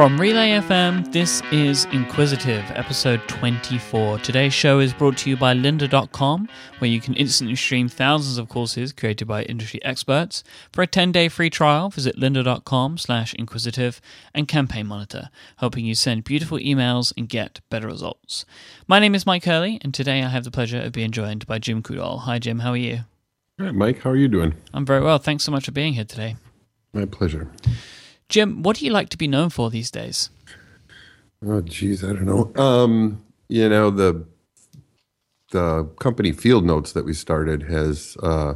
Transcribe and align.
From 0.00 0.18
Relay 0.18 0.52
FM, 0.52 1.12
this 1.12 1.42
is 1.52 1.84
Inquisitive, 1.92 2.64
episode 2.70 3.20
24. 3.28 4.20
Today's 4.20 4.54
show 4.54 4.78
is 4.78 4.94
brought 4.94 5.18
to 5.18 5.28
you 5.28 5.36
by 5.36 5.52
lynda.com, 5.52 6.48
where 6.78 6.90
you 6.90 7.02
can 7.02 7.12
instantly 7.16 7.54
stream 7.54 7.86
thousands 7.86 8.38
of 8.38 8.48
courses 8.48 8.94
created 8.94 9.28
by 9.28 9.42
industry 9.42 9.78
experts. 9.84 10.42
For 10.72 10.80
a 10.80 10.86
10-day 10.86 11.28
free 11.28 11.50
trial, 11.50 11.90
visit 11.90 12.16
lynda.com 12.16 12.96
slash 12.96 13.34
inquisitive 13.34 14.00
and 14.32 14.48
Campaign 14.48 14.86
Monitor, 14.86 15.28
helping 15.58 15.84
you 15.84 15.94
send 15.94 16.24
beautiful 16.24 16.56
emails 16.56 17.12
and 17.14 17.28
get 17.28 17.60
better 17.68 17.88
results. 17.88 18.46
My 18.88 19.00
name 19.00 19.14
is 19.14 19.26
Mike 19.26 19.44
Hurley, 19.44 19.80
and 19.82 19.92
today 19.92 20.22
I 20.22 20.28
have 20.28 20.44
the 20.44 20.50
pleasure 20.50 20.80
of 20.80 20.92
being 20.92 21.10
joined 21.10 21.46
by 21.46 21.58
Jim 21.58 21.82
Coudal. 21.82 22.20
Hi, 22.20 22.38
Jim. 22.38 22.60
How 22.60 22.70
are 22.70 22.76
you? 22.78 23.00
All 23.60 23.66
right, 23.66 23.74
Mike. 23.74 24.00
How 24.00 24.08
are 24.08 24.16
you 24.16 24.28
doing? 24.28 24.54
I'm 24.72 24.86
very 24.86 25.02
well. 25.02 25.18
Thanks 25.18 25.44
so 25.44 25.52
much 25.52 25.66
for 25.66 25.72
being 25.72 25.92
here 25.92 26.06
today. 26.06 26.36
My 26.94 27.04
pleasure. 27.04 27.50
Jim, 28.30 28.62
what 28.62 28.76
do 28.76 28.86
you 28.86 28.92
like 28.92 29.08
to 29.10 29.18
be 29.18 29.26
known 29.26 29.50
for 29.50 29.70
these 29.70 29.90
days? 29.90 30.30
Oh, 31.44 31.60
geez, 31.60 32.04
I 32.04 32.12
don't 32.12 32.26
know. 32.26 32.52
Um, 32.62 33.24
you 33.48 33.68
know, 33.68 33.90
the 33.90 34.24
the 35.50 35.84
company 35.98 36.30
Field 36.30 36.64
Notes 36.64 36.92
that 36.92 37.04
we 37.04 37.12
started 37.12 37.64
has 37.64 38.16
uh, 38.22 38.54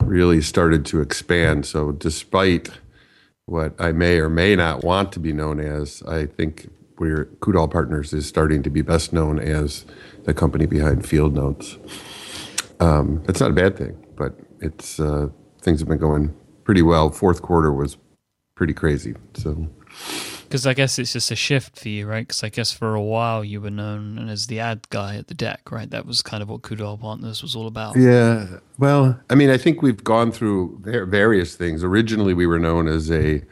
really 0.00 0.40
started 0.40 0.84
to 0.86 1.00
expand. 1.00 1.66
So, 1.66 1.92
despite 1.92 2.68
what 3.44 3.74
I 3.78 3.92
may 3.92 4.18
or 4.18 4.28
may 4.28 4.56
not 4.56 4.82
want 4.82 5.12
to 5.12 5.20
be 5.20 5.32
known 5.32 5.60
as, 5.60 6.02
I 6.02 6.26
think 6.26 6.68
we're 6.98 7.26
Coudal 7.40 7.68
Partners 7.68 8.12
is 8.12 8.26
starting 8.26 8.64
to 8.64 8.70
be 8.70 8.82
best 8.82 9.12
known 9.12 9.38
as 9.38 9.84
the 10.24 10.34
company 10.34 10.66
behind 10.66 11.06
Field 11.06 11.34
Notes. 11.34 11.78
Um, 12.80 13.22
not 13.28 13.40
a 13.42 13.50
bad 13.50 13.76
thing, 13.76 13.96
but 14.16 14.34
it's 14.60 14.98
uh, 14.98 15.28
things 15.62 15.78
have 15.78 15.88
been 15.88 15.98
going 15.98 16.34
pretty 16.64 16.82
well. 16.82 17.10
Fourth 17.10 17.40
quarter 17.40 17.72
was 17.72 17.96
pretty 18.56 18.72
crazy. 18.74 19.14
So, 19.34 19.68
because 20.44 20.66
I 20.66 20.74
guess 20.74 20.98
it's 20.98 21.12
just 21.12 21.30
a 21.30 21.36
shift 21.36 21.78
for 21.78 21.88
you, 21.88 22.06
right? 22.06 22.26
Because 22.26 22.42
I 22.42 22.48
guess 22.48 22.72
for 22.72 22.94
a 22.94 23.02
while 23.02 23.44
you 23.44 23.60
were 23.60 23.70
known 23.70 24.28
as 24.28 24.48
the 24.48 24.58
ad 24.58 24.88
guy 24.90 25.16
at 25.16 25.28
the 25.28 25.34
deck, 25.34 25.70
right? 25.70 25.88
That 25.90 26.06
was 26.06 26.22
kind 26.22 26.42
of 26.42 26.48
what 26.48 26.62
Coudal 26.62 26.98
Partners 26.98 27.42
was 27.42 27.54
all 27.54 27.66
about. 27.68 27.96
Yeah. 27.96 28.58
Well, 28.78 29.20
I 29.30 29.34
mean, 29.34 29.50
I 29.50 29.58
think 29.58 29.82
we've 29.82 30.02
gone 30.02 30.32
through 30.32 30.80
various 30.82 31.54
things. 31.54 31.84
Originally, 31.84 32.34
we 32.34 32.46
were 32.46 32.58
known 32.58 32.88
as 32.88 33.10
a, 33.10 33.42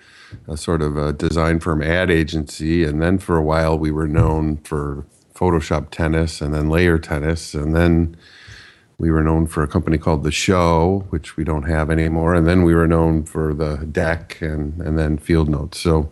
a 0.49 0.57
sort 0.57 0.83
of 0.83 0.97
a 0.97 1.13
design 1.13 1.61
firm 1.61 1.83
ad 1.83 2.11
agency, 2.11 2.83
and 2.83 3.01
then 3.01 3.19
for 3.19 3.37
a 3.37 3.43
while 3.43 3.79
we 3.79 3.93
were 3.93 4.09
known 4.09 4.57
for 4.59 5.07
Photoshop 5.35 5.91
tennis, 5.91 6.41
and 6.41 6.55
then 6.55 6.69
layer 6.69 6.99
tennis, 6.99 7.55
and 7.55 7.75
then 7.75 8.17
we 8.99 9.11
were 9.11 9.23
known 9.23 9.47
for 9.47 9.63
a 9.63 9.69
company 9.69 9.99
called 9.99 10.23
The 10.23 10.31
Show, 10.33 11.05
which 11.11 11.37
we 11.37 11.45
don't 11.45 11.65
have 11.65 11.91
anymore, 11.91 12.35
and 12.35 12.47
then 12.47 12.63
we 12.63 12.75
were 12.75 12.87
known 12.87 13.25
for 13.25 13.55
the 13.55 13.87
Deck 13.91 14.39
and 14.41 14.81
and 14.81 14.99
then 14.99 15.19
Field 15.19 15.49
Notes. 15.49 15.79
So, 15.79 16.11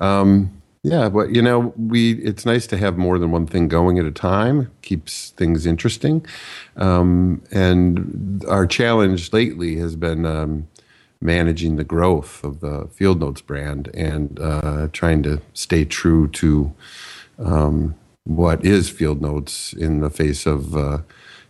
um, 0.00 0.50
yeah, 0.82 1.08
but 1.08 1.30
you 1.30 1.42
know, 1.42 1.72
we 1.76 2.14
it's 2.14 2.46
nice 2.46 2.66
to 2.68 2.76
have 2.76 2.96
more 2.96 3.18
than 3.18 3.30
one 3.30 3.46
thing 3.46 3.68
going 3.68 3.98
at 3.98 4.04
a 4.04 4.10
time. 4.10 4.70
Keeps 4.82 5.30
things 5.30 5.66
interesting, 5.66 6.24
um, 6.76 7.42
and 7.50 8.44
our 8.48 8.66
challenge 8.66 9.32
lately 9.32 9.76
has 9.76 9.96
been. 9.96 10.26
Um, 10.26 10.68
managing 11.18 11.76
the 11.76 11.84
growth 11.84 12.44
of 12.44 12.60
the 12.60 12.88
Field 12.92 13.20
Notes 13.20 13.40
brand 13.40 13.88
and 13.94 14.38
uh, 14.38 14.88
trying 14.92 15.22
to 15.22 15.40
stay 15.54 15.82
true 15.84 16.28
to 16.28 16.74
um, 17.38 17.94
what 18.24 18.64
is 18.64 18.90
Field 18.90 19.22
Notes 19.22 19.72
in 19.72 20.00
the 20.00 20.10
face 20.10 20.46
of 20.46 20.76
uh, 20.76 20.98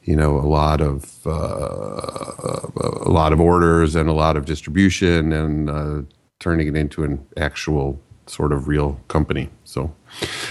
you 0.06 0.14
know 0.14 0.38
a 0.38 0.48
lot 0.48 0.80
of 0.80 1.26
uh, 1.26 2.60
a 3.04 3.10
lot 3.10 3.32
of 3.32 3.40
orders 3.40 3.94
and 3.94 4.08
a 4.08 4.12
lot 4.12 4.36
of 4.36 4.46
distribution 4.46 5.32
and 5.32 5.68
uh, 5.68 6.02
turning 6.38 6.68
it 6.68 6.76
into 6.76 7.02
an 7.04 7.26
actual 7.36 8.00
sort 8.26 8.52
of 8.52 8.68
real 8.68 9.00
company. 9.08 9.50
So 9.64 9.94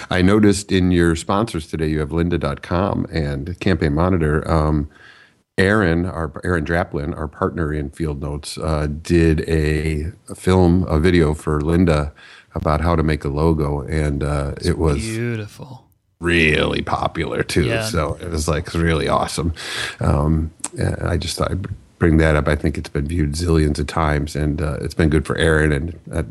I 0.09 0.22
noticed 0.22 0.72
in 0.72 0.92
your 0.92 1.16
sponsors 1.16 1.67
today 1.67 1.88
you 1.88 2.00
have 2.00 2.09
lynda.com 2.09 3.08
and 3.11 3.60
Campaign 3.60 3.94
Monitor. 3.94 4.49
Um, 4.49 4.89
Aaron, 5.58 6.05
our 6.05 6.42
Aaron 6.44 6.65
Draplin, 6.65 7.17
our 7.17 7.30
partner 7.30 7.73
in 7.73 7.89
Field 7.89 8.21
Notes, 8.21 8.58
uh, 8.58 8.88
did 8.88 9.48
a, 9.48 10.11
a, 10.27 10.36
film, 10.36 10.83
a 10.89 10.99
video 10.99 11.33
for 11.33 11.61
Lynda 11.61 12.11
about 12.54 12.82
how 12.82 12.94
to 12.98 13.04
make 13.04 13.23
a 13.23 13.30
logo, 13.30 13.80
and 13.80 14.21
uh, 14.21 14.55
it 14.61 14.77
was 14.77 14.98
beautiful 14.98 15.84
really 16.25 16.81
popular 16.81 17.43
too. 17.43 17.65
Yeah. 17.65 17.86
So 17.86 18.17
it 18.19 18.30
was 18.30 18.47
like 18.47 18.73
really 18.73 19.08
awesome. 19.08 19.53
Um, 19.99 20.52
I 21.02 21.17
just 21.17 21.37
thought 21.37 21.52
I'd 21.52 21.67
bring 21.99 22.17
that 22.17 22.36
up. 22.36 22.47
I 22.47 22.55
think 22.55 22.77
it's 22.77 22.89
been 22.89 23.08
viewed 23.08 23.33
zillions 23.33 23.80
of 23.80 23.87
times, 23.87 24.35
and 24.35 24.61
uh, 24.61 24.77
it's 24.81 24.93
been 24.93 25.09
good 25.09 25.25
for 25.25 25.37
Aaron 25.37 25.71
and 25.71 25.99
uh, 26.11 26.23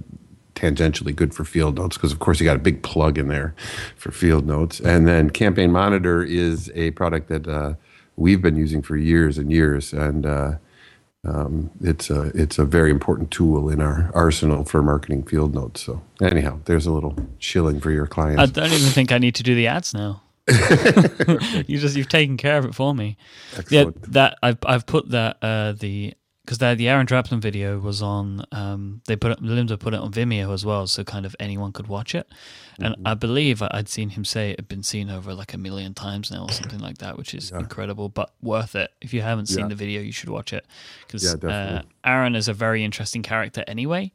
tangentially 0.54 1.14
good 1.14 1.34
for 1.34 1.44
Field 1.44 1.76
Notes 1.76 1.96
because, 1.96 2.12
of 2.12 2.18
course, 2.18 2.40
you 2.40 2.44
got 2.44 2.56
a 2.56 2.60
big 2.60 2.82
plug 2.82 3.18
in 3.18 3.28
there 3.28 3.54
for 3.96 4.10
Field 4.10 4.46
Notes. 4.46 4.80
And 4.80 5.08
then 5.08 5.30
Campaign 5.30 5.72
Monitor 5.72 6.22
is 6.22 6.70
a 6.74 6.90
product 6.92 7.28
that 7.28 7.48
uh, 7.48 7.74
we've 8.16 8.42
been 8.42 8.56
using 8.56 8.82
for 8.82 8.96
years 8.96 9.38
and 9.38 9.50
years, 9.50 9.92
and 9.92 10.26
uh, 10.26 10.52
um, 11.24 11.70
it's 11.80 12.10
a 12.10 12.30
it's 12.34 12.58
a 12.58 12.64
very 12.64 12.90
important 12.90 13.30
tool 13.30 13.70
in 13.70 13.80
our 13.80 14.10
arsenal 14.14 14.64
for 14.64 14.82
marketing 14.82 15.24
field 15.24 15.54
notes. 15.54 15.82
So 15.82 16.02
anyhow, 16.20 16.60
there's 16.66 16.86
a 16.86 16.92
little 16.92 17.16
shilling 17.38 17.80
for 17.80 17.90
your 17.90 18.06
clients. 18.06 18.42
I 18.42 18.46
don't 18.46 18.72
even 18.72 18.90
think 18.90 19.12
I 19.12 19.18
need 19.18 19.34
to 19.36 19.42
do 19.42 19.54
the 19.54 19.66
ads 19.66 19.94
now. 19.94 20.22
you 21.66 21.78
just 21.78 21.96
you've 21.96 22.08
taken 22.08 22.36
care 22.36 22.58
of 22.58 22.66
it 22.66 22.74
for 22.74 22.94
me. 22.94 23.16
Excellent. 23.56 23.96
Yeah, 23.96 24.06
that 24.08 24.38
I've 24.42 24.58
I've 24.66 24.86
put 24.86 25.10
that 25.10 25.38
uh, 25.40 25.72
the 25.72 26.14
because 26.44 26.58
the 26.58 26.88
Aaron 26.88 27.06
Draplin 27.06 27.40
video 27.40 27.78
was 27.78 28.02
on. 28.02 28.44
Um, 28.52 29.00
they 29.06 29.16
put 29.16 29.32
it, 29.32 29.40
Lynda 29.40 29.78
put 29.78 29.94
it 29.94 30.00
on 30.00 30.12
Vimeo 30.12 30.52
as 30.52 30.64
well, 30.64 30.86
so 30.86 31.02
kind 31.02 31.24
of 31.24 31.34
anyone 31.40 31.72
could 31.72 31.86
watch 31.86 32.14
it. 32.14 32.28
And 32.78 32.94
mm-hmm. 32.94 33.06
I 33.06 33.14
believe 33.14 33.62
I'd 33.62 33.88
seen 33.88 34.10
him 34.10 34.24
say 34.24 34.50
it 34.50 34.58
had 34.58 34.68
been 34.68 34.82
seen 34.82 35.08
over 35.08 35.32
like 35.32 35.54
a 35.54 35.58
million 35.58 35.94
times 35.94 36.30
now, 36.30 36.42
or 36.44 36.52
something 36.52 36.80
like 36.80 36.98
that, 36.98 37.16
which 37.16 37.34
is 37.34 37.50
yeah. 37.50 37.60
incredible, 37.60 38.10
but 38.10 38.34
worth 38.42 38.74
it. 38.74 38.90
If 39.00 39.14
you 39.14 39.22
haven't 39.22 39.46
seen 39.46 39.60
yeah. 39.60 39.68
the 39.68 39.74
video, 39.74 40.02
you 40.02 40.12
should 40.12 40.28
watch 40.28 40.52
it 40.52 40.66
because 41.06 41.24
yeah, 41.42 41.48
uh, 41.48 41.82
Aaron 42.04 42.34
is 42.34 42.48
a 42.48 42.52
very 42.52 42.84
interesting 42.84 43.22
character 43.22 43.64
anyway. 43.66 44.12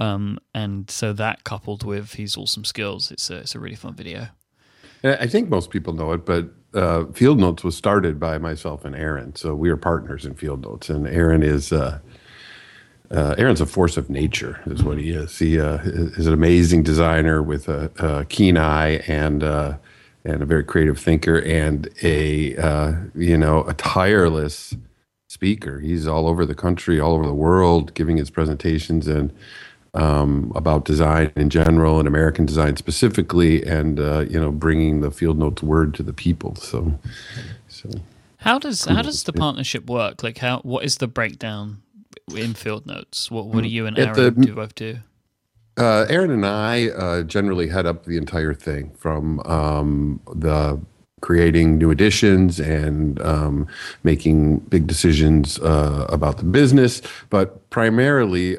Um, 0.00 0.38
and 0.54 0.90
so 0.90 1.12
that 1.12 1.44
coupled 1.44 1.84
with 1.84 2.14
his 2.14 2.36
awesome 2.36 2.64
skills, 2.64 3.10
it's 3.12 3.30
a 3.30 3.36
it's 3.36 3.54
a 3.54 3.60
really 3.60 3.76
fun 3.76 3.94
video. 3.94 4.28
I 5.04 5.28
think 5.28 5.48
most 5.48 5.70
people 5.70 5.92
know 5.92 6.12
it, 6.12 6.26
but 6.26 6.48
uh, 6.78 7.06
Field 7.12 7.38
Notes 7.38 7.64
was 7.64 7.76
started 7.76 8.18
by 8.18 8.38
myself 8.38 8.84
and 8.84 8.94
Aaron, 8.94 9.34
so 9.34 9.54
we 9.54 9.68
are 9.70 9.76
partners 9.76 10.24
in 10.24 10.34
Field 10.34 10.62
Notes. 10.62 10.88
And 10.88 11.06
Aaron 11.06 11.42
is 11.42 11.72
uh, 11.72 11.98
uh, 13.10 13.34
Aaron's 13.38 13.60
a 13.60 13.66
force 13.66 13.96
of 13.96 14.10
nature, 14.10 14.60
is 14.66 14.82
what 14.82 14.98
he 14.98 15.10
is. 15.10 15.38
He 15.38 15.58
uh, 15.58 15.78
is 15.78 16.26
an 16.26 16.34
amazing 16.34 16.82
designer 16.82 17.42
with 17.42 17.68
a, 17.68 17.90
a 17.98 18.24
keen 18.26 18.56
eye 18.56 18.96
and 19.06 19.42
uh, 19.42 19.76
and 20.24 20.42
a 20.42 20.46
very 20.46 20.64
creative 20.64 20.98
thinker, 20.98 21.40
and 21.40 21.88
a 22.02 22.56
uh, 22.56 22.92
you 23.14 23.38
know 23.38 23.64
a 23.64 23.74
tireless 23.74 24.74
speaker. 25.28 25.80
He's 25.80 26.06
all 26.06 26.26
over 26.26 26.44
the 26.44 26.54
country, 26.54 27.00
all 27.00 27.14
over 27.14 27.26
the 27.26 27.34
world, 27.34 27.94
giving 27.94 28.16
his 28.16 28.30
presentations 28.30 29.06
and 29.08 29.32
um, 29.98 30.52
about 30.54 30.84
design 30.84 31.32
in 31.34 31.50
general 31.50 31.98
and 31.98 32.06
American 32.06 32.46
design 32.46 32.76
specifically, 32.76 33.64
and 33.64 33.98
uh, 33.98 34.20
you 34.20 34.40
know, 34.40 34.52
bringing 34.52 35.00
the 35.00 35.10
Field 35.10 35.38
Notes 35.38 35.62
word 35.62 35.92
to 35.94 36.02
the 36.02 36.12
people. 36.12 36.54
So, 36.54 36.98
so 37.68 37.90
how 38.38 38.58
does 38.58 38.84
how 38.84 39.02
does 39.02 39.24
the 39.24 39.32
partnership 39.32 39.86
work? 39.90 40.22
Like, 40.22 40.38
how 40.38 40.60
what 40.60 40.84
is 40.84 40.98
the 40.98 41.08
breakdown 41.08 41.82
in 42.34 42.54
Field 42.54 42.86
Notes? 42.86 43.30
What 43.30 43.46
what 43.46 43.62
do 43.62 43.68
you 43.68 43.86
and 43.86 43.98
Aaron 43.98 44.14
the, 44.14 44.30
do 44.30 44.54
both 44.54 44.74
do? 44.76 44.98
Uh, 45.76 46.06
Aaron 46.08 46.30
and 46.30 46.46
I 46.46 46.88
uh, 46.88 47.22
generally 47.22 47.68
head 47.68 47.86
up 47.86 48.04
the 48.04 48.16
entire 48.16 48.54
thing 48.54 48.90
from 48.96 49.40
um, 49.40 50.20
the 50.34 50.80
creating 51.20 51.78
new 51.78 51.90
editions 51.90 52.60
and 52.60 53.20
um, 53.22 53.66
making 54.04 54.58
big 54.58 54.86
decisions 54.86 55.58
uh, 55.58 56.06
about 56.08 56.38
the 56.38 56.44
business, 56.44 57.02
but 57.30 57.68
primarily 57.70 58.56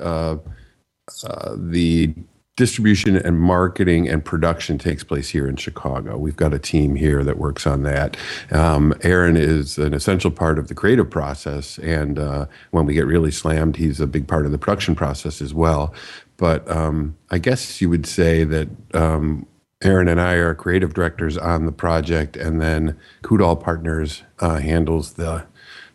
uh, 1.24 1.56
the 1.58 2.14
distribution 2.60 3.16
and 3.16 3.40
marketing 3.40 4.10
and 4.10 4.26
production 4.26 4.78
takes 4.78 5.02
place 5.02 5.30
here 5.30 5.48
in 5.48 5.56
Chicago. 5.56 6.18
We've 6.18 6.36
got 6.36 6.54
a 6.54 6.60
team 6.60 6.96
here 6.96 7.24
that 7.24 7.38
works 7.38 7.66
on 7.66 7.84
that. 7.84 8.18
Um, 8.52 8.94
Aaron 9.02 9.38
is 9.38 9.78
an 9.78 9.94
essential 9.94 10.30
part 10.30 10.60
of 10.60 10.68
the 10.68 10.76
creative 10.76 11.10
process, 11.10 11.78
and 11.80 12.20
uh, 12.20 12.48
when 12.72 12.86
we 12.86 12.94
get 12.96 13.06
really 13.06 13.32
slammed, 13.32 13.78
he's 13.78 14.02
a 14.02 14.08
big 14.08 14.28
part 14.28 14.46
of 14.46 14.52
the 14.52 14.58
production 14.58 14.94
process 14.94 15.42
as 15.42 15.54
well. 15.54 15.94
But 16.36 16.70
um, 16.70 17.16
I 17.32 17.38
guess 17.38 17.80
you 17.80 17.90
would 17.90 18.06
say 18.06 18.44
that 18.44 18.68
um, 18.94 19.46
Aaron 19.82 20.10
and 20.10 20.20
I 20.20 20.34
are 20.34 20.54
creative 20.54 20.94
directors 20.94 21.38
on 21.38 21.66
the 21.66 21.72
project, 21.72 22.36
and 22.36 22.60
then 22.60 22.98
Coudal 23.22 23.56
Partners 23.56 24.24
uh, 24.40 24.58
handles 24.58 25.14
the 25.14 25.46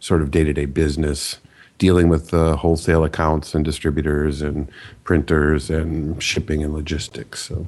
sort 0.00 0.22
of 0.22 0.30
day 0.30 0.44
to 0.44 0.52
day 0.54 0.64
business 0.64 1.40
dealing 1.78 2.08
with 2.08 2.30
the 2.30 2.56
wholesale 2.56 3.04
accounts 3.04 3.54
and 3.54 3.64
distributors 3.64 4.42
and 4.42 4.70
printers 5.04 5.70
and 5.70 6.22
shipping 6.22 6.62
and 6.62 6.72
logistics. 6.72 7.42
So, 7.44 7.66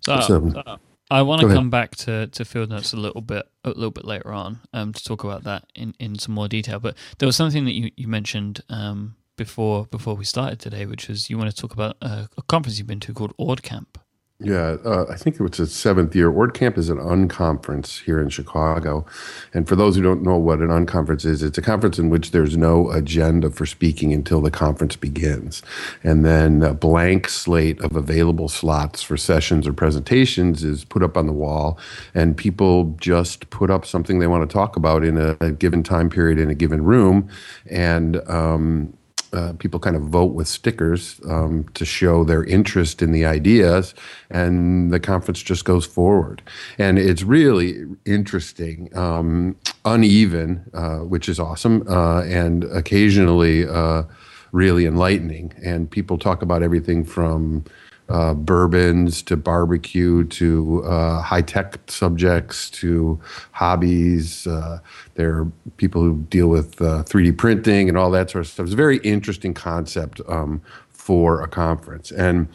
so, 0.00 0.20
so 0.20 0.62
uh, 0.66 0.76
I 1.10 1.22
want 1.22 1.42
to 1.42 1.48
come 1.48 1.70
back 1.70 1.96
to, 1.96 2.28
to 2.28 2.44
field 2.44 2.70
notes 2.70 2.92
a 2.92 2.96
little 2.96 3.20
bit 3.20 3.46
a 3.64 3.68
little 3.68 3.90
bit 3.90 4.04
later 4.04 4.32
on 4.32 4.60
um, 4.72 4.92
to 4.92 5.04
talk 5.04 5.24
about 5.24 5.44
that 5.44 5.64
in, 5.74 5.94
in 5.98 6.18
some 6.18 6.34
more 6.34 6.48
detail. 6.48 6.80
But 6.80 6.96
there 7.18 7.26
was 7.26 7.36
something 7.36 7.64
that 7.64 7.74
you, 7.74 7.90
you 7.96 8.08
mentioned 8.08 8.62
um, 8.68 9.16
before 9.36 9.86
before 9.86 10.14
we 10.14 10.24
started 10.24 10.60
today, 10.60 10.86
which 10.86 11.08
was 11.08 11.28
you 11.28 11.38
want 11.38 11.50
to 11.50 11.56
talk 11.56 11.72
about 11.72 11.96
a, 12.00 12.28
a 12.36 12.42
conference 12.42 12.78
you've 12.78 12.86
been 12.86 13.00
to 13.00 13.12
called 13.12 13.36
OrdCamp. 13.36 13.96
Yeah, 14.40 14.76
uh, 14.84 15.06
I 15.08 15.14
think 15.14 15.36
it 15.36 15.42
was 15.42 15.60
its 15.60 15.72
seventh 15.72 16.14
year. 16.14 16.28
OrdCamp 16.30 16.76
is 16.76 16.90
an 16.90 16.98
unconference 16.98 18.02
here 18.02 18.20
in 18.20 18.28
Chicago. 18.28 19.06
And 19.54 19.68
for 19.68 19.76
those 19.76 19.94
who 19.94 20.02
don't 20.02 20.22
know 20.24 20.36
what 20.36 20.58
an 20.58 20.68
unconference 20.68 21.24
is, 21.24 21.40
it's 21.40 21.56
a 21.56 21.62
conference 21.62 22.00
in 22.00 22.10
which 22.10 22.32
there's 22.32 22.56
no 22.56 22.90
agenda 22.90 23.48
for 23.48 23.64
speaking 23.64 24.12
until 24.12 24.40
the 24.40 24.50
conference 24.50 24.96
begins. 24.96 25.62
And 26.02 26.24
then 26.24 26.62
a 26.62 26.74
blank 26.74 27.28
slate 27.28 27.80
of 27.80 27.94
available 27.94 28.48
slots 28.48 29.02
for 29.02 29.16
sessions 29.16 29.68
or 29.68 29.72
presentations 29.72 30.64
is 30.64 30.84
put 30.84 31.04
up 31.04 31.16
on 31.16 31.26
the 31.26 31.32
wall, 31.32 31.78
and 32.12 32.36
people 32.36 32.96
just 33.00 33.48
put 33.50 33.70
up 33.70 33.86
something 33.86 34.18
they 34.18 34.26
want 34.26 34.48
to 34.48 34.52
talk 34.52 34.74
about 34.74 35.04
in 35.04 35.16
a, 35.16 35.36
a 35.40 35.52
given 35.52 35.84
time 35.84 36.10
period 36.10 36.40
in 36.40 36.50
a 36.50 36.56
given 36.56 36.82
room. 36.82 37.28
And 37.70 38.16
um, 38.28 38.94
uh, 39.34 39.52
people 39.58 39.80
kind 39.80 39.96
of 39.96 40.02
vote 40.02 40.32
with 40.32 40.46
stickers 40.46 41.20
um, 41.28 41.64
to 41.74 41.84
show 41.84 42.24
their 42.24 42.44
interest 42.44 43.02
in 43.02 43.12
the 43.12 43.24
ideas, 43.24 43.94
and 44.30 44.92
the 44.92 45.00
conference 45.00 45.42
just 45.42 45.64
goes 45.64 45.84
forward. 45.86 46.42
And 46.78 46.98
it's 46.98 47.22
really 47.22 47.84
interesting, 48.04 48.96
um, 48.96 49.56
uneven, 49.84 50.70
uh, 50.72 50.98
which 50.98 51.28
is 51.28 51.40
awesome, 51.40 51.84
uh, 51.88 52.22
and 52.22 52.64
occasionally 52.64 53.66
uh, 53.66 54.04
really 54.52 54.86
enlightening. 54.86 55.52
And 55.64 55.90
people 55.90 56.16
talk 56.16 56.42
about 56.42 56.62
everything 56.62 57.04
from 57.04 57.64
uh, 58.08 58.34
bourbons 58.34 59.22
to 59.22 59.36
barbecue 59.36 60.24
to 60.24 60.82
uh, 60.84 61.22
high 61.22 61.40
tech 61.40 61.78
subjects 61.86 62.68
to 62.70 63.18
hobbies. 63.52 64.46
Uh, 64.46 64.78
there 65.14 65.38
are 65.38 65.44
people 65.76 66.02
who 66.02 66.18
deal 66.28 66.48
with 66.48 66.76
3D 66.76 67.32
uh, 67.32 67.36
printing 67.36 67.88
and 67.88 67.96
all 67.96 68.10
that 68.10 68.30
sort 68.30 68.44
of 68.44 68.50
stuff. 68.50 68.64
It's 68.64 68.74
a 68.74 68.76
very 68.76 68.98
interesting 68.98 69.54
concept 69.54 70.20
um, 70.28 70.60
for 70.90 71.40
a 71.42 71.48
conference. 71.48 72.10
And 72.10 72.48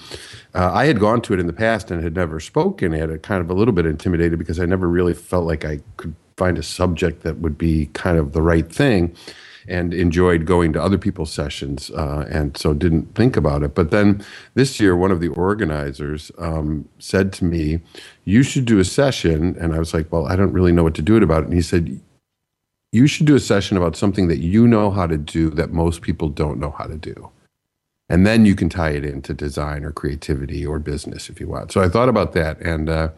uh, 0.54 0.72
I 0.72 0.86
had 0.86 1.00
gone 1.00 1.22
to 1.24 1.34
it 1.34 1.40
in 1.40 1.48
the 1.48 1.54
past 1.54 1.92
and 1.92 2.04
had 2.04 2.16
never 2.16 2.40
spoken 2.40 2.94
at 2.94 3.10
it, 3.10 3.24
kind 3.24 3.42
of 3.42 3.50
a 3.50 3.54
little 3.54 3.74
bit 3.74 3.86
intimidated 3.86 4.40
because 4.40 4.60
I 4.60 4.66
never 4.66 4.88
really 4.88 5.14
felt 5.14 5.46
like 5.46 5.66
I 5.66 5.80
could 5.98 6.16
find 6.38 6.58
a 6.58 6.64
subject 6.64 7.24
that 7.24 7.40
would 7.40 7.58
be 7.58 7.88
kind 7.94 8.18
of 8.18 8.32
the 8.32 8.42
right 8.42 8.72
thing 8.72 9.16
and 9.68 9.94
enjoyed 9.94 10.46
going 10.46 10.74
to 10.74 10.82
other 10.82 10.98
people's 10.98 11.32
sessions, 11.32 11.92
uh, 11.92 12.26
and 12.30 12.58
so 12.58 12.74
didn't 12.74 13.16
think 13.16 13.38
about 13.38 13.64
it. 13.64 13.76
But 13.76 13.92
then 13.92 14.24
this 14.54 14.80
year, 14.80 14.96
one 14.96 15.12
of 15.12 15.20
the 15.20 15.30
organizers 15.30 16.32
um, 16.38 16.88
said 17.00 17.34
to 17.34 17.46
me, 17.46 17.82
"You 18.26 18.44
should 18.44 18.66
do 18.66 18.80
a 18.80 18.86
session," 18.86 19.56
and 19.60 19.74
I 19.74 19.80
was 19.80 19.94
like, 19.94 20.12
"Well, 20.12 20.26
I 20.26 20.36
don't 20.36 20.54
really 20.54 20.72
know 20.72 20.84
what 20.84 20.96
to 20.96 21.02
do 21.02 21.18
it 21.18 21.24
about." 21.24 21.44
And 21.44 21.54
he 21.54 21.62
said, 21.62 22.00
"You 22.92 23.08
should 23.08 23.26
do 23.26 23.36
a 23.36 23.40
session 23.40 23.78
about 23.78 23.96
something 23.96 24.28
that 24.28 24.40
you 24.40 24.68
know 24.68 24.92
how 24.92 25.08
to 25.08 25.18
do 25.18 25.50
that 25.52 25.72
most 25.72 26.02
people 26.02 26.30
don't 26.30 26.60
know 26.60 26.72
how 26.72 26.86
to 26.86 26.98
do." 26.98 27.30
And 28.10 28.26
then 28.26 28.44
you 28.44 28.56
can 28.56 28.70
tie 28.70 28.92
it 28.92 29.06
into 29.06 29.34
design 29.36 29.84
or 29.84 29.92
creativity 29.92 30.66
or 30.66 30.80
business 30.80 31.30
if 31.30 31.40
you 31.40 31.48
want. 31.48 31.72
So 31.72 31.82
I 31.82 31.90
thought 31.90 32.10
about 32.10 32.34
that, 32.34 32.60
and 32.60 32.90
uh, 32.90 33.10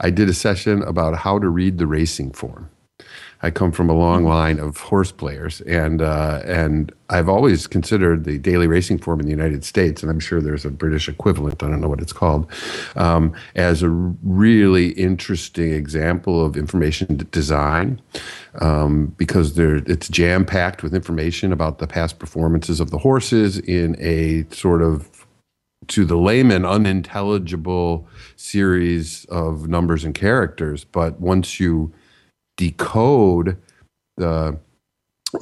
I 0.00 0.10
did 0.10 0.28
a 0.28 0.34
session 0.34 0.82
about 0.82 1.16
how 1.16 1.38
to 1.38 1.48
read 1.48 1.78
the 1.78 1.86
racing 1.86 2.32
form. 2.32 2.68
I 3.46 3.50
come 3.52 3.70
from 3.70 3.88
a 3.88 3.92
long 3.92 4.24
line 4.24 4.58
of 4.58 4.76
horse 4.76 5.12
players, 5.12 5.60
and 5.60 6.02
uh, 6.02 6.42
and 6.44 6.92
I've 7.10 7.28
always 7.28 7.68
considered 7.68 8.24
the 8.24 8.38
daily 8.38 8.66
racing 8.66 8.98
form 8.98 9.20
in 9.20 9.26
the 9.26 9.30
United 9.30 9.64
States, 9.64 10.02
and 10.02 10.10
I'm 10.10 10.18
sure 10.18 10.40
there's 10.40 10.64
a 10.64 10.70
British 10.70 11.08
equivalent. 11.08 11.62
I 11.62 11.68
don't 11.68 11.80
know 11.80 11.88
what 11.88 12.00
it's 12.00 12.12
called, 12.12 12.50
um, 12.96 13.32
as 13.54 13.84
a 13.84 13.88
really 13.88 14.88
interesting 14.88 15.72
example 15.72 16.44
of 16.44 16.56
information 16.56 17.24
design, 17.30 18.02
um, 18.60 19.14
because 19.16 19.54
there 19.54 19.76
it's 19.76 20.08
jam 20.08 20.44
packed 20.44 20.82
with 20.82 20.92
information 20.92 21.52
about 21.52 21.78
the 21.78 21.86
past 21.86 22.18
performances 22.18 22.80
of 22.80 22.90
the 22.90 22.98
horses 22.98 23.60
in 23.60 23.94
a 24.00 24.44
sort 24.52 24.82
of 24.82 25.08
to 25.86 26.04
the 26.04 26.16
layman 26.16 26.64
unintelligible 26.64 28.08
series 28.34 29.24
of 29.26 29.68
numbers 29.68 30.04
and 30.04 30.16
characters. 30.16 30.82
But 30.82 31.20
once 31.20 31.60
you 31.60 31.92
decode 32.56 33.56
the 34.16 34.58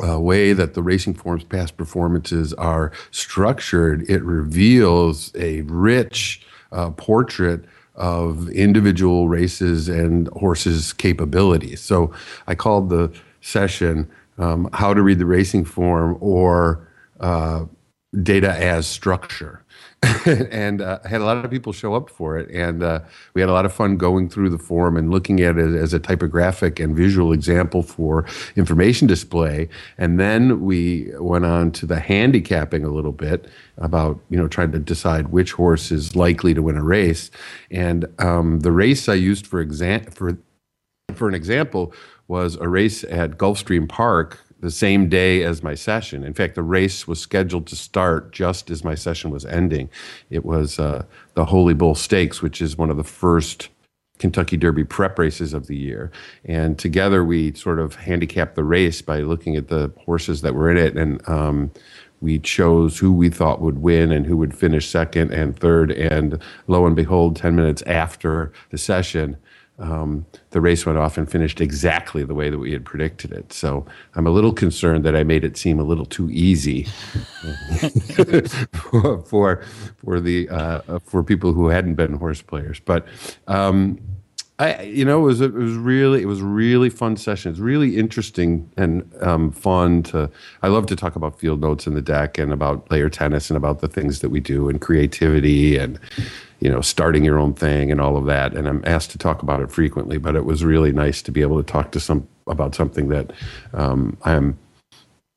uh, 0.03 0.19
way 0.19 0.53
that 0.53 0.75
the 0.75 0.83
racing 0.83 1.15
form's 1.15 1.45
past 1.45 1.77
performances 1.77 2.53
are 2.55 2.93
structured, 3.11 4.09
it 4.09 4.23
reveals 4.23 5.33
a 5.37 5.63
rich 5.63 6.45
uh, 6.73 6.91
portrait 6.91 7.65
of 7.95 8.49
individual 8.51 9.29
races 9.29 9.89
and 9.89 10.29
horses' 10.29 10.93
capabilities. 10.93 11.81
So 11.81 12.13
I 12.47 12.55
called 12.55 12.91
the 12.91 13.13
session 13.41 14.11
um, 14.39 14.69
How 14.73 14.95
to 14.95 15.03
Read 15.03 15.21
the 15.21 15.27
Racing 15.27 15.65
Form 15.65 16.17
or 16.21 16.89
uh, 17.21 17.67
Data 18.23 18.53
as 18.53 18.87
Structure. 18.87 19.64
and 20.51 20.81
uh, 20.81 20.99
had 21.05 21.21
a 21.21 21.25
lot 21.25 21.45
of 21.45 21.51
people 21.51 21.73
show 21.73 21.95
up 21.95 22.11
for 22.11 22.37
it, 22.39 22.51
and 22.51 22.83
uh, 22.83 23.01
we 23.35 23.41
had 23.41 23.49
a 23.49 23.53
lot 23.53 23.65
of 23.65 23.73
fun 23.73 23.97
going 23.97 24.29
through 24.29 24.51
the 24.51 24.59
form 24.59 24.97
and 24.97 25.11
looking 25.11 25.41
at 25.41 25.57
it 25.57 25.75
as 25.75 25.93
a 25.93 25.99
typographic 25.99 26.79
and 26.79 26.97
visual 26.97 27.33
example 27.33 27.83
for 27.83 28.27
information 28.57 29.07
display. 29.07 29.69
And 29.99 30.21
then 30.21 30.63
we 30.63 31.13
went 31.19 31.45
on 31.45 31.71
to 31.73 31.87
the 31.87 32.01
handicapping 32.01 32.85
a 32.85 32.91
little 32.91 33.13
bit 33.13 33.49
about 33.79 34.21
you 34.31 34.37
know 34.37 34.49
trying 34.49 34.73
to 34.73 34.79
decide 34.79 35.29
which 35.29 35.53
horse 35.53 35.91
is 35.91 36.15
likely 36.15 36.55
to 36.55 36.63
win 36.63 36.77
a 36.77 36.85
race. 36.85 37.31
And 37.71 38.07
um, 38.19 38.61
the 38.61 38.73
race 38.73 39.09
I 39.09 39.15
used 39.15 39.47
for 39.47 39.61
exam 39.61 40.05
for 40.11 40.39
for 41.15 41.29
an 41.29 41.35
example 41.35 41.93
was 42.29 42.57
a 42.57 42.69
race 42.69 43.05
at 43.05 43.33
Gulfstream 43.33 43.89
Park 43.89 44.44
the 44.65 44.71
same 44.71 45.11
day 45.11 45.43
as 45.43 45.63
my 45.63 45.75
session. 45.75 46.25
In 46.25 46.33
fact, 46.33 46.55
the 46.55 46.63
race 46.63 47.07
was 47.07 47.21
scheduled 47.21 47.67
to 47.67 47.77
start 47.77 48.33
just 48.33 48.71
as 48.71 48.83
my 48.83 48.95
session 48.95 49.31
was 49.31 49.45
ending. 49.45 49.91
It 50.31 50.43
was 50.43 50.79
uh, 50.79 51.05
the 51.35 51.45
Holy 51.45 51.75
Bull 51.75 51.95
Stakes, 51.95 52.41
which 52.41 52.63
is 52.63 52.79
one 52.79 52.89
of 52.89 52.97
the 52.97 53.05
first 53.05 53.69
Kentucky 54.19 54.57
Derby 54.57 54.83
prep 54.83 55.19
races 55.19 55.53
of 55.53 55.67
the 55.67 55.77
year. 55.77 56.11
And 56.47 56.79
together 56.79 57.23
we 57.23 57.53
sort 57.53 57.79
of 57.79 57.97
handicapped 57.97 58.55
the 58.55 58.65
race 58.65 59.03
by 59.03 59.21
looking 59.21 59.55
at 59.55 59.69
the 59.69 59.93
horses 60.07 60.41
that 60.41 60.55
were 60.55 60.71
in 60.71 60.79
it. 60.79 60.97
And 60.97 61.29
um, 61.29 61.71
we 62.23 62.39
chose 62.39 62.99
who 62.99 63.13
we 63.13 63.29
thought 63.29 63.61
would 63.61 63.83
win 63.83 64.13
and 64.13 64.25
who 64.25 64.39
would 64.39 64.57
finish 64.57 64.89
second 64.89 65.31
and 65.31 65.55
third. 65.55 65.93
And 65.93 66.41
lo 66.69 66.87
and 66.87 66.97
behold, 66.97 67.37
10 67.37 67.55
minutes 67.55 67.83
after 67.83 68.51
the 68.71 68.79
session, 68.79 69.37
um, 69.79 70.25
the 70.51 70.61
race 70.61 70.87
went 70.87 70.99
off 70.99 71.19
and 71.19 71.31
finished 71.31 71.61
exactly 71.61 72.23
the 72.25 72.35
way 72.35 72.49
that 72.49 72.59
we 72.59 72.73
had 72.73 72.85
predicted 72.85 73.33
it. 73.33 73.53
So 73.53 73.85
I'm 74.15 74.27
a 74.27 74.31
little 74.31 74.53
concerned 74.53 75.05
that 75.05 75.17
I 75.17 75.25
made 75.25 75.45
it 75.45 75.57
seem 75.57 75.81
a 75.81 75.85
little 75.85 76.07
too 76.07 76.31
easy 76.31 76.85
for 79.25 79.63
for 79.97 80.21
the 80.21 80.49
uh, 80.49 80.99
for 81.01 81.23
people 81.25 81.53
who 81.53 81.69
hadn't 81.69 81.95
been 81.95 82.15
horse 82.15 82.41
players. 82.41 82.79
But 82.81 83.07
um, 83.49 83.99
I, 84.61 84.83
you 84.83 85.05
know, 85.05 85.19
it 85.19 85.25
was 85.25 85.41
it 85.41 85.53
was 85.53 85.75
really 85.75 86.23
it 86.23 86.27
was 86.27 86.41
really 86.41 86.89
fun 86.89 87.17
session. 87.17 87.51
It's 87.51 87.61
really 87.61 87.97
interesting 87.97 88.71
and 88.77 89.11
um, 89.21 89.51
fun 89.51 90.05
to. 90.05 90.31
I 90.63 90.69
love 90.69 90.87
to 90.87 90.97
talk 90.97 91.17
about 91.17 91.41
field 91.41 91.61
notes 91.61 91.89
in 91.89 91.95
the 91.95 92.03
deck 92.03 92.39
and 92.39 92.53
about 92.53 92.89
layer 92.89 93.11
tennis 93.11 93.51
and 93.51 93.57
about 93.57 93.81
the 93.81 93.89
things 93.89 94.21
that 94.21 94.29
we 94.29 94.39
do 94.39 94.69
and 94.69 94.81
creativity 94.81 95.77
and 95.77 95.99
you 96.65 96.71
know, 96.71 96.81
starting 96.81 97.23
your 97.23 97.39
own 97.39 97.53
thing 97.53 97.93
and 97.93 98.01
all 98.01 98.17
of 98.17 98.25
that. 98.25 98.55
And 98.55 98.67
I'm 98.67 98.83
asked 98.87 99.11
to 99.11 99.19
talk 99.19 99.43
about 99.43 99.61
it 99.61 99.71
frequently, 99.71 100.17
but 100.17 100.35
it 100.35 100.47
was 100.47 100.65
really 100.65 100.93
nice 100.93 101.21
to 101.21 101.31
be 101.31 101.43
able 101.43 101.63
to 101.63 101.73
talk 101.73 101.93
to 101.93 102.01
some 102.01 102.27
about 102.47 102.75
something 102.75 103.09
that 103.09 103.35
um, 103.75 104.17
I'm 104.25 104.59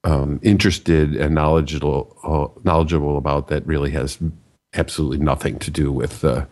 um, 0.05 0.39
interested 0.41 1.17
and 1.17 1.35
knowledgeable 1.35 2.15
uh, 2.23 2.61
knowledgeable 2.63 3.17
about 3.17 3.49
that 3.49 3.67
really 3.67 3.91
has 3.91 4.17
absolutely 4.73 5.17
nothing 5.17 5.59
to 5.59 5.69
do 5.69 5.91
with 5.91 6.23
uh, 6.23 6.45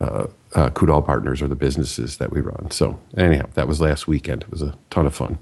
uh, 0.00 0.26
uh, 0.54 0.70
Coudal 0.70 1.02
Partners 1.02 1.40
or 1.40 1.46
the 1.46 1.54
businesses 1.54 2.16
that 2.16 2.32
we 2.32 2.40
run. 2.40 2.72
So 2.72 2.98
anyhow, 3.16 3.46
that 3.54 3.68
was 3.68 3.80
last 3.80 4.08
weekend. 4.08 4.42
It 4.42 4.50
was 4.50 4.62
a 4.62 4.76
ton 4.90 5.06
of 5.06 5.14
fun. 5.14 5.38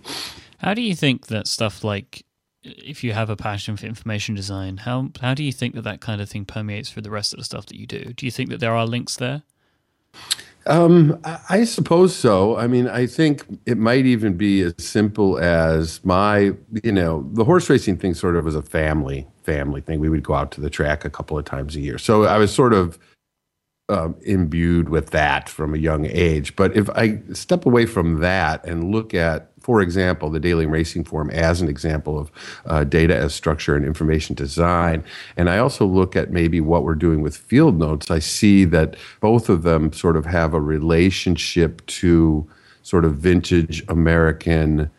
How 0.59 0.75
do 0.75 0.83
you 0.83 0.95
think 0.95 1.29
that 1.29 1.47
stuff 1.47 1.83
like 1.83 2.27
if 2.63 3.03
you 3.03 3.13
have 3.13 3.31
a 3.31 3.37
passion 3.37 3.77
for 3.77 3.87
information 3.87 4.35
design, 4.35 4.79
how 4.79 5.11
how 5.21 5.35
do 5.35 5.43
you 5.43 5.53
think 5.53 5.75
that 5.75 5.83
that 5.83 6.01
kind 6.01 6.21
of 6.21 6.29
thing 6.29 6.45
permeates 6.45 6.91
through 6.91 7.03
the 7.03 7.11
rest 7.11 7.33
of 7.33 7.39
the 7.39 7.45
stuff 7.45 7.67
that 7.67 7.77
you 7.77 7.87
do? 7.87 8.13
Do 8.15 8.27
you 8.27 8.33
think 8.33 8.51
that 8.51 8.61
there 8.61 8.75
are 8.75 8.87
links 8.87 9.17
there? 9.17 9.43
Um, 10.67 11.19
I 11.49 11.65
suppose 11.65 12.15
so. 12.15 12.57
I 12.57 12.67
mean, 12.67 12.87
I 12.87 13.07
think 13.07 13.47
it 13.65 13.79
might 13.79 14.05
even 14.05 14.37
be 14.37 14.61
as 14.61 14.75
simple 14.79 15.39
as 15.39 16.05
my, 16.05 16.53
you 16.85 16.93
know, 16.93 17.27
the 17.33 17.45
horse 17.45 17.71
racing 17.71 17.97
thing 17.97 18.13
sort 18.13 18.37
of 18.37 18.45
was 18.45 18.55
a 18.55 18.63
family 18.63 19.27
family 19.43 19.81
thing. 19.81 20.01
We 20.01 20.11
would 20.11 20.23
go 20.23 20.35
out 20.35 20.53
to 20.53 20.61
the 20.61 20.71
track 20.71 21.05
a 21.05 21.11
couple 21.11 21.39
of 21.39 21.45
times 21.47 21.77
a 21.77 21.81
year, 21.81 21.99
so 21.99 22.25
I 22.25 22.37
was 22.37 22.55
sort 22.55 22.75
of 22.75 22.99
um, 23.89 24.17
imbued 24.23 24.89
with 24.89 25.11
that 25.11 25.49
from 25.49 25.75
a 25.75 25.79
young 25.79 26.07
age. 26.07 26.55
But 26.57 26.77
if 26.77 26.89
I 26.91 27.21
step 27.33 27.67
away 27.67 27.87
from 27.87 28.21
that 28.21 28.65
and 28.65 28.93
look 28.93 29.15
at 29.15 29.50
for 29.61 29.81
example, 29.81 30.31
the 30.31 30.41
daily 30.41 30.67
racing 30.67 31.05
form 31.05 31.31
as 31.31 31.61
an 31.61 31.69
example 31.69 32.19
of 32.19 32.33
uh, 32.67 32.85
data 32.85 33.17
as 33.17 33.35
structure 33.35 33.77
and 33.77 33.85
information 33.85 34.35
design. 34.35 35.05
And 35.37 35.49
I 35.49 35.59
also 35.59 35.87
look 35.87 36.17
at 36.17 36.31
maybe 36.31 36.61
what 36.61 36.83
we're 36.83 36.95
doing 36.95 37.21
with 37.21 37.37
field 37.37 37.79
notes. 37.79 38.11
I 38.11 38.19
see 38.19 38.65
that 38.67 38.97
both 39.21 39.49
of 39.49 39.63
them 39.63 39.93
sort 39.93 40.17
of 40.17 40.27
have 40.27 40.55
a 40.55 40.61
relationship 40.61 41.85
to 41.87 42.49
sort 42.83 43.05
of 43.05 43.17
vintage 43.17 43.85
American 43.89 44.91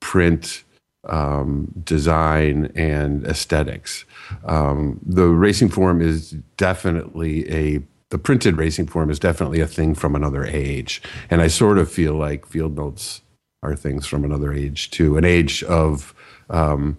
print 0.00 0.64
um, 1.08 1.72
design 1.84 2.70
and 2.74 3.24
aesthetics. 3.26 4.04
Um, 4.44 5.00
the 5.04 5.26
racing 5.26 5.70
form 5.70 6.00
is 6.00 6.32
definitely 6.56 7.50
a 7.52 7.82
the 8.10 8.18
printed 8.18 8.56
racing 8.56 8.86
form 8.86 9.10
is 9.10 9.18
definitely 9.18 9.60
a 9.60 9.66
thing 9.66 9.94
from 9.94 10.14
another 10.14 10.46
age, 10.46 11.02
and 11.28 11.42
I 11.42 11.48
sort 11.48 11.76
of 11.76 11.92
feel 11.92 12.14
like 12.14 12.46
field 12.46 12.74
notes 12.74 13.20
are 13.62 13.74
things 13.74 14.06
from 14.06 14.24
another 14.24 14.52
age 14.52 14.90
too, 14.90 15.16
an 15.16 15.24
age 15.24 15.62
of 15.64 16.14
um, 16.50 16.96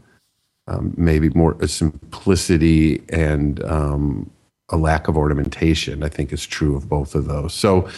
um, 0.67 0.93
maybe 0.97 1.29
more 1.29 1.57
simplicity 1.67 3.01
and 3.09 3.63
um, 3.63 4.29
a 4.71 4.77
lack 4.77 5.07
of 5.07 5.17
ornamentation, 5.17 6.03
I 6.03 6.09
think 6.09 6.31
is 6.31 6.45
true 6.45 6.75
of 6.75 6.87
both 6.87 7.15
of 7.15 7.25
those. 7.25 7.53
So 7.53 7.89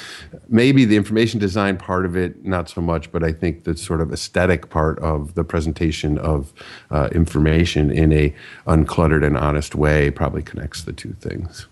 maybe 0.47 0.85
the 0.85 0.95
information 0.95 1.39
design 1.39 1.77
part 1.77 2.05
of 2.05 2.15
it, 2.15 2.45
not 2.45 2.69
so 2.69 2.81
much, 2.81 3.11
but 3.11 3.23
I 3.23 3.33
think 3.33 3.65
the 3.65 3.75
sort 3.75 3.99
of 3.99 4.13
aesthetic 4.13 4.69
part 4.69 4.97
of 4.99 5.33
the 5.33 5.43
presentation 5.43 6.17
of 6.17 6.53
uh, 6.89 7.09
information 7.11 7.91
in 7.91 8.13
a 8.13 8.33
uncluttered 8.67 9.25
and 9.25 9.37
honest 9.37 9.75
way 9.75 10.09
probably 10.11 10.43
connects 10.43 10.83
the 10.83 10.93
two 10.93 11.13
things. 11.13 11.67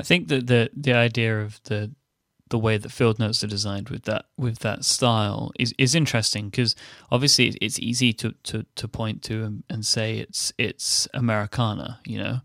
I 0.00 0.04
think 0.04 0.28
that 0.28 0.46
the 0.46 0.70
the 0.74 0.94
idea 0.94 1.40
of 1.40 1.60
the 1.64 1.90
the 2.50 2.58
way 2.58 2.76
that 2.76 2.92
field 2.92 3.18
notes 3.18 3.42
are 3.42 3.48
designed 3.48 3.88
with 3.88 4.04
that 4.04 4.26
with 4.36 4.58
that 4.60 4.84
style 4.84 5.52
is 5.58 5.74
is 5.78 5.94
interesting 5.94 6.48
because 6.48 6.74
obviously 7.10 7.48
it's 7.60 7.78
easy 7.78 8.12
to, 8.12 8.34
to, 8.42 8.64
to 8.74 8.88
point 8.88 9.22
to 9.22 9.44
and, 9.44 9.64
and 9.68 9.84
say 9.84 10.18
it's 10.18 10.52
it's 10.58 11.08
Americana, 11.14 12.00
you 12.04 12.18
know, 12.18 12.40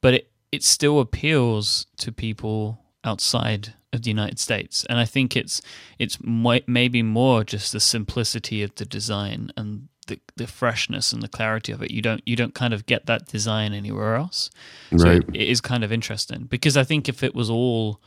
but 0.00 0.14
it 0.14 0.30
it 0.50 0.62
still 0.62 1.00
appeals 1.00 1.86
to 1.98 2.10
people 2.10 2.80
outside 3.04 3.74
of 3.92 4.02
the 4.02 4.10
United 4.10 4.38
States, 4.38 4.84
and 4.88 4.98
I 4.98 5.04
think 5.04 5.36
it's 5.36 5.62
it's 5.98 6.18
maybe 6.22 7.02
more 7.02 7.44
just 7.44 7.72
the 7.72 7.80
simplicity 7.80 8.62
of 8.62 8.74
the 8.74 8.84
design 8.84 9.50
and 9.56 9.88
the, 10.08 10.18
the 10.36 10.46
freshness 10.46 11.12
and 11.12 11.22
the 11.22 11.28
clarity 11.28 11.70
of 11.72 11.82
it. 11.82 11.90
You 11.90 12.02
don't 12.02 12.22
you 12.26 12.34
don't 12.34 12.54
kind 12.54 12.74
of 12.74 12.86
get 12.86 13.06
that 13.06 13.26
design 13.26 13.72
anywhere 13.72 14.16
else. 14.16 14.50
So 14.96 15.04
right. 15.04 15.18
it, 15.18 15.36
it 15.36 15.48
is 15.48 15.60
kind 15.60 15.84
of 15.84 15.92
interesting 15.92 16.44
because 16.44 16.76
I 16.76 16.84
think 16.84 17.08
if 17.08 17.22
it 17.22 17.34
was 17.34 17.48
all 17.48 18.00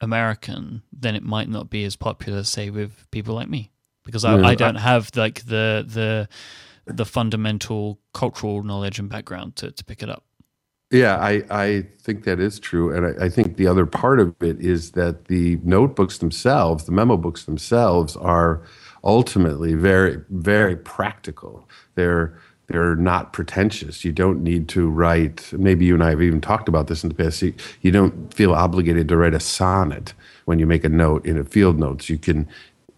American, 0.00 0.82
then 0.92 1.14
it 1.14 1.22
might 1.22 1.48
not 1.48 1.70
be 1.70 1.84
as 1.84 1.96
popular, 1.96 2.44
say, 2.44 2.70
with 2.70 3.06
people 3.10 3.34
like 3.34 3.48
me, 3.48 3.70
because 4.04 4.24
I, 4.24 4.38
I 4.38 4.54
don't 4.54 4.76
I, 4.76 4.80
have 4.80 5.10
like 5.16 5.44
the 5.46 5.84
the 5.86 6.28
the 6.86 7.04
fundamental 7.04 7.98
cultural 8.14 8.62
knowledge 8.62 8.98
and 8.98 9.08
background 9.08 9.56
to, 9.56 9.70
to 9.70 9.84
pick 9.84 10.02
it 10.02 10.08
up. 10.08 10.24
Yeah, 10.90 11.16
I, 11.16 11.42
I 11.50 11.86
think 12.00 12.24
that 12.24 12.40
is 12.40 12.58
true. 12.58 12.94
And 12.94 13.06
I, 13.20 13.26
I, 13.26 13.28
think 13.28 13.58
the 13.58 13.66
other 13.66 13.84
part 13.84 14.20
of 14.20 14.34
it 14.40 14.58
is 14.58 14.92
that 14.92 15.26
the 15.26 15.58
notebooks 15.62 16.16
themselves, 16.16 16.84
the 16.84 16.92
memo 16.92 17.18
books 17.18 17.44
themselves, 17.44 18.16
are 18.16 18.62
ultimately 19.04 19.74
very, 19.74 20.22
very 20.30 20.76
practical. 20.76 21.68
They're 21.94 22.38
they're 22.68 22.94
not 22.94 23.32
pretentious. 23.32 24.04
You 24.04 24.12
don't 24.12 24.42
need 24.42 24.68
to 24.68 24.88
write. 24.88 25.52
Maybe 25.52 25.86
you 25.86 25.94
and 25.94 26.04
I 26.04 26.10
have 26.10 26.22
even 26.22 26.40
talked 26.40 26.68
about 26.68 26.86
this 26.86 27.02
in 27.02 27.08
the 27.08 27.14
past. 27.14 27.40
You, 27.40 27.54
you 27.80 27.90
don't 27.90 28.32
feel 28.32 28.52
obligated 28.52 29.08
to 29.08 29.16
write 29.16 29.34
a 29.34 29.40
sonnet 29.40 30.12
when 30.44 30.58
you 30.58 30.66
make 30.66 30.84
a 30.84 30.88
note 30.88 31.24
in 31.24 31.38
a 31.38 31.44
field 31.44 31.78
notes. 31.78 32.10
You 32.10 32.18
can 32.18 32.46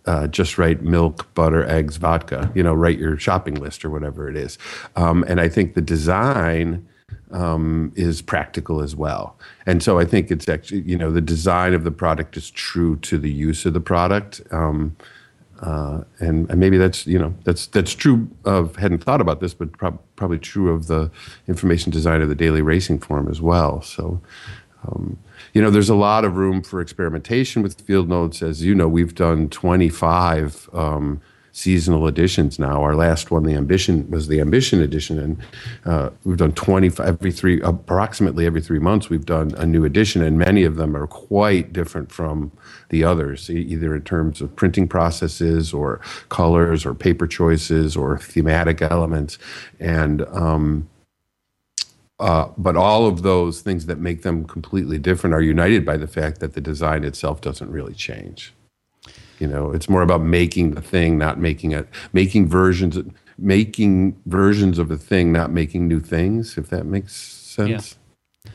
uh, 0.06 0.26
just 0.26 0.58
write 0.58 0.82
milk, 0.82 1.32
butter, 1.34 1.64
eggs, 1.64 1.98
vodka. 1.98 2.50
You 2.54 2.64
know, 2.64 2.74
write 2.74 2.98
your 2.98 3.16
shopping 3.16 3.54
list 3.54 3.84
or 3.84 3.90
whatever 3.90 4.28
it 4.28 4.36
is. 4.36 4.58
Um, 4.96 5.24
and 5.28 5.40
I 5.40 5.48
think 5.48 5.74
the 5.74 5.82
design 5.82 6.86
um, 7.30 7.92
is 7.94 8.22
practical 8.22 8.80
as 8.80 8.96
well. 8.96 9.38
And 9.66 9.84
so 9.84 10.00
I 10.00 10.04
think 10.04 10.32
it's 10.32 10.48
actually, 10.48 10.80
you 10.80 10.98
know, 10.98 11.12
the 11.12 11.20
design 11.20 11.74
of 11.74 11.84
the 11.84 11.92
product 11.92 12.36
is 12.36 12.50
true 12.50 12.96
to 12.96 13.18
the 13.18 13.30
use 13.30 13.64
of 13.66 13.72
the 13.72 13.80
product. 13.80 14.40
Um, 14.50 14.96
uh, 15.60 16.02
and, 16.20 16.48
and 16.50 16.58
maybe 16.58 16.78
that's 16.78 17.06
you 17.06 17.18
know 17.18 17.34
that's 17.44 17.66
that's 17.66 17.92
true 17.92 18.28
of 18.44 18.76
hadn't 18.76 19.04
thought 19.04 19.20
about 19.20 19.40
this, 19.40 19.52
but 19.52 19.72
prob- 19.72 20.00
probably 20.16 20.38
true 20.38 20.70
of 20.70 20.86
the 20.86 21.10
information 21.48 21.92
design 21.92 22.22
of 22.22 22.28
the 22.28 22.34
daily 22.34 22.62
racing 22.62 22.98
form 22.98 23.28
as 23.28 23.40
well. 23.42 23.82
So, 23.82 24.20
um, 24.86 25.18
you 25.52 25.60
know, 25.60 25.70
there's 25.70 25.90
a 25.90 25.94
lot 25.94 26.24
of 26.24 26.36
room 26.36 26.62
for 26.62 26.80
experimentation 26.80 27.62
with 27.62 27.78
field 27.82 28.08
notes. 28.08 28.42
As 28.42 28.64
you 28.64 28.74
know, 28.74 28.88
we've 28.88 29.14
done 29.14 29.50
25 29.50 30.70
um, 30.72 31.20
seasonal 31.52 32.06
editions 32.06 32.58
now. 32.58 32.82
Our 32.82 32.94
last 32.94 33.30
one, 33.30 33.44
the 33.44 33.54
Ambition, 33.54 34.10
was 34.10 34.28
the 34.28 34.40
Ambition 34.40 34.80
edition, 34.82 35.18
and 35.18 35.38
uh, 35.84 36.10
we've 36.24 36.36
done 36.36 36.52
25 36.52 37.06
every 37.06 37.32
three, 37.32 37.60
approximately 37.62 38.46
every 38.46 38.60
three 38.60 38.78
months. 38.78 39.10
We've 39.10 39.26
done 39.26 39.54
a 39.56 39.66
new 39.66 39.84
edition, 39.84 40.22
and 40.22 40.38
many 40.38 40.64
of 40.64 40.76
them 40.76 40.96
are 40.96 41.06
quite 41.06 41.72
different 41.72 42.12
from 42.12 42.52
the 42.90 43.04
others, 43.04 43.50
either 43.50 43.94
in 43.94 44.02
terms 44.02 44.40
of 44.40 44.54
printing 44.56 44.88
processes 44.88 45.72
or 45.72 46.00
colors 46.28 46.86
or 46.86 46.94
paper 46.94 47.26
choices 47.26 47.96
or 47.96 48.18
thematic 48.18 48.82
elements, 48.82 49.38
and 49.78 50.22
um, 50.28 50.88
uh, 52.20 52.48
but 52.58 52.76
all 52.76 53.06
of 53.06 53.22
those 53.22 53.62
things 53.62 53.86
that 53.86 53.98
make 53.98 54.22
them 54.22 54.44
completely 54.44 54.98
different 54.98 55.32
are 55.32 55.40
united 55.40 55.86
by 55.86 55.96
the 55.96 56.06
fact 56.06 56.38
that 56.40 56.52
the 56.52 56.60
design 56.60 57.02
itself 57.02 57.40
doesn't 57.40 57.70
really 57.70 57.94
change. 57.94 58.52
You 59.40 59.46
know, 59.46 59.72
it's 59.72 59.88
more 59.88 60.02
about 60.02 60.22
making 60.22 60.72
the 60.72 60.82
thing, 60.82 61.16
not 61.16 61.38
making 61.38 61.72
it, 61.72 61.88
making 62.12 62.46
versions, 62.46 62.98
making 63.38 64.20
versions 64.26 64.78
of 64.78 64.90
a 64.90 64.98
thing, 64.98 65.32
not 65.32 65.50
making 65.50 65.88
new 65.88 65.98
things. 65.98 66.58
If 66.58 66.68
that 66.68 66.84
makes 66.84 67.16
sense. 67.16 67.96
Yeah. 68.44 68.52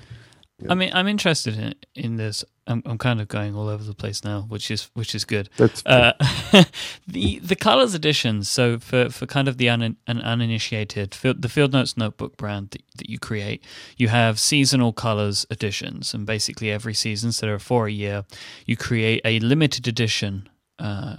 yeah. 0.59 0.71
I 0.71 0.75
mean, 0.75 0.91
I'm 0.93 1.07
interested 1.07 1.57
in 1.57 1.73
in 1.95 2.17
this. 2.17 2.45
I'm, 2.67 2.81
I'm 2.85 2.97
kind 2.97 3.21
of 3.21 3.27
going 3.27 3.55
all 3.55 3.67
over 3.67 3.83
the 3.83 3.95
place 3.95 4.23
now, 4.23 4.41
which 4.41 4.69
is 4.69 4.91
which 4.93 5.15
is 5.15 5.25
good. 5.25 5.49
That's 5.57 5.83
uh, 5.87 6.13
the 7.07 7.39
the 7.39 7.55
colors 7.55 7.95
editions. 7.95 8.47
So 8.47 8.77
for, 8.77 9.09
for 9.09 9.25
kind 9.25 9.47
of 9.47 9.57
the 9.57 9.69
un, 9.69 9.97
an 10.05 10.21
uninitiated, 10.21 11.17
the 11.23 11.49
Field 11.49 11.73
Notes 11.73 11.97
notebook 11.97 12.37
brand 12.37 12.69
that, 12.71 12.83
that 12.97 13.09
you 13.09 13.17
create, 13.17 13.63
you 13.97 14.09
have 14.09 14.39
seasonal 14.39 14.93
colors 14.93 15.47
editions, 15.49 16.13
and 16.13 16.27
basically 16.27 16.69
every 16.69 16.93
season, 16.93 17.31
so 17.31 17.47
there 17.47 17.55
are 17.55 17.59
four 17.59 17.87
a 17.87 17.91
year, 17.91 18.23
you 18.67 18.77
create 18.77 19.21
a 19.25 19.39
limited 19.39 19.87
edition 19.87 20.47
uh, 20.79 21.17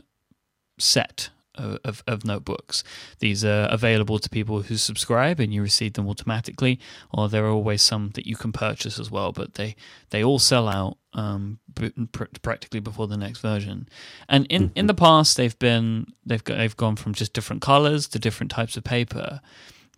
set 0.79 1.31
of, 1.57 2.03
of, 2.07 2.25
notebooks. 2.25 2.85
These 3.21 3.45
are 3.45 3.67
available 3.71 4.19
to 4.19 4.29
people 4.29 4.63
who 4.63 4.77
subscribe 4.77 5.41
and 5.41 5.53
you 5.53 5.63
receive 5.63 5.95
them 5.95 6.09
automatically, 6.09 6.79
or 7.13 7.29
there 7.29 7.45
are 7.47 7.51
always 7.51 7.83
some 7.83 8.11
that 8.15 8.27
you 8.27 8.37
can 8.37 8.53
purchase 8.53 8.99
as 8.99 9.11
well, 9.11 9.33
but 9.33 9.55
they, 9.55 9.75
they 10.11 10.23
all 10.23 10.39
sell 10.39 10.69
out 10.69 10.99
um, 11.15 11.59
pr- 11.75 12.25
practically 12.43 12.81
before 12.81 13.07
the 13.07 13.17
next 13.17 13.41
version. 13.41 13.89
And 14.29 14.47
in, 14.47 14.73
in 14.75 14.87
the 14.87 14.95
past, 14.95 15.37
they've 15.37 15.59
been 15.59 16.07
they've 16.25 16.45
got, 16.45 16.59
they've 16.59 16.77
gone 16.77 16.97
from 16.97 17.15
just 17.15 17.33
different 17.33 17.63
colors 17.63 18.07
to 18.09 18.19
different 18.19 18.51
types 18.51 18.77
of 18.77 18.85
paper. 18.85 19.41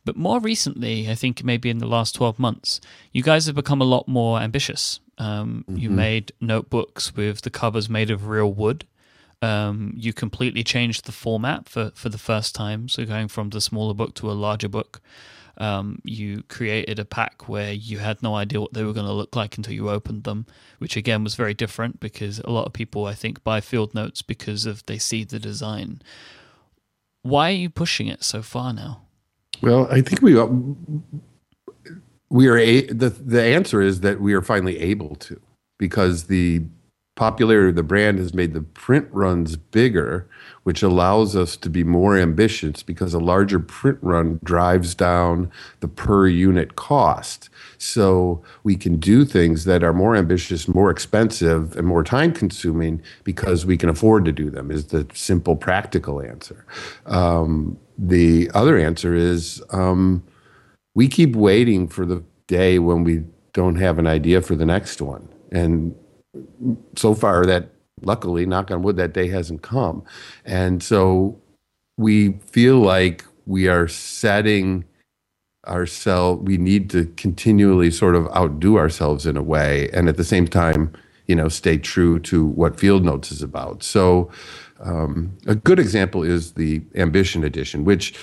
But 0.05 0.17
more 0.17 0.41
recently, 0.41 1.11
I 1.11 1.15
think 1.15 1.45
maybe 1.45 1.69
in 1.69 1.79
the 1.79 1.87
last 1.87 2.15
12 2.15 2.39
months, 2.39 2.81
you 3.13 3.23
guys 3.23 3.47
have 3.47 3.57
become 3.57 3.83
a 3.83 3.85
lot 3.85 4.09
more 4.09 4.39
ambitious. 4.39 5.01
Um, 5.19 5.65
mm-hmm. 5.69 5.77
You 5.79 5.91
made 5.91 6.33
notebooks 6.41 7.15
with 7.15 7.43
the 7.43 7.51
covers 7.51 7.91
made 7.91 8.11
of 8.11 8.29
real 8.29 8.51
wood 8.51 8.87
um, 9.43 9.93
you 9.97 10.13
completely 10.13 10.65
changed 10.65 11.07
the 11.07 11.13
format 11.13 11.69
for, 11.69 11.93
for 11.95 12.09
the 12.09 12.19
first 12.19 12.55
time. 12.55 12.89
So 12.89 13.05
going 13.05 13.29
from 13.29 13.51
the 13.51 13.61
smaller 13.61 13.95
book 13.95 14.15
to 14.17 14.31
a 14.31 14.33
larger 14.33 14.69
book. 14.69 15.01
Um, 15.61 16.01
you 16.05 16.45
created 16.45 17.01
a 17.01 17.05
pack 17.05 17.49
where 17.49 17.73
you 17.73 17.99
had 17.99 18.23
no 18.23 18.37
idea 18.37 18.61
what 18.61 18.75
they 18.75 18.85
were 18.85 18.93
going 18.93 19.07
to 19.07 19.13
look 19.13 19.35
like 19.35 19.57
until 19.57 19.75
you 19.75 19.91
opened 19.91 20.23
them, 20.23 20.47
which 20.79 20.97
again 20.97 21.25
was 21.25 21.35
very 21.35 21.53
different 21.53 21.99
because 21.99 22.39
a 22.41 22.51
lot 22.51 22.67
of 22.67 22.73
people, 22.73 23.07
I 23.07 23.15
think, 23.15 23.43
buy 23.43 23.61
field 23.61 23.93
notes 23.93 24.23
because 24.23 24.67
of 24.67 24.87
they 24.87 24.99
see 24.99 25.25
the 25.25 25.41
design. 25.41 26.01
Why 27.23 27.51
are 27.51 27.55
you 27.55 27.71
pushing 27.71 28.07
it 28.07 28.23
so 28.23 28.41
far 28.41 28.73
now? 28.73 29.03
Well, 29.61 29.89
I 29.91 30.01
think 30.01 30.23
we 30.23 30.41
we 32.31 32.47
are 32.47 32.57
a, 32.57 32.83
the 32.83 33.09
the 33.09 33.43
answer 33.43 33.83
is 33.83 34.01
that 34.01 34.21
we 34.21 34.35
are 34.35 34.43
finally 34.43 34.79
able 34.79 35.17
to 35.17 35.41
because 35.79 36.25
the 36.25 36.63
popularity 37.19 37.71
of 37.71 37.75
the 37.75 37.83
brand 37.83 38.17
has 38.21 38.33
made 38.33 38.55
the 38.55 38.63
print 38.63 39.09
runs 39.11 39.57
bigger, 39.57 40.29
which 40.63 40.85
allows 40.85 41.35
us 41.35 41.57
to 41.57 41.69
be 41.69 41.83
more 41.83 42.17
ambitious 42.17 42.85
because 42.85 43.13
a 43.13 43.19
larger 43.19 43.59
print 43.59 43.99
run 44.03 44.39
drives 44.45 44.95
down 44.95 45.51
the 45.81 45.89
per 45.89 46.29
unit 46.29 46.77
cost. 46.77 47.51
So 47.77 48.41
we 48.63 48.77
can 48.77 48.99
do 48.99 49.25
things 49.25 49.65
that 49.65 49.83
are 49.83 49.93
more 49.93 50.15
ambitious, 50.15 50.69
more 50.69 50.91
expensive, 50.91 51.77
and 51.77 51.89
more 51.89 52.05
time 52.05 52.33
consuming 52.33 53.03
because 53.25 53.67
we 53.67 53.77
can 53.77 53.89
afford 53.89 54.25
to 54.25 54.33
do 54.33 54.49
them, 54.49 54.71
is 54.71 54.87
the 54.87 55.05
simple 55.13 55.57
practical 55.57 56.23
answer. 56.23 56.65
Um, 57.07 57.77
the 57.99 58.49
other 58.55 58.79
answer 58.79 59.13
is 59.13 59.61
um, 59.71 60.23
we 60.95 61.09
keep 61.09 61.35
waiting 61.35 61.89
for 61.89 62.07
the 62.07 62.23
day 62.47 62.79
when 62.79 63.03
we 63.03 63.25
don't 63.55 63.77
have 63.77 63.99
an 63.99 64.07
idea 64.07 64.41
for 64.41 64.55
the 64.55 64.67
next 64.67 65.03
one. 65.03 65.29
And 65.51 65.97
so 66.97 67.15
far 67.15 67.45
that 67.47 67.71
luckily 68.03 68.47
knock 68.47 68.71
on 68.71 68.83
wood 68.83 68.97
that 68.97 69.13
day 69.13 69.29
hasn't 69.29 69.63
come. 69.63 70.05
And 70.45 70.83
so 70.83 71.41
we 71.97 72.33
feel 72.47 72.79
like 72.79 73.25
we 73.47 73.69
are 73.69 73.89
setting 73.89 74.85
ourselves 75.67 76.41
we 76.45 76.57
need 76.57 76.89
to 76.89 77.05
continually 77.17 77.91
sort 77.91 78.15
of 78.15 78.27
outdo 78.29 78.79
ourselves 78.79 79.27
in 79.27 79.37
a 79.37 79.43
way 79.43 79.91
and 79.93 80.09
at 80.09 80.17
the 80.17 80.25
same 80.25 80.47
time 80.47 80.91
you 81.27 81.35
know 81.35 81.49
stay 81.49 81.77
true 81.77 82.19
to 82.19 82.47
what 82.47 82.79
field 82.79 83.05
notes 83.05 83.31
is 83.31 83.43
about. 83.43 83.83
So 83.83 84.31
um, 84.81 85.37
a 85.47 85.57
good 85.57 85.79
example 85.79 86.23
is 86.23 86.53
the 86.53 86.81
ambition 86.95 87.45
edition 87.45 87.85
which 87.85 88.15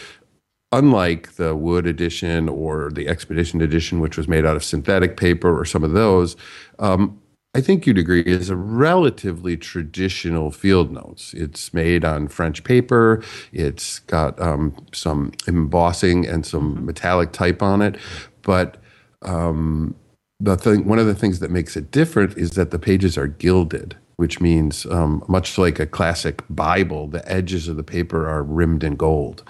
unlike 0.72 1.34
the 1.34 1.56
wood 1.56 1.86
edition 1.86 2.50
or 2.50 2.90
the 2.92 3.08
expedition 3.08 3.62
edition, 3.62 4.00
which 4.00 4.18
was 4.18 4.28
made 4.28 4.46
out 4.46 4.56
of 4.56 4.64
synthetic 4.64 5.16
paper 5.16 5.58
or 5.58 5.64
some 5.64 5.84
of 5.84 5.92
those, 5.92 6.36
um, 6.80 7.20
I 7.56 7.62
think 7.62 7.88
you'd 7.88 7.98
agree 7.98 8.22
is 8.22 8.50
a 8.50 8.56
relatively 8.58 9.56
traditional 9.56 10.52
field 10.52 10.92
notes. 10.92 11.34
It's 11.34 11.74
made 11.74 12.04
on 12.04 12.28
French 12.28 12.66
paper. 12.66 13.24
It's 13.54 14.00
got 14.00 14.40
um, 14.42 14.76
some 14.94 15.32
embossing 15.48 16.28
and 16.28 16.46
some 16.46 16.76
mm-hmm. 16.76 16.86
metallic 16.88 17.32
type 17.32 17.64
on 17.64 17.82
it, 17.82 17.96
but 18.42 18.76
um, 19.22 19.96
the 20.42 20.58
thing, 20.58 20.86
one 20.86 21.00
of 21.00 21.06
the 21.06 21.16
things 21.16 21.40
that 21.40 21.50
makes 21.50 21.78
it 21.78 21.92
different 21.92 22.38
is 22.38 22.52
that 22.52 22.72
the 22.72 22.80
pages 22.80 23.18
are 23.18 23.28
gilded 23.28 23.96
which 24.18 24.40
means 24.40 24.86
um, 24.86 25.24
much 25.28 25.58
like 25.58 25.78
a 25.78 25.86
classic 25.86 26.42
Bible, 26.50 27.08
the 27.08 27.30
edges 27.30 27.68
of 27.68 27.76
the 27.76 27.84
paper 27.84 28.30
are 28.30 28.44
rimmed 28.44 28.82
in 28.82 28.96
gold. 28.96 29.44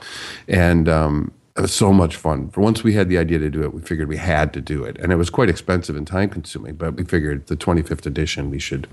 And 0.48 0.90
um, 0.90 1.32
it 1.58 1.62
was 1.62 1.74
so 1.74 1.94
much 1.94 2.18
fun. 2.18 2.50
For 2.50 2.60
once 2.60 2.84
we 2.84 2.96
had 2.96 3.08
the 3.08 3.18
idea 3.18 3.40
to 3.40 3.50
do 3.50 3.64
it, 3.64 3.74
we 3.74 3.80
figured 3.80 4.10
we 4.10 4.18
had 4.18 4.52
to 4.54 4.60
do 4.60 4.84
it. 4.84 4.98
And 5.00 5.14
it 5.14 5.16
was 5.16 5.30
quite 5.30 5.48
expensive 5.48 5.96
and 5.96 6.06
time 6.06 6.30
consuming, 6.30 6.76
but 6.76 6.96
we 6.96 7.06
figured 7.06 7.48
the 7.48 7.56
25th 7.56 8.06
edition, 8.06 8.50
we 8.50 8.60
should 8.60 8.90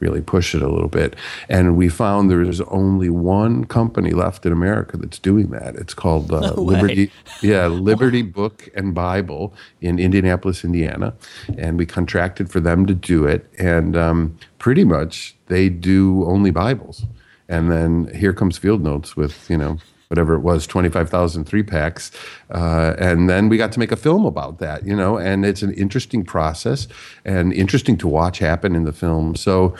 really 0.00 0.20
push 0.20 0.52
it 0.52 0.60
a 0.60 0.68
little 0.68 0.88
bit. 0.88 1.14
And 1.48 1.76
we 1.76 1.88
found 1.88 2.28
there's 2.28 2.60
only 2.62 3.10
one 3.10 3.64
company 3.64 4.10
left 4.10 4.44
in 4.44 4.50
America 4.50 4.96
that's 4.96 5.20
doing 5.20 5.50
that. 5.50 5.76
It's 5.76 5.94
called 5.94 6.32
uh, 6.32 6.40
no 6.54 6.54
Liberty, 6.54 7.12
yeah, 7.42 7.68
Liberty 7.68 8.22
Book 8.22 8.68
and 8.74 8.92
Bible 8.92 9.54
in 9.80 10.00
Indianapolis, 10.00 10.64
Indiana. 10.64 11.14
And 11.56 11.78
we 11.78 11.86
contracted 11.86 12.50
for 12.50 12.58
them 12.58 12.86
to 12.86 12.94
do 12.94 13.24
it. 13.24 13.48
And 13.56 13.96
um, 13.96 14.36
pretty 14.58 14.82
much 14.82 15.36
they 15.46 15.68
do 15.68 16.24
only 16.24 16.50
Bibles. 16.50 17.04
And 17.48 17.70
then 17.70 18.12
here 18.16 18.32
comes 18.32 18.58
Field 18.58 18.82
Notes 18.82 19.16
with, 19.16 19.48
you 19.48 19.56
know, 19.56 19.78
whatever 20.10 20.34
it 20.34 20.40
was, 20.40 20.66
25,000 20.66 21.44
three 21.44 21.62
packs. 21.62 22.10
Uh, 22.50 22.94
and 22.98 23.30
then 23.30 23.48
we 23.48 23.56
got 23.56 23.70
to 23.70 23.78
make 23.78 23.92
a 23.92 23.96
film 23.96 24.26
about 24.26 24.58
that, 24.58 24.84
you 24.84 24.94
know, 24.94 25.16
and 25.16 25.46
it's 25.46 25.62
an 25.62 25.72
interesting 25.74 26.24
process 26.24 26.88
and 27.24 27.52
interesting 27.52 27.96
to 27.96 28.08
watch 28.08 28.40
happen 28.40 28.74
in 28.74 28.82
the 28.82 28.92
film. 28.92 29.36
So 29.36 29.76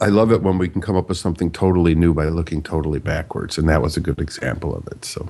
I 0.00 0.06
love 0.06 0.30
it 0.30 0.42
when 0.42 0.56
we 0.56 0.68
can 0.68 0.80
come 0.80 0.94
up 0.96 1.08
with 1.08 1.18
something 1.18 1.50
totally 1.50 1.96
new 1.96 2.14
by 2.14 2.26
looking 2.26 2.62
totally 2.62 3.00
backwards. 3.00 3.58
And 3.58 3.68
that 3.68 3.82
was 3.82 3.96
a 3.96 4.00
good 4.00 4.20
example 4.20 4.74
of 4.74 4.86
it. 4.86 5.04
So, 5.04 5.28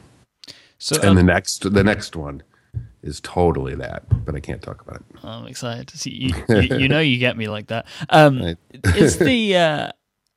so 0.78 0.96
and 0.96 1.10
um, 1.10 1.16
the 1.16 1.22
next, 1.22 1.72
the 1.72 1.82
next 1.82 2.14
one 2.14 2.42
is 3.02 3.20
totally 3.22 3.74
that, 3.76 4.02
but 4.26 4.34
I 4.34 4.40
can't 4.40 4.60
talk 4.60 4.82
about 4.82 4.96
it. 4.96 5.24
I'm 5.24 5.46
excited 5.46 5.88
to 5.88 5.98
see 5.98 6.10
you. 6.10 6.44
You, 6.48 6.78
you 6.78 6.88
know, 6.88 7.00
you 7.00 7.16
get 7.16 7.38
me 7.38 7.48
like 7.48 7.68
that. 7.68 7.86
Um, 8.10 8.56
is 8.96 9.18
the 9.18 9.56
uh, 9.56 9.92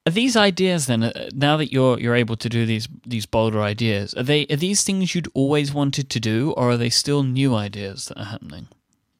are 0.07 0.11
these 0.11 0.37
ideas 0.37 0.87
then? 0.87 1.03
Uh, 1.03 1.29
now 1.33 1.57
that 1.57 1.71
you're 1.71 1.99
you're 1.99 2.15
able 2.15 2.37
to 2.37 2.47
do 2.47 2.65
these 2.65 2.87
these 3.05 3.25
bolder 3.25 3.61
ideas, 3.61 4.13
are 4.13 4.23
they 4.23 4.47
are 4.49 4.55
these 4.55 4.83
things 4.83 5.13
you'd 5.13 5.27
always 5.33 5.73
wanted 5.73 6.09
to 6.09 6.19
do, 6.19 6.51
or 6.51 6.71
are 6.71 6.77
they 6.77 6.89
still 6.89 7.23
new 7.23 7.53
ideas 7.53 8.05
that 8.05 8.17
are 8.17 8.25
happening? 8.25 8.69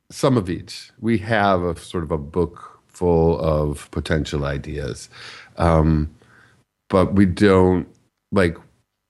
Some 0.10 0.38
of 0.38 0.50
each. 0.50 0.92
We 1.00 1.18
have 1.20 1.62
a 1.62 1.78
sort 1.78 2.06
of 2.06 2.12
a 2.12 2.18
book 2.18 2.80
full 2.88 3.38
of 3.42 3.92
potential 3.92 4.46
ideas, 4.46 5.10
um, 5.58 6.10
but 6.90 7.14
we 7.14 7.26
don't 7.26 7.88
like 8.32 8.58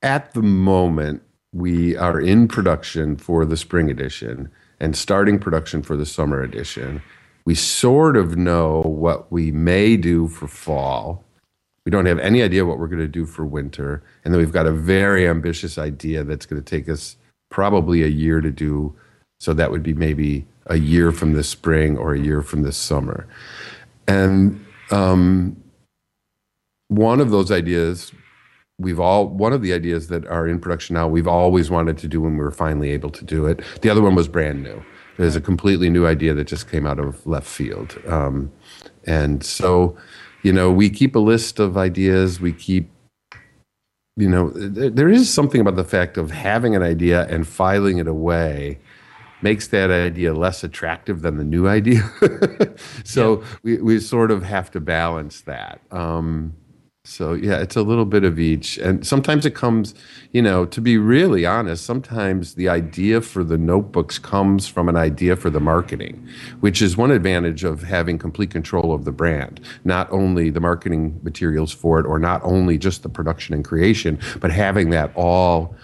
at 0.02 0.34
the 0.34 0.42
moment. 0.42 1.22
We 1.54 1.96
are 1.96 2.20
in 2.20 2.48
production 2.48 3.18
for 3.18 3.46
the 3.46 3.56
spring 3.56 3.90
edition 3.90 4.50
and 4.80 4.96
starting 4.96 5.40
production 5.40 5.82
for 5.82 5.96
the 5.96 6.06
summer 6.06 6.42
edition. 6.42 7.02
We 7.46 7.56
sort 7.56 8.18
of 8.18 8.36
know 8.36 8.82
what 8.82 9.32
we 9.32 9.52
may 9.52 9.96
do 9.96 10.28
for 10.28 10.48
fall 10.48 11.24
we 11.88 11.92
don't 11.92 12.06
have 12.06 12.20
any 12.20 12.44
idea 12.44 12.66
what 12.66 12.80
we're 12.80 12.90
going 12.90 13.00
to 13.00 13.08
do 13.08 13.26
for 13.26 13.46
winter. 13.46 14.04
And 14.26 14.34
then 14.34 14.40
we've 14.40 14.52
got 14.52 14.68
a 14.68 14.74
very 14.74 15.26
ambitious 15.26 15.78
idea 15.78 16.22
that's 16.26 16.46
going 16.46 16.62
to 16.62 16.70
take 16.70 16.90
us 16.90 17.16
probably 17.50 18.04
a 18.04 18.08
year 18.08 18.42
to 18.42 18.52
do. 18.52 18.94
So 19.40 19.54
that 19.54 19.72
would 19.72 19.84
be 19.84 19.94
maybe 19.94 20.46
a 20.66 20.76
year 20.76 21.14
from 21.14 21.32
this 21.32 21.48
spring 21.48 21.98
or 21.98 22.14
a 22.14 22.20
year 22.20 22.42
from 22.42 22.64
this 22.64 22.76
summer. 22.76 23.26
And 24.06 24.66
um, 24.92 25.64
one 26.90 27.22
of 27.22 27.30
those 27.30 27.54
ideas, 27.54 28.12
we've 28.78 29.00
all, 29.00 29.30
one 29.30 29.54
of 29.54 29.62
the 29.62 29.72
ideas 29.72 30.10
that 30.10 30.28
are 30.28 30.46
in 30.46 30.60
production 30.60 30.96
now, 30.96 31.08
we've 31.08 31.26
always 31.26 31.70
wanted 31.70 31.98
to 32.00 32.10
do 32.10 32.20
when 32.20 32.34
we 32.34 32.44
were 32.44 32.52
finally 32.52 32.92
able 32.92 33.12
to 33.12 33.24
do 33.24 33.46
it. 33.46 33.62
The 33.80 33.90
other 33.90 34.02
one 34.02 34.14
was 34.14 34.28
brand 34.28 34.62
new. 34.62 34.84
There's 35.16 35.38
a 35.38 35.42
completely 35.42 35.90
new 35.90 36.06
idea 36.06 36.34
that 36.34 36.48
just 36.48 36.70
came 36.70 36.86
out 36.86 37.00
of 37.00 37.26
left 37.26 37.48
field. 37.48 37.98
Um, 38.06 38.52
and 39.06 39.42
so, 39.42 39.96
you 40.44 40.54
know, 40.54 40.72
we 40.72 40.90
keep 40.90 41.16
a 41.16 41.20
list 41.20 41.60
of 41.60 41.78
ideas. 41.78 42.40
We 42.40 42.54
keep, 42.54 42.90
you 44.16 44.30
know, 44.30 44.50
there 44.52 45.10
is 45.10 45.32
something 45.32 45.62
about 45.62 45.76
the 45.76 45.84
fact 45.84 46.18
of 46.18 46.32
having 46.32 46.76
an 46.76 46.84
idea 46.84 47.26
and 47.28 47.48
filing 47.48 47.98
it 47.98 48.08
away 48.08 48.80
makes 49.42 49.68
that 49.68 49.92
idea 49.92 50.34
less 50.34 50.64
attractive 50.64 51.22
than 51.22 51.38
the 51.38 51.44
new 51.44 51.68
idea. 51.80 52.10
so 53.04 53.40
yeah. 53.42 53.48
we, 53.64 53.78
we 53.78 54.00
sort 54.00 54.32
of 54.32 54.44
have 54.44 54.72
to 54.72 54.80
balance 54.80 55.42
that. 55.42 55.82
Um, 55.92 56.56
so 57.08 57.34
yeah, 57.34 57.60
it's 57.60 57.78
a 57.78 57.84
little 57.84 58.06
bit 58.06 58.26
of 58.26 58.38
each. 58.38 58.78
And 58.78 59.08
sometimes 59.08 59.46
it 59.46 59.56
comes, 59.56 59.96
you 60.34 60.42
know, 60.42 60.66
to 60.66 60.82
be 60.82 60.98
really 60.98 61.46
honest, 61.46 61.86
sometimes 61.86 62.56
the 62.56 62.68
idea 62.68 63.22
for 63.22 63.46
the 63.46 63.58
notebooks 63.58 64.20
comes 64.20 64.68
from 64.68 64.90
an 64.90 64.98
idea 64.98 65.38
for 65.38 65.50
the 65.50 65.62
marketing, 65.62 66.28
which 66.60 66.82
is 66.82 66.98
one 66.98 67.12
advantage 67.12 67.64
of 67.64 67.82
having 67.82 68.18
complete 68.18 68.52
control 68.52 68.94
of 68.94 69.06
the 69.06 69.14
brand. 69.14 69.62
Not 69.86 70.12
only 70.12 70.50
the 70.50 70.60
marketing 70.60 71.18
materials 71.24 71.72
for 71.72 71.98
it 71.98 72.06
or 72.06 72.20
not 72.20 72.42
only 72.44 72.78
just 72.78 73.04
the 73.04 73.10
production 73.10 73.56
and 73.56 73.64
creation, 73.64 74.20
but 74.42 74.52
having 74.52 74.90
that 74.90 75.12
all 75.16 75.76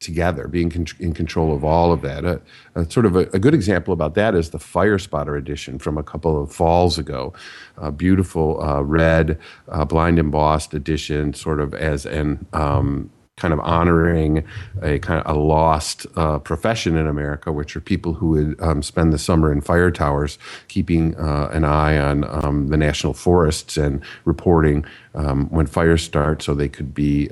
together, 0.00 0.46
being 0.46 0.70
con- 0.70 0.86
in 1.00 1.14
control 1.14 1.54
of 1.54 1.64
all 1.64 1.92
of 1.92 2.02
that. 2.02 2.24
A, 2.24 2.40
uh, 2.74 2.84
sort 2.88 3.06
of 3.06 3.16
a, 3.16 3.20
a, 3.32 3.38
good 3.38 3.54
example 3.54 3.94
about 3.94 4.14
that 4.14 4.34
is 4.34 4.50
the 4.50 4.58
Fire 4.58 4.98
Spotter 4.98 5.36
edition 5.36 5.78
from 5.78 5.96
a 5.96 6.02
couple 6.02 6.40
of 6.40 6.52
falls 6.52 6.98
ago. 6.98 7.32
A 7.78 7.90
beautiful 7.90 8.62
uh, 8.62 8.82
red, 8.82 9.38
uh, 9.68 9.84
blind 9.84 10.18
embossed 10.18 10.74
edition, 10.74 11.32
sort 11.32 11.60
of 11.60 11.72
as 11.74 12.04
an 12.04 12.46
um, 12.52 13.10
kind 13.38 13.52
of 13.52 13.60
honoring 13.60 14.44
a 14.82 14.98
kind 14.98 15.22
of 15.22 15.36
a 15.36 15.38
lost 15.38 16.06
uh, 16.16 16.38
profession 16.38 16.96
in 16.96 17.06
America, 17.06 17.52
which 17.52 17.74
are 17.76 17.80
people 17.80 18.14
who 18.14 18.28
would 18.28 18.60
um, 18.62 18.82
spend 18.82 19.12
the 19.12 19.18
summer 19.18 19.52
in 19.52 19.60
fire 19.60 19.90
towers, 19.90 20.38
keeping 20.68 21.14
uh, 21.16 21.48
an 21.52 21.64
eye 21.64 21.98
on 21.98 22.24
um, 22.44 22.68
the 22.68 22.76
national 22.76 23.12
forests 23.14 23.76
and 23.76 24.02
reporting 24.24 24.84
um, 25.14 25.48
when 25.48 25.66
fires 25.66 26.02
start, 26.02 26.42
so 26.42 26.54
they 26.54 26.68
could 26.68 26.94
be. 26.94 27.30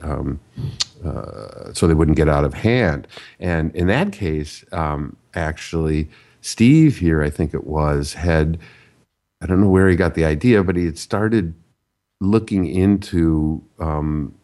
Uh, 1.04 1.72
so 1.72 1.86
they 1.86 1.94
wouldn't 1.94 2.16
get 2.16 2.28
out 2.28 2.44
of 2.44 2.54
hand. 2.54 3.06
And 3.38 3.74
in 3.74 3.86
that 3.88 4.12
case, 4.12 4.64
um, 4.72 5.16
actually, 5.34 6.08
Steve 6.40 6.98
here, 6.98 7.22
I 7.22 7.30
think 7.30 7.54
it 7.54 7.66
was, 7.66 8.14
had, 8.14 8.58
I 9.40 9.46
don't 9.46 9.60
know 9.60 9.68
where 9.68 9.88
he 9.88 9.96
got 9.96 10.14
the 10.14 10.24
idea, 10.24 10.62
but 10.62 10.76
he 10.76 10.84
had 10.84 10.98
started 10.98 11.54
looking 12.20 12.66
into 12.66 13.62
um, 13.78 14.34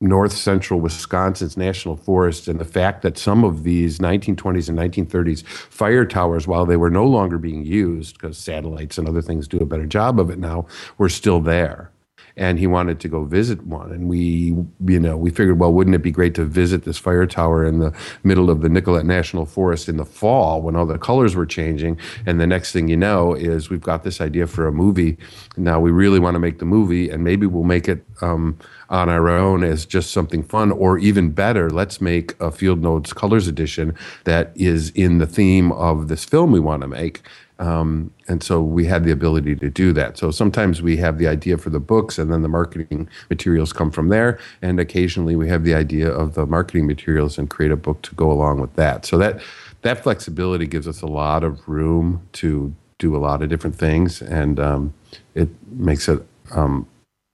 north 0.00 0.32
central 0.32 0.80
Wisconsin's 0.80 1.56
national 1.56 1.96
forest 1.96 2.48
and 2.48 2.58
the 2.58 2.64
fact 2.64 3.02
that 3.02 3.16
some 3.16 3.44
of 3.44 3.62
these 3.62 3.98
1920s 3.98 4.68
and 4.68 4.78
1930s 4.78 5.44
fire 5.46 6.04
towers, 6.04 6.46
while 6.46 6.66
they 6.66 6.76
were 6.76 6.90
no 6.90 7.06
longer 7.06 7.38
being 7.38 7.64
used 7.64 8.14
because 8.14 8.36
satellites 8.36 8.98
and 8.98 9.08
other 9.08 9.22
things 9.22 9.48
do 9.48 9.58
a 9.58 9.66
better 9.66 9.86
job 9.86 10.18
of 10.18 10.30
it 10.30 10.38
now, 10.38 10.66
were 10.98 11.08
still 11.08 11.40
there 11.40 11.90
and 12.36 12.58
he 12.58 12.66
wanted 12.66 12.98
to 13.00 13.08
go 13.08 13.24
visit 13.24 13.64
one. 13.66 13.92
And 13.92 14.08
we, 14.08 14.54
you 14.86 14.98
know, 14.98 15.16
we 15.16 15.30
figured, 15.30 15.58
well, 15.58 15.72
wouldn't 15.72 15.94
it 15.94 16.02
be 16.02 16.10
great 16.10 16.34
to 16.34 16.44
visit 16.44 16.84
this 16.84 16.98
fire 16.98 17.26
tower 17.26 17.64
in 17.64 17.78
the 17.78 17.94
middle 18.24 18.50
of 18.50 18.60
the 18.60 18.68
Nicolet 18.68 19.06
National 19.06 19.46
Forest 19.46 19.88
in 19.88 19.96
the 19.96 20.04
fall 20.04 20.60
when 20.60 20.74
all 20.74 20.86
the 20.86 20.98
colors 20.98 21.36
were 21.36 21.46
changing? 21.46 21.98
And 22.26 22.40
the 22.40 22.46
next 22.46 22.72
thing 22.72 22.88
you 22.88 22.96
know 22.96 23.34
is 23.34 23.70
we've 23.70 23.80
got 23.80 24.02
this 24.02 24.20
idea 24.20 24.46
for 24.46 24.66
a 24.66 24.72
movie. 24.72 25.16
Now 25.56 25.78
we 25.78 25.90
really 25.90 26.18
want 26.18 26.34
to 26.34 26.40
make 26.40 26.58
the 26.58 26.64
movie, 26.64 27.08
and 27.08 27.22
maybe 27.22 27.46
we'll 27.46 27.64
make 27.64 27.88
it. 27.88 28.04
Um, 28.20 28.58
on 28.90 29.08
our 29.08 29.28
own 29.28 29.64
as 29.64 29.86
just 29.86 30.12
something 30.12 30.42
fun, 30.42 30.70
or 30.70 30.98
even 30.98 31.30
better, 31.30 31.70
let's 31.70 32.00
make 32.00 32.38
a 32.40 32.50
Field 32.50 32.82
Notes 32.82 33.12
Colors 33.12 33.48
Edition 33.48 33.94
that 34.24 34.52
is 34.54 34.90
in 34.90 35.18
the 35.18 35.26
theme 35.26 35.72
of 35.72 36.08
this 36.08 36.24
film 36.24 36.52
we 36.52 36.60
want 36.60 36.82
to 36.82 36.86
make. 36.88 37.22
Um, 37.64 38.10
and 38.28 38.42
so 38.42 38.60
we 38.60 38.84
had 38.84 39.04
the 39.04 39.10
ability 39.10 39.56
to 39.56 39.70
do 39.70 39.92
that. 39.94 40.18
So 40.18 40.30
sometimes 40.30 40.82
we 40.82 40.98
have 40.98 41.16
the 41.16 41.28
idea 41.28 41.56
for 41.56 41.70
the 41.70 41.80
books, 41.80 42.18
and 42.18 42.30
then 42.30 42.42
the 42.42 42.48
marketing 42.48 43.08
materials 43.30 43.72
come 43.72 43.90
from 43.90 44.08
there. 44.08 44.38
And 44.60 44.78
occasionally 44.78 45.34
we 45.34 45.48
have 45.48 45.64
the 45.64 45.74
idea 45.74 46.10
of 46.10 46.34
the 46.34 46.44
marketing 46.44 46.86
materials 46.86 47.38
and 47.38 47.48
create 47.48 47.72
a 47.72 47.76
book 47.76 48.02
to 48.02 48.14
go 48.14 48.30
along 48.30 48.60
with 48.60 48.74
that. 48.74 49.06
So 49.06 49.16
that 49.18 49.40
that 49.82 50.02
flexibility 50.02 50.66
gives 50.66 50.86
us 50.86 51.02
a 51.02 51.06
lot 51.06 51.44
of 51.44 51.66
room 51.68 52.26
to 52.32 52.74
do 52.98 53.16
a 53.16 53.20
lot 53.28 53.42
of 53.42 53.48
different 53.48 53.76
things, 53.76 54.22
and 54.22 54.60
um, 54.60 54.94
it 55.34 55.48
makes 55.70 56.08
it. 56.08 56.20
Um, 56.50 56.86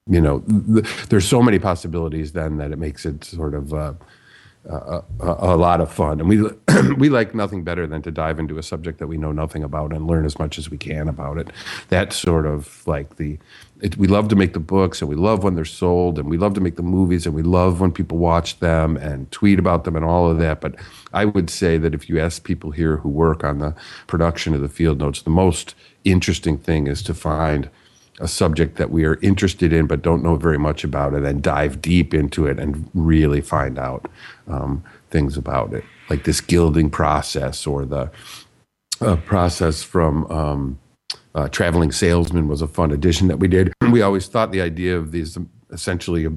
you 0.07 0.21
know, 0.21 0.41
th- 0.75 0.87
there's 1.09 1.29
so 1.29 1.43
many 1.43 1.59
possibilities 1.59 2.33
then 2.33 2.57
that 2.57 2.73
it 2.73 2.79
makes 2.79 3.07
it 3.07 3.23
sort 3.23 3.55
of 3.55 3.73
uh, 3.73 3.93
uh, 4.69 5.01
a, 5.21 5.27
a, 5.27 5.57
lot 5.57 5.81
of 5.81 5.91
fun. 5.91 6.21
And 6.21 6.29
we 6.29 6.43
we 6.97 7.09
like 7.09 7.35
nothing 7.35 7.65
better 7.65 7.87
than 7.87 8.03
to 8.03 8.11
dive 8.11 8.39
into 8.39 8.59
a 8.59 8.63
subject 8.63 8.99
that 8.99 9.07
we 9.07 9.17
know 9.17 9.33
nothing 9.33 9.65
about 9.65 9.93
and 9.93 10.07
learn 10.07 10.27
as 10.27 10.39
much 10.39 10.59
as 10.59 10.71
we 10.71 10.77
can 10.77 11.09
about 11.09 11.39
it. 11.39 11.49
That's 11.89 12.15
sort 12.17 12.45
of 12.45 12.87
like 12.87 13.17
the 13.17 13.39
it, 13.81 13.97
we 13.97 14.07
love 14.07 14.29
to 14.29 14.37
make 14.37 14.53
the 14.53 14.61
books 14.61 15.01
and 15.01 15.09
we 15.09 15.17
love 15.17 15.43
when 15.43 15.55
they're 15.55 15.65
sold 15.65 16.19
and 16.19 16.29
we 16.29 16.37
love 16.37 16.53
to 16.55 16.61
make 16.61 16.77
the 16.77 16.83
movies 16.83 17.25
and 17.25 17.35
we 17.35 17.43
love 17.43 17.81
when 17.81 17.91
people 17.91 18.19
watch 18.19 18.59
them 18.59 18.99
and 18.99 19.31
tweet 19.31 19.59
about 19.59 19.85
them 19.85 19.97
and 19.97 20.05
all 20.05 20.31
of 20.31 20.39
that. 20.39 20.61
But 20.61 20.75
I 21.15 21.25
would 21.25 21.49
say 21.49 21.79
that 21.79 21.95
if 21.95 22.11
you 22.11 22.21
ask 22.21 22.45
people 22.45 22.71
here 22.71 22.99
who 22.99 23.09
work 23.09 23.43
on 23.43 23.59
the 23.59 23.75
production 24.07 24.55
of 24.55 24.61
the 24.61 24.69
field 24.69 24.99
notes, 24.99 25.23
the 25.23 25.31
most 25.31 25.75
interesting 26.05 26.59
thing 26.59 26.87
is 26.87 27.03
to 27.05 27.15
find 27.15 27.71
a 28.21 28.29
subject 28.29 28.77
that 28.77 28.91
we 28.91 29.05
are 29.05 29.19
interested 29.23 29.73
in 29.73 29.87
but 29.87 30.03
don't 30.03 30.23
know 30.23 30.37
very 30.37 30.59
much 30.59 30.85
about 30.85 31.15
it 31.15 31.25
and 31.25 31.43
dive 31.43 31.81
deep 31.81 32.13
into 32.13 32.47
it 32.47 32.59
and 32.59 32.89
really 32.93 33.41
find 33.41 33.79
out 33.79 34.11
um, 34.51 34.85
things 35.11 35.37
about 35.37 35.73
it, 35.73 35.85
like 36.09 36.25
this 36.25 36.41
gilding 36.41 36.91
process 36.91 37.67
or 37.67 37.85
the 37.85 38.11
uh, 39.01 39.17
process 39.17 39.83
from. 39.83 40.31
Um, 40.31 40.79
uh, 41.33 41.49
traveling 41.49 41.93
salesman 41.93 42.49
was 42.49 42.61
a 42.61 42.67
fun 42.67 42.91
addition 42.91 43.29
that 43.29 43.39
we 43.39 43.47
did. 43.47 43.73
We 43.89 44.03
always 44.03 44.27
thought 44.27 44.51
the 44.51 44.61
idea 44.61 44.97
of 44.97 45.13
these 45.13 45.39
essentially 45.73 46.25
a, 46.25 46.33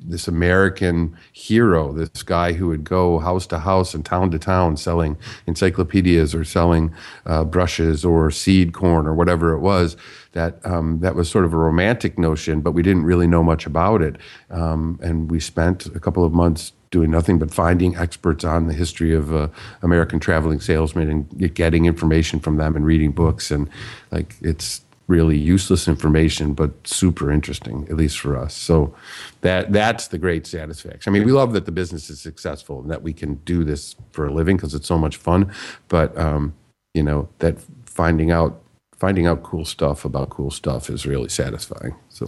this 0.00 0.28
American 0.28 1.16
hero, 1.32 1.92
this 1.92 2.22
guy 2.22 2.52
who 2.52 2.68
would 2.68 2.84
go 2.84 3.18
house 3.18 3.46
to 3.48 3.58
house 3.58 3.94
and 3.94 4.04
town 4.04 4.30
to 4.30 4.38
town 4.38 4.76
selling 4.76 5.16
encyclopedias 5.46 6.34
or 6.34 6.44
selling 6.44 6.92
uh, 7.26 7.44
brushes 7.44 8.04
or 8.04 8.30
seed 8.30 8.72
corn 8.72 9.06
or 9.06 9.14
whatever 9.14 9.52
it 9.52 9.60
was. 9.60 9.96
That 10.32 10.64
um, 10.64 11.00
that 11.00 11.14
was 11.14 11.30
sort 11.30 11.44
of 11.44 11.52
a 11.52 11.56
romantic 11.56 12.18
notion, 12.18 12.60
but 12.60 12.72
we 12.72 12.82
didn't 12.82 13.04
really 13.04 13.26
know 13.26 13.42
much 13.42 13.66
about 13.66 14.02
it. 14.02 14.16
Um, 14.50 14.98
and 15.02 15.30
we 15.30 15.40
spent 15.40 15.86
a 15.86 16.00
couple 16.00 16.24
of 16.24 16.32
months 16.32 16.72
doing 16.90 17.10
nothing 17.10 17.38
but 17.38 17.52
finding 17.52 17.96
experts 17.96 18.44
on 18.44 18.66
the 18.66 18.74
history 18.74 19.14
of 19.14 19.34
uh, 19.34 19.48
American 19.82 20.18
traveling 20.18 20.60
salesmen 20.60 21.10
and 21.10 21.54
getting 21.54 21.86
information 21.86 22.40
from 22.40 22.56
them 22.56 22.76
and 22.76 22.86
reading 22.86 23.12
books 23.12 23.50
and 23.50 23.68
like 24.10 24.34
it's 24.40 24.82
really 25.08 25.38
useless 25.38 25.88
information, 25.88 26.52
but 26.52 26.70
super 26.86 27.32
interesting, 27.32 27.86
at 27.88 27.96
least 27.96 28.18
for 28.18 28.36
us. 28.36 28.54
So 28.54 28.94
that 29.40 29.72
that's 29.72 30.08
the 30.08 30.18
great 30.18 30.46
satisfaction. 30.46 31.10
I 31.10 31.12
mean, 31.12 31.24
we 31.24 31.32
love 31.32 31.54
that 31.54 31.64
the 31.64 31.72
business 31.72 32.10
is 32.10 32.20
successful 32.20 32.80
and 32.80 32.90
that 32.90 33.02
we 33.02 33.14
can 33.14 33.36
do 33.46 33.64
this 33.64 33.96
for 34.12 34.26
a 34.26 34.32
living 34.32 34.56
because 34.56 34.74
it's 34.74 34.86
so 34.86 34.98
much 34.98 35.16
fun. 35.16 35.50
But 35.88 36.16
um, 36.16 36.54
you 36.94 37.02
know 37.02 37.28
that 37.38 37.56
finding 37.86 38.30
out 38.30 38.60
finding 38.96 39.26
out 39.26 39.42
cool 39.42 39.64
stuff 39.64 40.04
about 40.04 40.30
cool 40.30 40.50
stuff 40.50 40.90
is 40.90 41.06
really 41.06 41.28
satisfying. 41.28 41.94
So, 42.18 42.26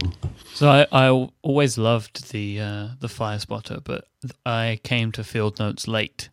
so 0.55 0.69
I, 0.69 0.87
I 0.93 1.29
always 1.43 1.77
loved 1.77 2.31
the 2.31 2.61
uh, 2.61 2.89
the 3.01 3.09
fire 3.09 3.41
spotter, 3.41 3.79
but 3.83 4.05
I 4.47 4.79
came 4.85 5.11
to 5.13 5.25
Field 5.25 5.59
Notes 5.59 5.89
late, 5.89 6.29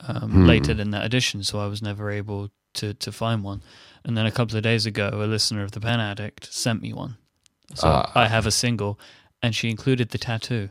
um, 0.00 0.30
hmm. 0.30 0.46
later 0.46 0.74
than 0.74 0.90
that 0.90 1.04
edition, 1.04 1.44
so 1.44 1.60
I 1.60 1.68
was 1.68 1.80
never 1.80 2.10
able 2.10 2.50
to 2.74 2.94
to 2.94 3.12
find 3.12 3.44
one. 3.44 3.62
And 4.04 4.16
then 4.16 4.26
a 4.26 4.32
couple 4.32 4.56
of 4.56 4.64
days 4.64 4.86
ago, 4.86 5.10
a 5.12 5.26
listener 5.26 5.62
of 5.62 5.70
the 5.70 5.80
Pen 5.80 6.00
Addict 6.00 6.52
sent 6.52 6.82
me 6.82 6.92
one. 6.92 7.16
So 7.74 7.86
uh, 7.86 8.10
I 8.14 8.26
have 8.26 8.44
a 8.44 8.50
single, 8.50 8.98
and 9.40 9.54
she 9.54 9.70
included 9.70 10.10
the 10.10 10.18
tattoo. 10.18 10.70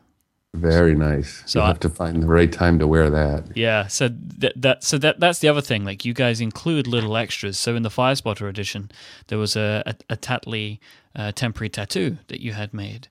Very 0.54 0.96
nice. 0.96 1.44
So 1.46 1.60
you 1.60 1.66
have 1.66 1.80
to 1.82 1.90
find 1.90 2.24
the 2.24 2.28
right 2.28 2.52
time 2.52 2.80
to 2.80 2.88
wear 2.88 3.10
that. 3.10 3.56
Yeah. 3.56 3.88
So 3.88 4.10
that, 4.10 4.62
that 4.62 4.84
so 4.84 4.98
that 4.98 5.22
that's 5.22 5.40
the 5.40 5.48
other 5.48 5.62
thing. 5.62 5.86
Like 5.86 6.04
you 6.04 6.14
guys 6.14 6.42
include 6.42 6.86
little 6.86 7.16
extras. 7.16 7.58
So 7.58 7.76
in 7.76 7.84
the 7.84 7.90
Fire 7.90 8.16
Spotter 8.16 8.50
edition, 8.50 8.92
there 9.28 9.38
was 9.38 9.56
a 9.56 9.84
a, 9.86 9.96
a 10.14 10.18
Tattly 10.18 10.80
uh, 11.16 11.32
temporary 11.32 11.70
tattoo 11.70 12.18
that 12.28 12.42
you 12.42 12.54
had 12.54 12.74
made. 12.74 13.08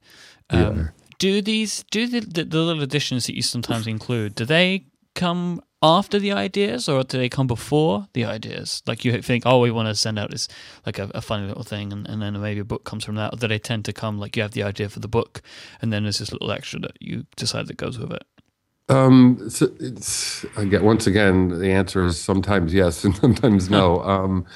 Um, 0.51 0.77
yeah. 0.77 0.87
Do 1.19 1.43
these 1.43 1.85
do 1.90 2.07
the, 2.07 2.21
the, 2.21 2.45
the 2.45 2.59
little 2.59 2.83
additions 2.83 3.27
that 3.27 3.35
you 3.35 3.43
sometimes 3.43 3.87
include? 3.87 4.35
Do 4.35 4.45
they 4.45 4.87
come 5.14 5.62
after 5.81 6.19
the 6.19 6.33
ideas 6.33 6.88
or 6.88 7.05
do 7.05 7.19
they 7.19 7.29
come 7.29 7.47
before 7.47 8.09
the 8.14 8.25
ideas? 8.25 8.83
Like 8.87 9.05
you 9.05 9.23
think, 9.23 9.45
oh, 9.47 9.61
we 9.61 9.71
want 9.71 9.88
to 9.88 9.95
send 9.95 10.19
out 10.19 10.31
this 10.31 10.49
like 10.85 10.99
a, 10.99 11.11
a 11.14 11.21
funny 11.21 11.47
little 11.47 11.62
thing, 11.62 11.93
and, 11.93 12.09
and, 12.09 12.21
then 12.21 12.40
maybe 12.40 12.61
a 12.61 12.64
book 12.64 12.85
comes 12.85 13.05
from 13.05 13.14
that. 13.17 13.33
Or 13.33 13.37
do 13.37 13.49
they 13.49 13.59
tend 13.59 13.85
to 13.85 13.93
come 13.93 14.19
like 14.19 14.37
you 14.37 14.43
have 14.43 14.53
the 14.53 14.62
idea 14.62 14.88
for 14.88 15.01
the 15.01 15.09
book, 15.09 15.43
and 15.81 15.93
then 15.93 16.03
there's 16.03 16.19
this 16.19 16.33
little 16.33 16.51
extra 16.51 16.81
that 16.81 16.97
you 17.01 17.27
decide 17.37 17.69
that 17.69 17.77
goes 17.77 17.99
with 17.99 18.12
it? 18.12 18.25
Um, 18.88 19.49
so 19.49 19.73
it's 19.81 20.45
again, 20.57 20.85
once 20.85 21.07
again, 21.07 21.49
the 21.49 21.71
answer 21.71 22.05
is 22.05 22.21
sometimes 22.21 22.75
yes 22.75 23.05
and 23.05 23.17
sometimes 23.25 23.71
no. 23.71 24.03
um, 24.03 24.47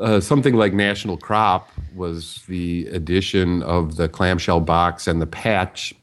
uh, 0.00 0.20
something 0.20 0.54
like 0.54 0.72
National 0.72 1.16
Crop 1.16 1.70
was 1.94 2.44
the 2.46 2.86
addition 2.88 3.62
of 3.62 3.96
the 3.96 4.08
clamshell 4.08 4.60
box 4.60 5.06
and 5.06 5.20
the 5.20 5.26
patch 5.26 5.94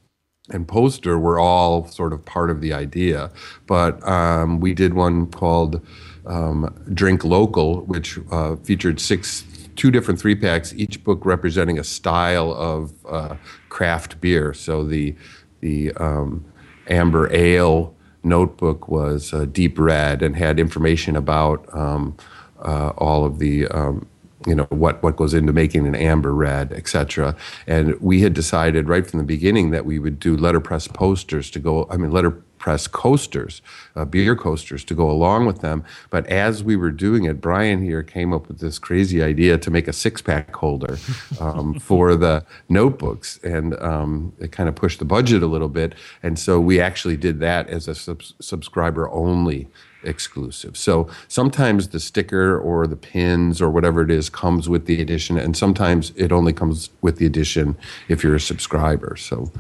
and 0.50 0.68
poster 0.68 1.18
were 1.18 1.40
all 1.40 1.88
sort 1.88 2.14
of 2.14 2.24
part 2.26 2.52
of 2.52 2.62
the 2.62 2.74
idea. 2.74 3.32
But 3.66 4.06
um, 4.08 4.60
we 4.60 4.74
did 4.74 4.94
one 4.94 5.28
called 5.28 5.82
um, 6.26 6.74
Drink 6.94 7.24
Local, 7.24 7.82
which 7.86 8.20
uh, 8.32 8.56
featured 8.58 9.00
six, 9.00 9.44
two 9.76 9.92
different 9.92 10.20
three 10.20 10.36
packs, 10.36 10.74
each 10.74 11.04
book 11.04 11.26
representing 11.26 11.80
a 11.80 11.84
style 11.84 12.54
of 12.54 12.94
uh, 13.08 13.36
craft 13.70 14.22
beer. 14.22 14.54
So 14.54 14.84
the 14.84 15.16
the 15.62 15.92
um, 15.94 16.46
amber 16.88 17.34
ale 17.34 17.96
notebook 18.24 18.88
was 18.88 19.34
uh, 19.34 19.46
deep 19.46 19.80
red 19.80 20.22
and 20.22 20.36
had 20.36 20.60
information 20.60 21.16
about 21.16 21.68
um, 21.74 22.16
uh, 22.60 22.90
all 22.98 23.26
of 23.26 23.40
the 23.40 23.68
um, 23.68 24.08
you 24.46 24.56
know 24.56 24.68
what 24.70 25.02
what 25.02 25.16
goes 25.16 25.34
into 25.34 25.54
making 25.54 25.88
an 25.88 25.96
amber 25.96 26.34
red, 26.34 26.72
etc. 26.74 27.36
And 27.68 28.00
we 28.00 28.22
had 28.22 28.34
decided 28.34 28.88
right 28.88 29.06
from 29.06 29.20
the 29.20 29.26
beginning 29.26 29.72
that 29.72 29.86
we 29.86 30.00
would 30.00 30.20
do 30.20 30.38
letterpress 30.38 30.88
posters 30.88 31.50
to 31.52 31.60
go. 31.60 31.88
I 31.90 31.98
mean, 31.98 32.12
letterpress 32.12 32.88
coasters, 32.88 33.62
uh, 33.96 34.06
beer 34.06 34.36
coasters 34.36 34.84
to 34.86 34.94
go 34.94 35.10
along 35.10 35.46
with 35.46 35.62
them. 35.62 35.84
But 36.10 36.28
as 36.28 36.64
we 36.64 36.76
were 36.76 36.92
doing 36.92 37.26
it, 37.26 37.42
Brian 37.42 37.82
here 37.82 38.04
came 38.04 38.34
up 38.34 38.48
with 38.48 38.60
this 38.60 38.78
crazy 38.78 39.24
idea 39.24 39.58
to 39.58 39.72
make 39.72 39.88
a 39.88 39.94
six 39.94 40.22
pack 40.22 40.56
holder 40.56 40.98
um, 41.40 41.80
for 41.80 42.16
the 42.16 42.46
notebooks, 42.70 43.40
and 43.44 43.80
um, 43.82 44.34
it 44.40 44.52
kind 44.52 44.70
of 44.70 44.76
pushed 44.76 45.00
the 45.00 45.06
budget 45.06 45.42
a 45.42 45.48
little 45.48 45.70
bit. 45.70 45.96
And 46.22 46.38
so 46.38 46.60
we 46.60 46.80
actually 46.80 47.18
did 47.18 47.40
that 47.40 47.68
as 47.70 47.88
a 47.88 47.96
sub- 47.96 48.22
subscriber 48.40 49.10
only 49.10 49.68
exclusive. 50.06 50.78
So 50.78 51.10
sometimes 51.28 51.90
the 51.90 52.00
sticker 52.00 52.58
or 52.58 52.88
the 52.88 52.96
pins 52.96 53.62
or 53.62 53.70
whatever 53.70 54.02
it 54.02 54.12
is 54.12 54.30
comes 54.30 54.70
with 54.70 54.86
the 54.86 55.02
edition, 55.02 55.38
and 55.38 55.56
sometimes 55.56 56.12
it 56.16 56.32
only 56.32 56.54
comes 56.54 56.90
with 57.02 57.18
the 57.18 57.26
edition 57.26 57.78
if 58.08 58.24
you're 58.24 58.36
a 58.36 58.40
subscriber. 58.40 59.16
So 59.16 59.52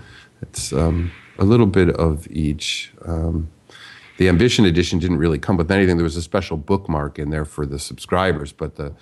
it's 0.41 0.71
um, 0.73 1.12
a 1.38 1.45
little 1.45 1.65
bit 1.67 1.89
of 1.89 2.27
each. 2.29 2.91
Um, 3.05 3.49
the 4.17 4.29
Ambition 4.29 4.65
edition 4.65 4.99
didn't 4.99 5.17
really 5.17 5.39
come 5.39 5.58
with 5.58 5.71
anything. 5.71 5.97
There 5.97 6.03
was 6.03 6.15
a 6.15 6.21
special 6.21 6.58
bookmark 6.58 7.19
in 7.19 7.31
there 7.31 7.45
for 7.45 7.65
the 7.65 7.79
subscribers, 7.79 8.53
but 8.53 8.75
the, 8.75 8.93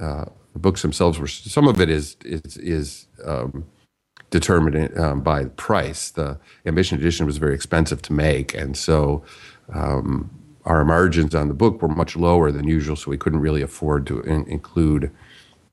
uh, 0.00 0.24
the 0.54 0.58
books 0.58 0.82
themselves 0.82 1.18
were 1.18 1.26
some 1.26 1.68
of 1.68 1.80
it 1.80 1.90
is 1.90 2.16
is 2.24 2.56
is 2.56 3.06
um, 3.24 3.66
determined 4.30 4.98
um, 4.98 5.20
by 5.20 5.44
price. 5.44 6.10
The 6.10 6.38
Ambition 6.64 6.98
edition 6.98 7.26
was 7.26 7.36
very 7.36 7.54
expensive 7.54 8.00
to 8.02 8.12
make, 8.12 8.54
and 8.54 8.76
so 8.76 9.22
um, 9.72 10.30
our 10.64 10.84
margins 10.84 11.34
on 11.34 11.48
the 11.48 11.54
book 11.54 11.80
were 11.82 11.88
much 11.88 12.16
lower 12.16 12.50
than 12.50 12.66
usual, 12.66 12.96
so 12.96 13.10
we 13.10 13.18
couldn't 13.18 13.40
really 13.40 13.62
afford 13.62 14.06
to 14.06 14.20
in- 14.20 14.46
include 14.46 15.10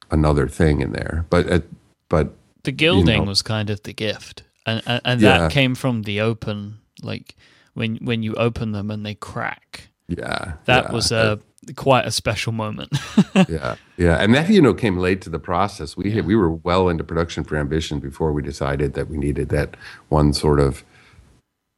another 0.09 0.47
thing 0.47 0.81
in 0.81 0.91
there. 0.91 1.25
But 1.29 1.51
uh, 1.51 1.59
but 2.09 2.33
the 2.63 2.71
gilding 2.71 3.15
you 3.15 3.21
know, 3.21 3.27
was 3.27 3.41
kind 3.41 3.69
of 3.69 3.83
the 3.83 3.93
gift, 3.93 4.43
and 4.65 4.81
and, 4.85 5.01
and 5.05 5.21
yeah. 5.21 5.39
that 5.39 5.51
came 5.51 5.75
from 5.75 6.03
the 6.03 6.21
open, 6.21 6.79
like 7.01 7.35
when 7.73 7.97
when 7.97 8.23
you 8.23 8.33
open 8.35 8.71
them 8.71 8.91
and 8.91 9.05
they 9.05 9.15
crack. 9.15 9.89
Yeah, 10.07 10.53
that 10.65 10.85
yeah. 10.85 10.91
was 10.91 11.11
a 11.11 11.39
quite 11.75 12.05
a 12.05 12.11
special 12.11 12.51
moment. 12.51 12.91
yeah, 13.47 13.75
yeah, 13.97 14.17
and 14.17 14.33
that 14.35 14.49
you 14.49 14.61
know 14.61 14.73
came 14.73 14.97
late 14.97 15.21
to 15.21 15.29
the 15.29 15.39
process. 15.39 15.95
We 15.95 16.09
yeah. 16.09 16.15
had, 16.15 16.25
we 16.25 16.35
were 16.35 16.51
well 16.51 16.89
into 16.89 17.03
production 17.03 17.43
for 17.43 17.55
Ambition 17.55 17.99
before 17.99 18.33
we 18.33 18.41
decided 18.41 18.93
that 18.93 19.09
we 19.09 19.17
needed 19.17 19.49
that 19.49 19.77
one 20.09 20.33
sort 20.33 20.59
of 20.59 20.83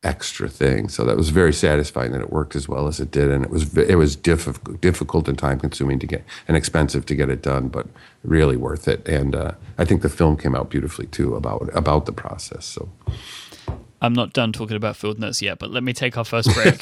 extra 0.03 0.49
thing. 0.49 0.89
So 0.89 1.03
that 1.05 1.17
was 1.17 1.29
very 1.29 1.53
satisfying 1.53 2.11
that 2.11 2.21
it 2.21 2.31
worked 2.31 2.55
as 2.55 2.67
well 2.67 2.87
as 2.87 2.99
it 2.99 3.11
did, 3.11 3.31
and 3.31 3.43
it 3.43 3.49
was 3.49 3.75
it 3.77 3.95
was 3.95 4.15
difficult, 4.15 4.81
difficult 4.81 5.27
and 5.27 5.37
time 5.37 5.59
consuming 5.59 5.99
to 5.99 6.07
get 6.07 6.23
and 6.47 6.57
expensive 6.57 7.05
to 7.07 7.15
get 7.15 7.29
it 7.29 7.41
done, 7.41 7.69
but 7.69 7.87
really 8.23 8.57
worth 8.57 8.87
it. 8.87 9.07
And 9.07 9.35
uh, 9.35 9.51
I 9.77 9.85
think 9.85 10.01
the 10.01 10.09
film 10.09 10.37
came 10.37 10.55
out 10.55 10.69
beautifully 10.69 11.07
too 11.07 11.35
about 11.35 11.69
about 11.73 12.05
the 12.05 12.13
process. 12.13 12.65
So. 12.65 12.89
I'm 14.01 14.13
not 14.13 14.33
done 14.33 14.51
talking 14.51 14.75
about 14.75 14.97
field 14.97 15.17
notes 15.17 15.41
yet, 15.41 15.59
but 15.59 15.71
let 15.71 15.81
me 15.81 15.93
take 15.93 16.17
our 16.17 16.25
first 16.25 16.53
break. 16.53 16.77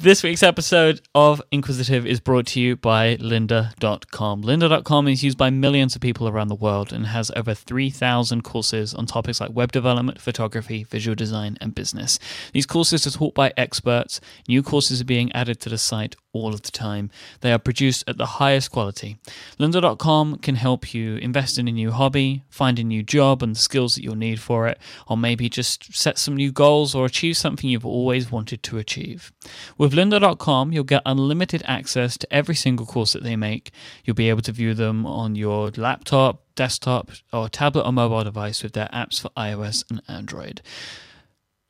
This 0.00 0.22
week's 0.22 0.42
episode 0.42 1.00
of 1.14 1.42
Inquisitive 1.50 2.06
is 2.06 2.20
brought 2.20 2.46
to 2.48 2.60
you 2.60 2.76
by 2.76 3.16
lynda.com. 3.16 4.42
Lynda.com 4.42 5.08
is 5.08 5.24
used 5.24 5.38
by 5.38 5.50
millions 5.50 5.94
of 5.96 6.02
people 6.02 6.28
around 6.28 6.48
the 6.48 6.54
world 6.54 6.92
and 6.92 7.06
has 7.06 7.30
over 7.34 7.54
3,000 7.54 8.42
courses 8.44 8.94
on 8.94 9.06
topics 9.06 9.40
like 9.40 9.50
web 9.50 9.72
development, 9.72 10.20
photography, 10.20 10.84
visual 10.84 11.14
design, 11.14 11.56
and 11.60 11.74
business. 11.74 12.18
These 12.52 12.66
courses 12.66 13.06
are 13.06 13.10
taught 13.10 13.34
by 13.34 13.52
experts. 13.56 14.20
New 14.46 14.62
courses 14.62 15.00
are 15.00 15.06
being 15.06 15.32
added 15.32 15.60
to 15.60 15.68
the 15.68 15.78
site 15.78 16.16
all 16.32 16.52
of 16.52 16.62
the 16.62 16.70
time. 16.70 17.10
They 17.40 17.52
are 17.52 17.58
produced 17.58 18.04
at 18.06 18.18
the 18.18 18.26
highest 18.26 18.70
quality. 18.70 19.16
Lynda.com 19.58 20.38
can 20.38 20.56
help 20.56 20.92
you 20.92 21.16
invest 21.16 21.58
in 21.58 21.68
a 21.68 21.72
new 21.72 21.92
hobby, 21.92 22.42
find 22.50 22.78
a 22.78 22.84
new 22.84 23.02
job 23.02 23.42
and 23.42 23.54
the 23.54 23.60
skills 23.60 23.94
that 23.94 24.02
you'll 24.02 24.16
need 24.16 24.40
for 24.40 24.66
it, 24.66 24.78
or 25.06 25.16
maybe 25.16 25.48
just 25.48 25.94
set 25.94 26.18
some 26.18 26.36
new 26.36 26.52
goals 26.52 26.94
or 26.94 27.06
achieve 27.06 27.36
something 27.36 27.70
you've 27.70 27.86
always 27.86 28.30
wanted 28.30 28.62
to 28.64 28.78
achieve. 28.78 29.32
With 29.78 29.92
lynda.com, 29.92 30.72
you'll 30.72 30.84
get 30.84 31.02
unlimited 31.06 31.62
access 31.66 32.16
to 32.18 32.32
every 32.32 32.54
single 32.54 32.86
course 32.86 33.12
that 33.12 33.22
they 33.22 33.36
make. 33.36 33.70
You'll 34.04 34.14
be 34.14 34.28
able 34.28 34.42
to 34.42 34.52
view 34.52 34.74
them 34.74 35.06
on 35.06 35.36
your 35.36 35.70
laptop, 35.76 36.42
desktop, 36.54 37.10
or 37.32 37.48
tablet 37.48 37.84
or 37.84 37.92
mobile 37.92 38.24
device 38.24 38.62
with 38.62 38.72
their 38.72 38.88
apps 38.92 39.20
for 39.20 39.30
iOS 39.36 39.84
and 39.90 40.02
Android. 40.08 40.62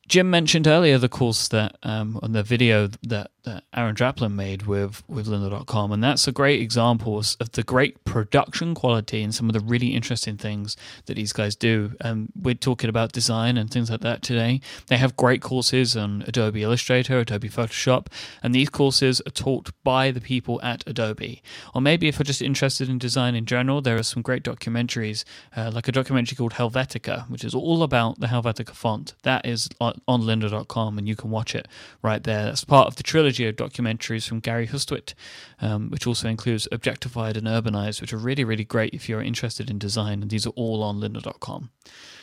Jim 0.07 0.29
mentioned 0.29 0.67
earlier 0.67 0.99
the 0.99 1.09
course 1.09 1.47
that 1.47 1.77
um, 1.81 2.19
on 2.21 2.31
the 2.31 2.43
video 2.43 2.87
that, 3.01 3.31
that 3.43 3.63
Aaron 3.75 3.95
Draplin 3.95 4.33
made 4.33 4.63
with 4.63 5.03
with 5.07 5.27
lynda.com, 5.27 5.91
and 5.91 6.03
that's 6.03 6.27
a 6.27 6.31
great 6.31 6.61
example 6.61 7.17
of 7.17 7.51
the 7.53 7.63
great 7.63 8.03
production 8.05 8.75
quality 8.75 9.23
and 9.23 9.33
some 9.33 9.49
of 9.49 9.53
the 9.53 9.59
really 9.59 9.87
interesting 9.87 10.37
things 10.37 10.77
that 11.07 11.15
these 11.15 11.33
guys 11.33 11.55
do. 11.55 11.93
Um, 12.01 12.29
we're 12.39 12.53
talking 12.53 12.89
about 12.89 13.13
design 13.13 13.57
and 13.57 13.71
things 13.71 13.89
like 13.89 14.01
that 14.01 14.21
today. 14.21 14.61
They 14.87 14.97
have 14.97 15.15
great 15.15 15.41
courses 15.41 15.97
on 15.97 16.23
Adobe 16.27 16.61
Illustrator, 16.61 17.19
Adobe 17.19 17.49
Photoshop, 17.49 18.07
and 18.43 18.53
these 18.53 18.69
courses 18.69 19.21
are 19.25 19.31
taught 19.31 19.71
by 19.83 20.11
the 20.11 20.21
people 20.21 20.61
at 20.61 20.83
Adobe. 20.85 21.41
Or 21.73 21.81
maybe 21.81 22.07
if 22.07 22.19
you're 22.19 22.23
just 22.25 22.43
interested 22.43 22.89
in 22.89 22.99
design 22.99 23.33
in 23.33 23.45
general, 23.45 23.81
there 23.81 23.97
are 23.97 24.03
some 24.03 24.21
great 24.21 24.43
documentaries, 24.43 25.23
uh, 25.55 25.71
like 25.73 25.87
a 25.87 25.91
documentary 25.91 26.35
called 26.35 26.53
Helvetica, 26.53 27.27
which 27.29 27.43
is 27.43 27.55
all 27.55 27.81
about 27.81 28.19
the 28.19 28.27
Helvetica 28.27 28.71
font. 28.71 29.15
That 29.23 29.45
is 29.45 29.67
on 30.07 30.21
lynda.com 30.21 30.97
and 30.97 31.07
you 31.07 31.15
can 31.15 31.29
watch 31.29 31.55
it 31.55 31.67
right 32.01 32.23
there. 32.23 32.45
That's 32.45 32.63
part 32.63 32.87
of 32.87 32.95
the 32.95 33.03
trilogy 33.03 33.47
of 33.47 33.55
documentaries 33.55 34.27
from 34.27 34.39
Gary 34.39 34.67
Hustwit, 34.67 35.13
um, 35.61 35.89
which 35.89 36.07
also 36.07 36.27
includes 36.27 36.67
Objectified 36.71 37.37
and 37.37 37.47
Urbanized, 37.47 38.01
which 38.01 38.13
are 38.13 38.17
really, 38.17 38.43
really 38.43 38.65
great 38.65 38.93
if 38.93 39.07
you're 39.09 39.21
interested 39.21 39.69
in 39.69 39.79
design. 39.79 40.21
And 40.21 40.29
these 40.29 40.45
are 40.45 40.51
all 40.51 40.83
on 40.83 40.99
lynda.com. 40.99 41.69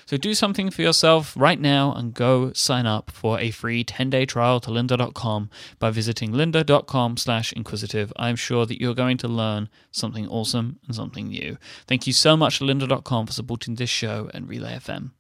So 0.06 0.16
do 0.16 0.34
something 0.34 0.70
for 0.70 0.82
yourself 0.82 1.34
right 1.36 1.60
now 1.60 1.92
and 1.92 2.12
go 2.12 2.52
sign 2.52 2.86
up 2.86 3.10
for 3.10 3.38
a 3.38 3.50
free 3.50 3.84
10-day 3.84 4.26
trial 4.26 4.60
to 4.60 4.70
lynda.com 4.70 5.50
by 5.78 5.90
visiting 5.90 6.32
lynda.com 6.32 7.16
slash 7.16 7.52
inquisitive. 7.52 8.12
I'm 8.16 8.36
sure 8.36 8.66
that 8.66 8.80
you're 8.80 8.94
going 8.94 9.16
to 9.18 9.28
learn 9.28 9.68
something 9.90 10.28
awesome 10.28 10.80
and 10.86 10.94
something 10.94 11.28
new. 11.28 11.56
Thank 11.86 12.06
you 12.06 12.12
so 12.12 12.36
much 12.36 12.58
to 12.58 12.64
lynda.com 12.64 13.26
for 13.26 13.32
supporting 13.32 13.76
this 13.76 13.90
show 13.90 14.30
and 14.34 14.48
Relay 14.48 14.74
FM. 14.74 15.12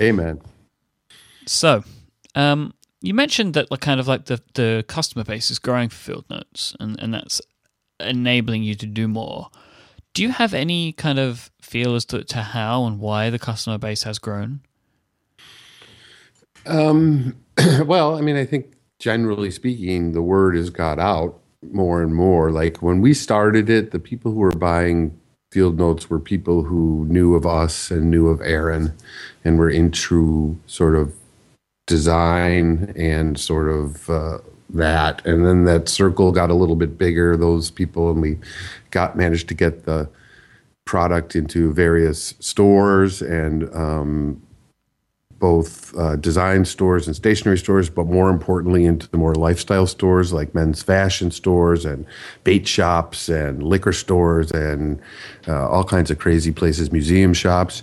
Amen. 0.00 0.40
So, 1.46 1.84
um, 2.34 2.74
you 3.00 3.14
mentioned 3.14 3.54
that 3.54 3.70
like 3.70 3.80
kind 3.80 4.00
of 4.00 4.08
like 4.08 4.26
the, 4.26 4.40
the 4.54 4.84
customer 4.88 5.24
base 5.24 5.50
is 5.50 5.58
growing 5.58 5.88
for 5.88 5.96
Field 5.96 6.24
Notes, 6.30 6.74
and, 6.80 7.00
and 7.00 7.14
that's 7.14 7.40
enabling 7.98 8.62
you 8.62 8.74
to 8.74 8.86
do 8.86 9.08
more. 9.08 9.50
Do 10.12 10.22
you 10.22 10.30
have 10.30 10.54
any 10.54 10.92
kind 10.92 11.18
of 11.18 11.50
feel 11.60 11.94
as 11.94 12.04
to, 12.06 12.24
to 12.24 12.38
how 12.38 12.84
and 12.84 12.98
why 12.98 13.30
the 13.30 13.38
customer 13.38 13.78
base 13.78 14.02
has 14.02 14.18
grown? 14.18 14.60
Um, 16.66 17.36
well, 17.84 18.16
I 18.16 18.20
mean, 18.20 18.36
I 18.36 18.44
think 18.44 18.74
generally 18.98 19.50
speaking, 19.50 20.12
the 20.12 20.22
word 20.22 20.56
has 20.56 20.70
got 20.70 20.98
out 20.98 21.40
more 21.62 22.02
and 22.02 22.14
more. 22.14 22.50
Like 22.50 22.78
when 22.78 23.00
we 23.00 23.14
started 23.14 23.70
it, 23.70 23.92
the 23.92 23.98
people 23.98 24.32
who 24.32 24.38
were 24.38 24.50
buying 24.50 25.18
field 25.50 25.78
notes 25.78 26.08
were 26.08 26.20
people 26.20 26.62
who 26.62 27.06
knew 27.08 27.34
of 27.34 27.44
us 27.44 27.90
and 27.90 28.10
knew 28.10 28.28
of 28.28 28.40
Aaron 28.40 28.92
and 29.44 29.58
were 29.58 29.70
into 29.70 30.58
sort 30.66 30.94
of 30.94 31.12
design 31.86 32.92
and 32.96 33.38
sort 33.38 33.68
of 33.68 34.08
uh, 34.08 34.38
that. 34.68 35.24
And 35.26 35.44
then 35.44 35.64
that 35.64 35.88
circle 35.88 36.30
got 36.30 36.50
a 36.50 36.54
little 36.54 36.76
bit 36.76 36.96
bigger, 36.96 37.36
those 37.36 37.70
people, 37.70 38.10
and 38.10 38.22
we 38.22 38.38
got 38.90 39.16
managed 39.16 39.48
to 39.48 39.54
get 39.54 39.86
the 39.86 40.08
product 40.84 41.34
into 41.34 41.72
various 41.72 42.34
stores 42.38 43.20
and 43.22 43.72
um, 43.74 44.42
both 45.40 45.96
uh, 45.96 46.16
design 46.16 46.64
stores 46.64 47.06
and 47.06 47.16
stationery 47.16 47.58
stores, 47.58 47.88
but 47.88 48.06
more 48.06 48.28
importantly, 48.28 48.84
into 48.84 49.08
the 49.08 49.16
more 49.16 49.34
lifestyle 49.34 49.86
stores 49.86 50.32
like 50.32 50.54
men's 50.54 50.82
fashion 50.82 51.30
stores 51.30 51.84
and 51.86 52.06
bait 52.44 52.68
shops 52.68 53.28
and 53.28 53.62
liquor 53.62 53.92
stores 53.92 54.52
and 54.52 55.00
uh, 55.48 55.68
all 55.68 55.82
kinds 55.82 56.10
of 56.10 56.18
crazy 56.18 56.52
places, 56.52 56.92
museum 56.92 57.32
shops. 57.32 57.82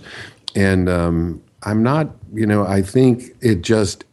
And 0.54 0.88
um, 0.88 1.42
I'm 1.64 1.82
not, 1.82 2.14
you 2.32 2.46
know, 2.46 2.64
I 2.64 2.80
think 2.80 3.36
it 3.40 3.62
just, 3.62 4.04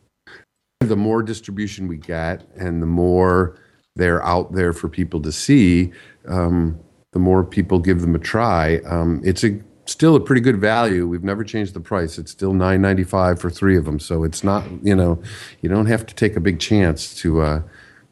the 0.80 0.96
more 0.96 1.24
distribution 1.24 1.88
we 1.88 1.98
get 1.98 2.44
and 2.58 2.82
the 2.82 2.88
more 2.88 3.58
they're 3.96 4.26
out 4.26 4.54
there 4.54 4.74
for 4.74 4.90
people 4.90 5.22
to 5.22 5.32
see, 5.32 5.94
um, 6.28 6.80
the 7.14 7.20
more 7.20 7.44
people 7.44 7.80
give 7.80 8.02
them 8.02 8.16
a 8.16 8.20
try. 8.20 8.80
Um, 8.80 9.22
it's 9.24 9.44
a 9.44 9.62
still 9.96 10.16
a 10.16 10.20
pretty 10.20 10.42
good 10.42 10.58
value. 10.58 11.08
We've 11.08 11.24
never 11.24 11.44
changed 11.44 11.74
the 11.74 11.80
price. 11.80 12.18
It's 12.18 12.32
still 12.32 12.54
nine 12.54 12.82
ninety 12.82 13.06
five 13.06 13.40
for 13.40 13.50
three 13.50 13.78
of 13.78 13.86
them. 13.86 14.00
So 14.00 14.24
it's 14.24 14.44
not 14.44 14.64
you 14.84 14.96
know 14.96 15.22
you 15.62 15.70
don't 15.70 15.88
have 15.88 16.06
to 16.06 16.14
take 16.14 16.36
a 16.36 16.42
big 16.42 16.60
chance 16.60 17.16
to 17.22 17.42
uh, 17.42 17.62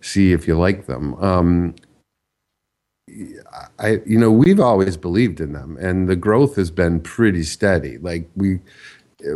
see 0.02 0.32
if 0.32 0.48
you 0.48 0.58
like 0.58 0.86
them. 0.86 1.14
Um, 1.16 1.76
I 3.78 4.02
you 4.06 4.18
know 4.18 4.32
we've 4.32 4.62
always 4.62 4.96
believed 4.96 5.42
in 5.42 5.52
them, 5.52 5.78
and 5.78 6.08
the 6.08 6.16
growth 6.16 6.56
has 6.56 6.72
been 6.72 7.02
pretty 7.02 7.44
steady. 7.44 7.98
Like 7.98 8.30
we 8.36 8.60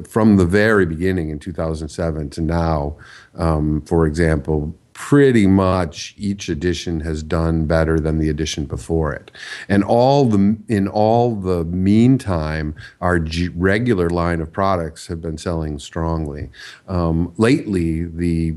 from 0.10 0.38
the 0.38 0.46
very 0.46 0.86
beginning 0.86 1.30
in 1.30 1.40
2007 1.40 2.30
to 2.32 2.42
now, 2.42 2.98
um, 3.36 3.82
for 3.82 4.06
example, 4.06 4.76
pretty 4.98 5.46
much 5.46 6.16
each 6.18 6.50
edition 6.50 7.00
has 7.02 7.22
done 7.22 7.66
better 7.66 8.00
than 8.00 8.18
the 8.18 8.30
edition 8.30 8.66
before 8.66 9.14
it. 9.14 9.30
And 9.70 9.84
all 9.84 10.26
the 10.26 10.58
in 10.68 10.88
all 10.88 11.36
the 11.36 11.64
meantime, 11.66 12.74
our 13.00 13.20
G- 13.20 13.50
regular 13.50 14.10
line 14.10 14.42
of 14.42 14.52
products 14.52 15.06
have 15.06 15.22
been 15.22 15.38
selling 15.38 15.78
strongly. 15.78 16.50
Um, 16.88 17.32
lately, 17.38 18.06
the 18.06 18.56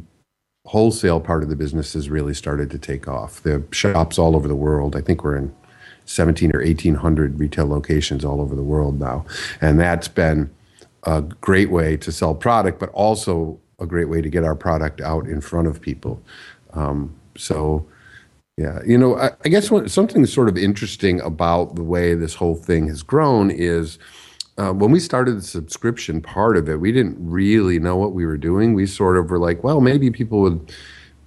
wholesale 0.65 1.21
part 1.21 1.43
of 1.43 1.51
the 1.51 1.57
business 1.57 1.93
has 1.93 2.09
really 2.09 2.33
started 2.33 2.71
to 2.71 2.79
take 2.79 3.07
off. 3.07 3.43
The 3.43 3.63
shops 3.71 4.19
all 4.19 4.35
over 4.35 4.49
the 4.49 4.57
world. 4.57 4.97
I 4.97 5.03
think 5.03 5.23
we're 5.23 5.37
in 5.37 5.55
17 6.07 6.57
or 6.57 6.61
1800 6.61 7.39
retail 7.39 7.67
locations 7.67 8.25
all 8.25 8.41
over 8.41 8.57
the 8.57 8.63
world 8.63 8.99
now, 8.99 9.27
and 9.61 9.79
that's 9.79 10.09
been 10.09 10.51
a 11.03 11.21
great 11.21 11.71
way 11.71 11.99
to 11.99 12.11
sell 12.11 12.35
product, 12.35 12.81
but 12.81 12.89
also 12.91 13.61
a 13.81 13.87
great 13.87 14.09
way 14.09 14.21
to 14.21 14.29
get 14.29 14.45
our 14.45 14.55
product 14.55 15.01
out 15.01 15.27
in 15.27 15.41
front 15.41 15.67
of 15.67 15.81
people. 15.81 16.23
Um, 16.73 17.15
so, 17.37 17.87
yeah, 18.57 18.81
you 18.87 18.99
know, 18.99 19.17
I, 19.17 19.31
I 19.45 19.49
guess 19.49 19.71
what, 19.71 19.91
something 19.91 20.25
sort 20.27 20.49
of 20.49 20.59
interesting 20.59 21.21
about 21.21 21.77
the 21.77 21.83
way 21.83 22.15
this 22.15 22.35
whole 22.35 22.55
thing 22.55 22.89
has 22.89 23.03
grown 23.03 23.51
is 23.51 23.99
uh, 24.59 24.73
when 24.73 24.91
we 24.91 25.01
started 25.01 25.39
the 25.39 25.43
subscription 25.43 26.21
part 26.21 26.57
of 26.57 26.69
it, 26.69 26.77
we 26.77 26.93
didn't 26.93 27.17
really 27.19 27.79
know 27.79 27.97
what 27.97 28.13
we 28.13 28.27
were 28.27 28.37
doing. 28.37 28.75
We 28.75 28.87
sort 28.87 29.17
of 29.17 29.31
were 29.31 29.39
like, 29.39 29.65
well, 29.65 29.81
maybe 29.81 30.11
people 30.11 30.41
would 30.43 30.73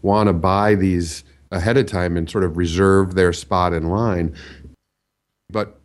want 0.04 0.28
to 0.28 0.34
buy 0.34 0.76
these 0.76 1.24
ahead 1.52 1.78
of 1.78 1.86
time 1.88 2.18
and 2.18 2.30
sort 2.30 2.44
of 2.44 2.58
reserve 2.58 3.16
their 3.16 3.34
spot 3.34 3.74
in 3.74 3.90
line. 3.90 4.36
But 5.50 5.80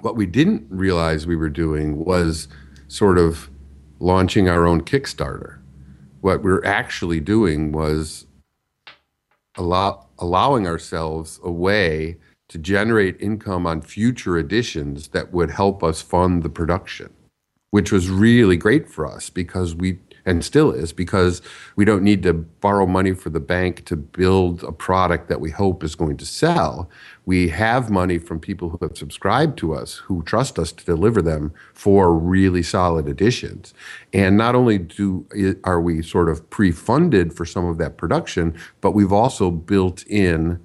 what 0.00 0.16
we 0.16 0.26
didn't 0.26 0.66
realize 0.70 1.26
we 1.26 1.36
were 1.36 1.48
doing 1.48 2.04
was 2.04 2.48
sort 2.88 3.18
of 3.18 3.50
launching 4.00 4.48
our 4.48 4.66
own 4.66 4.80
Kickstarter 4.80 5.57
what 6.20 6.42
we're 6.42 6.64
actually 6.64 7.20
doing 7.20 7.72
was 7.72 8.26
allow, 9.56 10.06
allowing 10.18 10.66
ourselves 10.66 11.40
a 11.42 11.50
way 11.50 12.16
to 12.48 12.58
generate 12.58 13.20
income 13.20 13.66
on 13.66 13.82
future 13.82 14.38
editions 14.38 15.08
that 15.08 15.32
would 15.32 15.50
help 15.50 15.82
us 15.82 16.00
fund 16.00 16.42
the 16.42 16.48
production, 16.48 17.12
which 17.70 17.92
was 17.92 18.08
really 18.08 18.56
great 18.56 18.88
for 18.88 19.06
us 19.06 19.28
because 19.28 19.74
we 19.74 19.98
and 20.28 20.44
still 20.44 20.70
is 20.70 20.92
because 20.92 21.40
we 21.74 21.86
don't 21.86 22.02
need 22.02 22.22
to 22.22 22.34
borrow 22.34 22.84
money 22.86 23.14
for 23.14 23.30
the 23.30 23.40
bank 23.40 23.86
to 23.86 23.96
build 23.96 24.62
a 24.62 24.70
product 24.70 25.28
that 25.28 25.40
we 25.40 25.50
hope 25.50 25.82
is 25.82 25.94
going 25.94 26.18
to 26.18 26.26
sell. 26.26 26.90
We 27.24 27.48
have 27.48 27.88
money 27.88 28.18
from 28.18 28.38
people 28.38 28.68
who 28.68 28.78
have 28.82 28.96
subscribed 28.96 29.56
to 29.58 29.74
us, 29.74 29.94
who 29.94 30.22
trust 30.22 30.58
us 30.58 30.70
to 30.72 30.84
deliver 30.84 31.22
them 31.22 31.54
for 31.72 32.12
really 32.12 32.62
solid 32.62 33.08
editions. 33.08 33.72
And 34.12 34.36
not 34.36 34.54
only 34.54 34.76
do 34.76 35.26
are 35.64 35.80
we 35.80 36.02
sort 36.02 36.28
of 36.28 36.48
pre-funded 36.50 37.32
for 37.32 37.46
some 37.46 37.64
of 37.64 37.78
that 37.78 37.96
production, 37.96 38.54
but 38.82 38.90
we've 38.90 39.12
also 39.12 39.50
built 39.50 40.06
in 40.06 40.60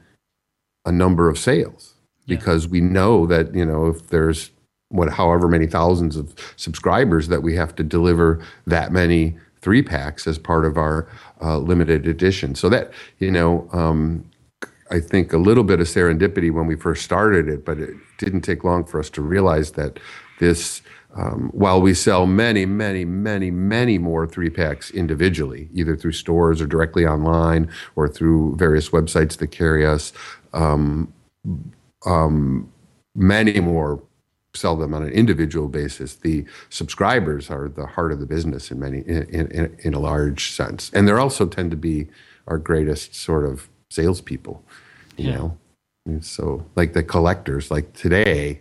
a 0.86 0.92
number 0.92 1.30
of 1.30 1.40
sales 1.40 1.94
yeah. 2.26 2.36
because 2.36 2.68
we 2.68 2.82
know 2.82 3.26
that 3.28 3.56
you 3.56 3.66
know 3.66 3.88
if 3.88 4.10
there's 4.10 4.52
what 4.94 5.10
however 5.10 5.48
many 5.48 5.66
thousands 5.66 6.16
of 6.16 6.36
subscribers 6.56 7.28
that 7.28 7.42
we 7.42 7.56
have 7.56 7.74
to 7.76 7.84
deliver 7.84 8.40
that 8.68 8.92
many 8.92 9.36
three 9.64 9.82
packs 9.82 10.28
as 10.28 10.38
part 10.38 10.66
of 10.66 10.78
our 10.78 11.08
uh, 11.42 11.58
limited 11.58 12.06
edition. 12.08 12.54
So 12.54 12.70
that 12.70 12.92
you 13.20 13.32
know, 13.32 13.68
um, 13.74 14.30
I 14.92 15.00
think 15.00 15.34
a 15.34 15.38
little 15.38 15.64
bit 15.64 15.80
of 15.80 15.88
serendipity 15.88 16.52
when 16.52 16.68
we 16.68 16.76
first 16.76 17.04
started 17.04 17.48
it, 17.48 17.66
but 17.66 17.80
it 17.80 17.96
didn't 18.20 18.42
take 18.42 18.64
long 18.64 18.86
for 18.86 19.00
us 19.00 19.10
to 19.12 19.22
realize 19.22 19.72
that 19.72 20.00
this. 20.40 20.82
Um, 21.16 21.52
while 21.54 21.80
we 21.80 21.94
sell 21.94 22.26
many, 22.26 22.66
many, 22.66 23.06
many, 23.06 23.52
many 23.52 24.00
more 24.00 24.26
three 24.26 24.50
packs 24.50 24.90
individually, 24.90 25.70
either 25.72 25.96
through 25.96 26.14
stores 26.14 26.60
or 26.60 26.66
directly 26.66 27.06
online 27.06 27.70
or 27.96 28.08
through 28.08 28.56
various 28.56 28.90
websites 28.90 29.38
that 29.38 29.52
carry 29.52 29.86
us, 29.86 30.12
um, 30.54 31.14
um, 32.08 32.68
many 33.16 33.60
more 33.60 34.02
sell 34.56 34.76
them 34.76 34.94
on 34.94 35.04
an 35.04 35.10
individual 35.10 35.68
basis. 35.68 36.16
The 36.16 36.46
subscribers 36.70 37.50
are 37.50 37.68
the 37.68 37.86
heart 37.86 38.12
of 38.12 38.20
the 38.20 38.26
business 38.26 38.72
in 38.72 38.80
many 38.80 39.00
in, 39.00 39.48
in, 39.52 39.76
in 39.80 39.94
a 39.94 40.00
large 40.00 40.52
sense, 40.52 40.92
and 40.94 41.08
they 41.08 41.12
also 41.12 41.46
tend 41.46 41.72
to 41.72 41.78
be 41.78 42.08
our 42.48 42.58
greatest 42.58 43.16
sort 43.16 43.46
of 43.46 43.70
salespeople. 43.90 44.64
You 45.18 45.30
yeah. 45.30 45.36
know, 45.36 45.58
and 46.06 46.24
so 46.24 46.66
like 46.76 46.94
the 46.94 47.04
collectors, 47.04 47.72
like 47.72 47.94
today. 47.94 48.60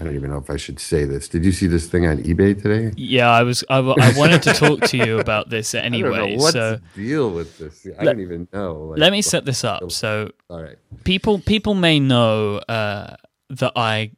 I 0.00 0.04
don't 0.04 0.14
even 0.14 0.30
know 0.30 0.38
if 0.38 0.48
I 0.48 0.56
should 0.56 0.78
say 0.78 1.04
this. 1.04 1.28
Did 1.28 1.44
you 1.44 1.50
see 1.50 1.66
this 1.66 1.88
thing 1.88 2.06
on 2.06 2.18
eBay 2.18 2.62
today? 2.62 2.92
Yeah, 2.96 3.30
I 3.30 3.42
was. 3.42 3.64
I, 3.68 3.78
I 3.78 4.12
wanted 4.16 4.44
to 4.44 4.52
talk 4.52 4.82
to 4.82 4.96
you 4.96 5.18
about 5.18 5.50
this 5.50 5.74
anyway. 5.74 6.36
what's 6.36 6.52
so 6.52 6.78
the 6.94 7.02
deal 7.02 7.30
with 7.32 7.58
this? 7.58 7.84
I 7.84 8.04
let, 8.04 8.12
don't 8.12 8.20
even 8.20 8.46
know. 8.52 8.74
Like, 8.90 9.00
let 9.00 9.10
me 9.10 9.22
set 9.22 9.44
this 9.44 9.64
up. 9.64 9.90
So, 9.90 10.30
all 10.48 10.62
right, 10.62 10.78
people 11.02 11.40
people 11.40 11.74
may 11.74 11.98
know 11.98 12.58
uh, 12.58 13.16
that 13.50 13.72
I 13.74 14.12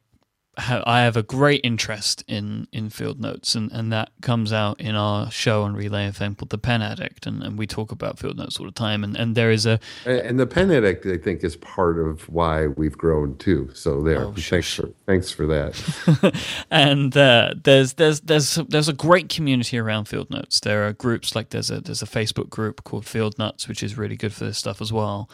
I 0.56 1.02
have 1.02 1.16
a 1.16 1.22
great 1.22 1.60
interest 1.62 2.24
in, 2.26 2.66
in 2.72 2.90
field 2.90 3.20
notes, 3.20 3.54
and, 3.54 3.70
and 3.70 3.92
that 3.92 4.10
comes 4.20 4.52
out 4.52 4.80
in 4.80 4.96
our 4.96 5.30
show 5.30 5.62
on 5.62 5.74
Relay 5.74 6.08
FM 6.10 6.36
called 6.36 6.50
The 6.50 6.58
Pen 6.58 6.82
Addict, 6.82 7.26
and, 7.26 7.42
and 7.42 7.56
we 7.56 7.66
talk 7.66 7.92
about 7.92 8.18
field 8.18 8.36
notes 8.36 8.58
all 8.58 8.66
the 8.66 8.72
time. 8.72 9.04
And, 9.04 9.16
and 9.16 9.36
there 9.36 9.50
is 9.50 9.64
a 9.64 9.78
and 10.04 10.40
the 10.40 10.46
Pen 10.46 10.70
Addict, 10.72 11.06
I 11.06 11.18
think, 11.18 11.44
is 11.44 11.56
part 11.56 11.98
of 11.98 12.28
why 12.28 12.66
we've 12.66 12.98
grown 12.98 13.36
too. 13.38 13.70
So 13.74 14.02
there, 14.02 14.24
oh, 14.24 14.32
thanks 14.32 14.74
for 14.74 14.90
thanks 15.06 15.30
for 15.30 15.46
that. 15.46 16.34
and 16.70 17.16
uh, 17.16 17.54
there's 17.62 17.94
there's 17.94 18.20
there's 18.20 18.56
there's 18.56 18.88
a 18.88 18.92
great 18.92 19.28
community 19.28 19.78
around 19.78 20.06
field 20.06 20.30
notes. 20.30 20.60
There 20.60 20.86
are 20.86 20.92
groups 20.92 21.36
like 21.36 21.50
there's 21.50 21.70
a 21.70 21.80
there's 21.80 22.02
a 22.02 22.06
Facebook 22.06 22.50
group 22.50 22.82
called 22.82 23.06
Field 23.06 23.38
Nuts, 23.38 23.68
which 23.68 23.82
is 23.82 23.96
really 23.96 24.16
good 24.16 24.32
for 24.32 24.44
this 24.44 24.58
stuff 24.58 24.82
as 24.82 24.92
well. 24.92 25.30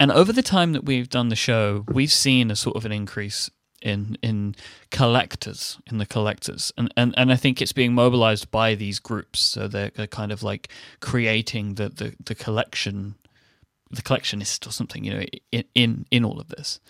And 0.00 0.10
over 0.10 0.32
the 0.32 0.42
time 0.42 0.72
that 0.72 0.84
we've 0.84 1.10
done 1.10 1.28
the 1.28 1.36
show, 1.36 1.84
we've 1.86 2.10
seen 2.10 2.50
a 2.50 2.56
sort 2.56 2.74
of 2.74 2.86
an 2.86 2.92
increase 2.92 3.50
in 3.82 4.16
in 4.22 4.54
collectors 4.90 5.78
in 5.90 5.98
the 5.98 6.06
collectors. 6.06 6.72
And, 6.76 6.92
and 6.96 7.14
and 7.16 7.32
I 7.32 7.36
think 7.36 7.60
it's 7.60 7.72
being 7.72 7.94
mobilized 7.94 8.50
by 8.50 8.74
these 8.74 8.98
groups. 8.98 9.40
So 9.40 9.68
they're, 9.68 9.90
they're 9.94 10.06
kind 10.06 10.32
of 10.32 10.42
like 10.42 10.68
creating 11.00 11.74
the, 11.74 11.88
the 11.88 12.14
the 12.24 12.34
collection 12.34 13.14
the 13.90 14.02
collectionist 14.02 14.66
or 14.66 14.70
something 14.70 15.04
you 15.04 15.14
know 15.14 15.24
in 15.52 15.64
in, 15.74 16.06
in 16.10 16.24
all 16.24 16.40
of 16.40 16.48
this. 16.48 16.80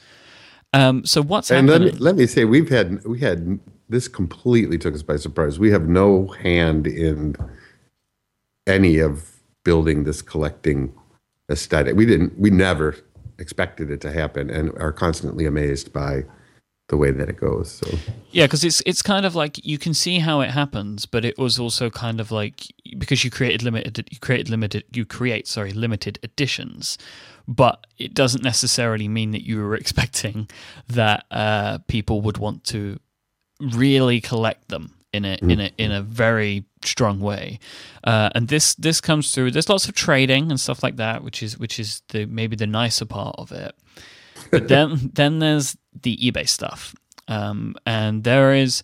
Um 0.72 1.05
so 1.05 1.22
what's 1.22 1.50
and 1.50 1.68
happening 1.68 1.88
let 1.88 1.94
me, 1.94 2.00
let 2.00 2.16
me 2.16 2.26
say 2.26 2.44
we've 2.44 2.68
had 2.68 3.05
we 3.05 3.20
had 3.20 3.59
this 3.88 4.07
completely 4.07 4.79
took 4.79 4.94
us 4.94 5.03
by 5.03 5.16
surprise. 5.16 5.59
We 5.59 5.70
have 5.72 5.88
no 5.88 6.29
hand 6.29 6.87
in 6.87 7.35
any 8.66 8.98
of 8.98 9.40
building 9.64 10.05
this 10.05 10.22
collecting 10.22 10.94
aesthetic. 11.50 11.96
We 11.96 12.07
didn't 12.07 12.38
we 12.38 12.50
never 12.50 12.96
expected 13.38 13.90
it 13.90 14.00
to 14.03 14.12
happen 14.12 14.50
and 14.50 14.70
are 14.79 14.92
constantly 14.92 15.46
amazed 15.46 15.92
by 15.92 16.24
the 16.90 16.96
way 16.96 17.11
that 17.11 17.29
it 17.29 17.37
goes. 17.37 17.70
So 17.70 17.98
yeah, 18.33 18.44
because 18.44 18.64
it's 18.64 18.83
it's 18.85 19.00
kind 19.00 19.24
of 19.24 19.35
like 19.35 19.64
you 19.64 19.79
can 19.79 19.94
see 19.94 20.18
how 20.18 20.40
it 20.40 20.50
happens, 20.50 21.07
but 21.07 21.24
it 21.24 21.38
was 21.38 21.59
also 21.59 21.88
kind 21.88 22.20
of 22.20 22.31
like 22.31 22.66
because 22.98 23.24
you 23.24 23.31
created 23.31 23.62
limited, 23.62 24.09
you 24.11 24.18
created 24.18 24.50
limited, 24.50 24.85
you 24.92 25.07
create 25.07 25.46
sorry 25.48 25.72
limited 25.72 26.18
editions, 26.22 26.98
but 27.48 27.87
it 27.98 28.12
doesn't 28.12 28.42
necessarily 28.42 29.09
mean 29.09 29.31
that 29.31 29.46
you 29.46 29.62
were 29.62 29.74
expecting 29.83 30.50
that 30.88 31.24
uh, 31.31 31.79
people 31.88 32.20
would 32.20 32.37
want 32.37 32.64
to 32.64 32.98
really 33.61 34.20
collect 34.20 34.68
them 34.68 34.94
in 35.12 35.24
a 35.24 35.38
in 35.42 35.61
a 35.61 35.70
in 35.79 35.92
a 35.92 36.03
very 36.03 36.64
strong 36.83 37.20
way. 37.20 37.59
Uh, 38.03 38.31
and 38.35 38.48
this 38.48 38.74
this 38.74 39.00
comes 39.00 39.33
through. 39.33 39.53
There's 39.53 39.68
lots 39.68 39.88
of 39.88 39.94
trading 39.94 40.50
and 40.50 40.61
stuff 40.61 40.83
like 40.83 40.96
that, 40.96 41.22
which 41.22 41.42
is 41.42 41.57
which 41.57 41.79
is 41.79 42.03
the 42.09 42.26
maybe 42.26 42.57
the 42.57 42.66
nicer 42.66 43.05
part 43.05 43.37
of 43.38 43.53
it. 43.53 43.74
But 44.50 44.68
then 44.68 45.10
then 45.14 45.38
there's 45.38 45.76
the 46.02 46.16
eBay 46.16 46.48
stuff, 46.48 46.94
um, 47.28 47.76
and 47.86 48.24
there 48.24 48.54
is 48.54 48.82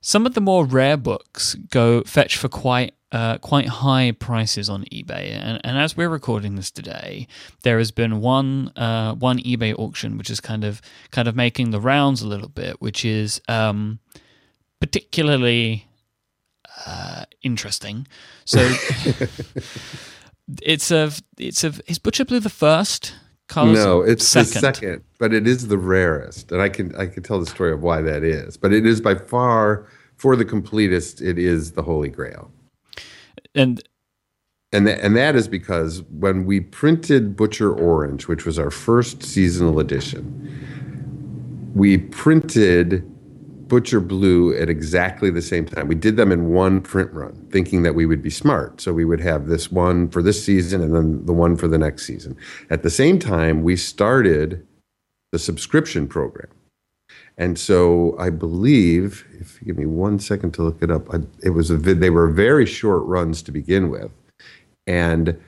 some 0.00 0.26
of 0.26 0.34
the 0.34 0.40
more 0.40 0.64
rare 0.64 0.96
books 0.96 1.54
go 1.54 2.02
fetch 2.02 2.36
for 2.36 2.48
quite 2.48 2.94
uh, 3.12 3.38
quite 3.38 3.66
high 3.66 4.12
prices 4.12 4.68
on 4.68 4.84
eBay. 4.84 5.32
And, 5.32 5.60
and, 5.64 5.76
as 5.76 5.96
we're 5.96 6.08
recording 6.08 6.54
this 6.54 6.70
today, 6.70 7.26
there 7.62 7.78
has 7.78 7.90
been 7.90 8.20
one 8.20 8.72
uh, 8.76 9.14
one 9.14 9.38
eBay 9.40 9.74
auction 9.76 10.16
which 10.16 10.30
is 10.30 10.40
kind 10.40 10.64
of 10.64 10.80
kind 11.10 11.26
of 11.26 11.34
making 11.34 11.70
the 11.70 11.80
rounds 11.80 12.22
a 12.22 12.28
little 12.28 12.48
bit, 12.48 12.80
which 12.80 13.04
is 13.04 13.40
um, 13.48 13.98
particularly 14.80 15.86
uh, 16.86 17.24
interesting. 17.42 18.06
So 18.44 18.60
it's 20.62 20.90
a 20.90 21.10
it's 21.36 21.64
a 21.64 21.72
is 21.86 21.98
Butcher 21.98 22.24
Blue 22.24 22.40
the 22.40 22.48
first? 22.48 23.14
Carlos 23.50 23.76
no, 23.76 24.00
it's 24.00 24.26
second. 24.26 24.52
the 24.52 24.58
second, 24.60 25.04
but 25.18 25.34
it 25.34 25.44
is 25.48 25.66
the 25.66 25.76
rarest, 25.76 26.52
and 26.52 26.62
I 26.62 26.68
can 26.68 26.94
I 26.94 27.06
can 27.06 27.24
tell 27.24 27.40
the 27.40 27.46
story 27.46 27.72
of 27.72 27.82
why 27.82 28.00
that 28.00 28.22
is. 28.22 28.56
But 28.56 28.72
it 28.72 28.86
is 28.86 29.00
by 29.00 29.16
far 29.16 29.88
for 30.16 30.36
the 30.36 30.44
completist, 30.44 31.20
it 31.20 31.36
is 31.36 31.72
the 31.72 31.82
Holy 31.82 32.08
Grail, 32.08 32.52
and 33.56 33.82
and 34.72 34.86
th- 34.86 35.00
and 35.02 35.16
that 35.16 35.34
is 35.34 35.48
because 35.48 36.02
when 36.04 36.46
we 36.46 36.60
printed 36.60 37.34
Butcher 37.34 37.72
Orange, 37.72 38.28
which 38.28 38.46
was 38.46 38.56
our 38.56 38.70
first 38.70 39.24
seasonal 39.24 39.80
edition, 39.80 41.72
we 41.74 41.98
printed 41.98 43.04
Butcher 43.70 44.00
Blue 44.00 44.54
at 44.54 44.68
exactly 44.68 45.30
the 45.30 45.40
same 45.40 45.64
time. 45.64 45.88
We 45.88 45.94
did 45.94 46.16
them 46.16 46.32
in 46.32 46.50
one 46.50 46.82
print 46.82 47.10
run, 47.12 47.48
thinking 47.50 47.84
that 47.84 47.94
we 47.94 48.04
would 48.04 48.20
be 48.20 48.28
smart. 48.28 48.80
So 48.80 48.92
we 48.92 49.06
would 49.06 49.20
have 49.20 49.46
this 49.46 49.72
one 49.72 50.10
for 50.10 50.22
this 50.22 50.44
season 50.44 50.82
and 50.82 50.94
then 50.94 51.24
the 51.24 51.32
one 51.32 51.56
for 51.56 51.68
the 51.68 51.78
next 51.78 52.04
season. 52.04 52.36
At 52.68 52.82
the 52.82 52.90
same 52.90 53.18
time, 53.18 53.62
we 53.62 53.76
started 53.76 54.66
the 55.32 55.38
subscription 55.38 56.08
program. 56.08 56.50
And 57.38 57.58
so 57.58 58.16
I 58.18 58.28
believe, 58.28 59.24
if 59.40 59.60
you 59.60 59.68
give 59.68 59.78
me 59.78 59.86
one 59.86 60.18
second 60.18 60.52
to 60.54 60.62
look 60.62 60.82
it 60.82 60.90
up, 60.90 61.08
I, 61.14 61.20
it 61.42 61.50
was 61.50 61.70
a 61.70 61.76
they 61.78 62.10
were 62.10 62.28
very 62.28 62.66
short 62.66 63.04
runs 63.04 63.40
to 63.42 63.52
begin 63.52 63.88
with, 63.88 64.10
and 64.86 65.40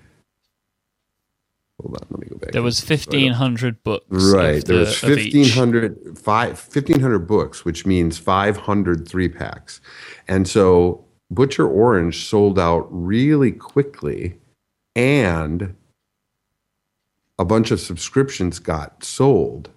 Hold 1.83 1.97
on, 2.01 2.07
let 2.11 2.21
me 2.21 2.27
go 2.29 2.37
back. 2.37 2.53
There 2.53 2.63
was 2.63 2.81
fifteen 2.81 3.33
hundred 3.33 3.83
books. 3.83 4.07
Right, 4.09 4.65
there 4.65 4.79
was 4.79 5.03
1500, 5.03 6.17
1500 6.25 7.19
books, 7.21 7.65
which 7.65 7.85
means 7.85 8.19
500 8.19 9.09
three 9.09 9.29
packs, 9.29 9.81
and 10.29 10.47
so 10.47 11.05
Butcher 11.31 11.69
Orange 11.69 12.27
sold 12.27 12.59
out 12.59 12.87
really 12.91 13.51
quickly, 13.51 14.39
and 14.95 15.75
a 17.39 17.45
bunch 17.45 17.71
of 17.71 17.81
subscriptions 17.81 18.59
got 18.59 19.03
sold. 19.03 19.71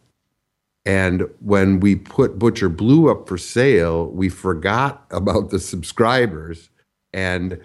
And 0.85 1.27
when 1.39 1.79
we 1.79 1.95
put 1.95 2.37
Butcher 2.37 2.69
Blue 2.69 3.09
up 3.09 3.27
for 3.27 3.39
sale, 3.39 4.07
we 4.11 4.29
forgot 4.29 5.05
about 5.09 5.49
the 5.49 5.59
subscribers, 5.59 6.69
and 7.13 7.59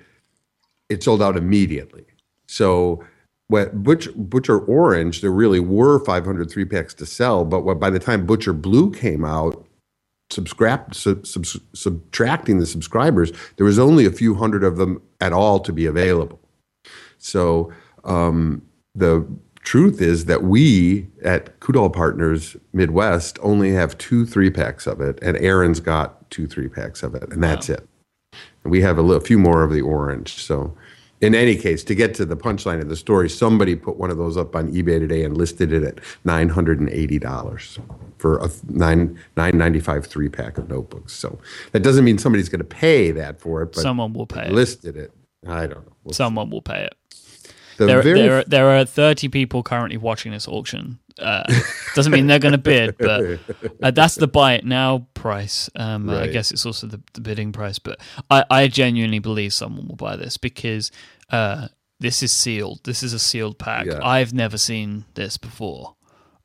it 0.89 1.03
sold 1.03 1.21
out 1.21 1.37
immediately. 1.37 2.07
So 2.47 3.05
what 3.51 3.83
Butcher, 3.83 4.13
Butcher 4.13 4.61
Orange, 4.61 5.21
there 5.21 5.33
really 5.33 5.59
were 5.59 6.03
500 6.05 6.49
three 6.49 6.65
packs 6.65 6.95
to 6.95 7.07
sell, 7.07 7.45
but 7.45 7.63
what, 7.63 7.81
by 7.81 7.91
the 7.91 7.99
time 7.99 8.25
Butcher 8.25 8.53
Blue 8.53 8.93
came 8.93 9.25
out, 9.25 9.67
subscribe, 10.31 10.95
sub, 10.95 11.27
sub, 11.27 11.45
subtracting 11.75 12.59
the 12.59 12.67
subscribers, 12.67 13.33
there 13.57 13.67
was 13.67 13.79
only 13.79 14.07
a 14.07 14.13
few 14.13 14.37
hundred 14.37 14.63
of 14.63 14.77
them 14.77 15.03
at 15.21 15.33
all 15.33 15.59
to 15.61 15.73
be 15.73 15.85
available. 15.85 16.41
So 17.19 17.73
um, 18.05 18.63
the 18.95 19.27
truth 19.65 20.01
is 20.01 20.27
that 20.27 20.45
we 20.45 21.09
at 21.25 21.59
Coudal 21.59 21.91
Partners 21.91 22.57
Midwest 22.73 23.37
only 23.43 23.73
have 23.73 23.99
two 23.99 24.25
three 24.25 24.51
packs 24.51 24.87
of 24.87 25.01
it, 25.01 25.19
and 25.23 25.37
Aaron's 25.39 25.81
got 25.81 26.31
two 26.31 26.47
three 26.47 26.69
packs 26.69 27.03
of 27.03 27.17
it, 27.17 27.33
and 27.33 27.43
that's 27.43 27.69
wow. 27.69 27.75
it. 27.75 27.89
And 28.63 28.71
we 28.71 28.81
have 28.83 28.97
a, 28.97 29.03
little, 29.03 29.21
a 29.21 29.25
few 29.25 29.39
more 29.39 29.65
of 29.65 29.73
the 29.73 29.81
orange. 29.81 30.35
So 30.35 30.77
in 31.21 31.35
any 31.35 31.57
case, 31.57 31.85
to 31.85 31.95
get 31.95 32.15
to 32.15 32.25
the 32.25 32.37
punchline 32.37 32.81
of 32.81 32.89
the 32.89 32.97
story, 32.97 33.29
somebody 33.29 33.77
put 33.77 33.97
one 33.97 34.11
of 34.11 34.17
those 34.17 34.37
up 34.37 34.57
on 34.57 34.73
eBay 34.73 34.99
today 34.99 35.23
and 35.23 35.37
listed 35.37 35.73
it 35.73 35.83
at 35.83 36.01
nine 36.25 36.49
hundred 36.49 36.81
and 36.81 36.89
eighty 36.91 37.19
dollars 37.19 37.79
for 38.19 38.39
a 38.39 38.51
nine 38.69 39.19
nine 39.37 39.59
ninety 39.59 39.81
five 39.81 40.07
three 40.07 40.29
pack 40.29 40.57
of 40.57 40.69
notebooks. 40.69 41.13
So 41.13 41.39
that 41.73 41.81
doesn't 41.81 42.05
mean 42.05 42.19
somebody's 42.19 42.49
going 42.49 42.61
to 42.61 42.65
pay 42.65 43.11
that 43.11 43.41
for 43.41 43.63
it, 43.63 43.73
but 43.73 43.83
someone 43.83 44.13
will 44.13 44.27
pay. 44.27 44.51
Listed 44.51 44.97
it. 44.97 45.13
I 45.47 45.67
don't 45.67 45.87
know. 45.87 45.93
We'll 46.05 46.15
someone 46.15 46.47
see. 46.47 46.53
will 46.53 46.63
pay 46.63 46.85
it. 46.85 46.95
The 47.77 47.87
there, 47.87 48.03
very, 48.03 48.21
there, 48.21 48.45
there 48.45 48.69
are 48.69 48.85
30 48.85 49.29
people 49.29 49.63
currently 49.63 49.97
watching 49.97 50.33
this 50.33 50.47
auction 50.47 51.00
Uh, 51.21 51.45
doesn't 51.95 52.13
mean 52.13 52.27
they're 52.27 52.39
going 52.39 52.53
to 52.53 52.59
bid, 52.59 52.97
but 52.99 53.39
uh, 53.83 53.91
that's 53.91 54.15
the 54.15 54.27
buy 54.27 54.55
it 54.55 54.65
now 54.65 55.07
price. 55.15 55.69
Um, 55.77 56.09
right. 56.09 56.23
I 56.23 56.27
guess 56.29 56.51
it's 56.51 56.65
also 56.65 56.87
the, 56.87 57.01
the 57.13 57.21
bidding 57.21 57.53
price, 57.53 57.79
but 57.79 58.01
I, 58.31 58.45
I, 58.51 58.69
genuinely 58.69 59.19
believe 59.19 59.53
someone 59.53 59.87
will 59.89 59.97
buy 59.97 60.17
this 60.17 60.37
because 60.37 60.91
uh, 61.31 61.69
this 61.99 62.23
is 62.23 62.33
sealed. 62.33 62.81
This 62.85 63.03
is 63.03 63.13
a 63.13 63.19
sealed 63.19 63.59
pack. 63.59 63.87
Yeah. 63.87 64.01
I've 64.03 64.33
never 64.33 64.59
seen 64.59 65.05
this 65.15 65.37
before. 65.37 65.95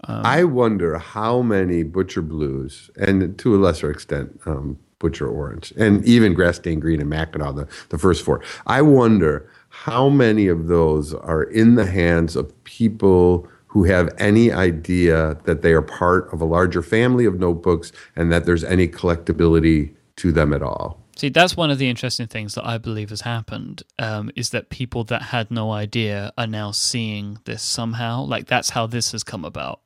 Um, 0.07 0.25
I 0.25 0.43
wonder 0.43 0.97
how 0.97 1.41
many 1.41 1.83
Butcher 1.83 2.21
Blues, 2.21 2.91
and 2.97 3.37
to 3.39 3.55
a 3.55 3.57
lesser 3.57 3.89
extent, 3.89 4.39
um, 4.45 4.77
Butcher 4.99 5.27
Orange, 5.27 5.73
and 5.77 6.05
even 6.05 6.33
Grass 6.33 6.57
Stained 6.57 6.81
Green 6.81 7.01
and 7.01 7.09
Mackinaw, 7.09 7.55
the, 7.55 7.67
the 7.89 7.97
first 7.97 8.23
four. 8.23 8.41
I 8.67 8.81
wonder 8.81 9.49
how 9.69 10.09
many 10.09 10.47
of 10.47 10.67
those 10.67 11.13
are 11.13 11.43
in 11.43 11.75
the 11.75 11.85
hands 11.85 12.35
of 12.35 12.63
people 12.63 13.47
who 13.75 13.83
have 13.83 14.09
any 14.19 14.53
idea 14.53 15.37
that 15.43 15.61
they 15.61 15.73
are 15.73 15.81
part 15.81 16.31
of 16.31 16.39
a 16.39 16.45
larger 16.45 16.81
family 16.81 17.25
of 17.25 17.37
notebooks 17.37 17.91
and 18.15 18.31
that 18.31 18.45
there's 18.45 18.63
any 18.63 18.87
collectability 18.87 19.93
to 20.15 20.31
them 20.31 20.53
at 20.53 20.63
all. 20.63 21.03
See, 21.17 21.27
that's 21.27 21.57
one 21.57 21.69
of 21.69 21.77
the 21.77 21.89
interesting 21.89 22.27
things 22.27 22.55
that 22.55 22.65
I 22.65 22.77
believe 22.77 23.09
has 23.09 23.21
happened 23.21 23.83
um, 23.99 24.31
is 24.33 24.51
that 24.51 24.69
people 24.69 25.03
that 25.03 25.23
had 25.23 25.51
no 25.51 25.73
idea 25.73 26.31
are 26.37 26.47
now 26.47 26.71
seeing 26.71 27.39
this 27.43 27.61
somehow. 27.61 28.23
Like 28.23 28.47
that's 28.47 28.69
how 28.69 28.87
this 28.87 29.11
has 29.11 29.25
come 29.25 29.43
about. 29.43 29.81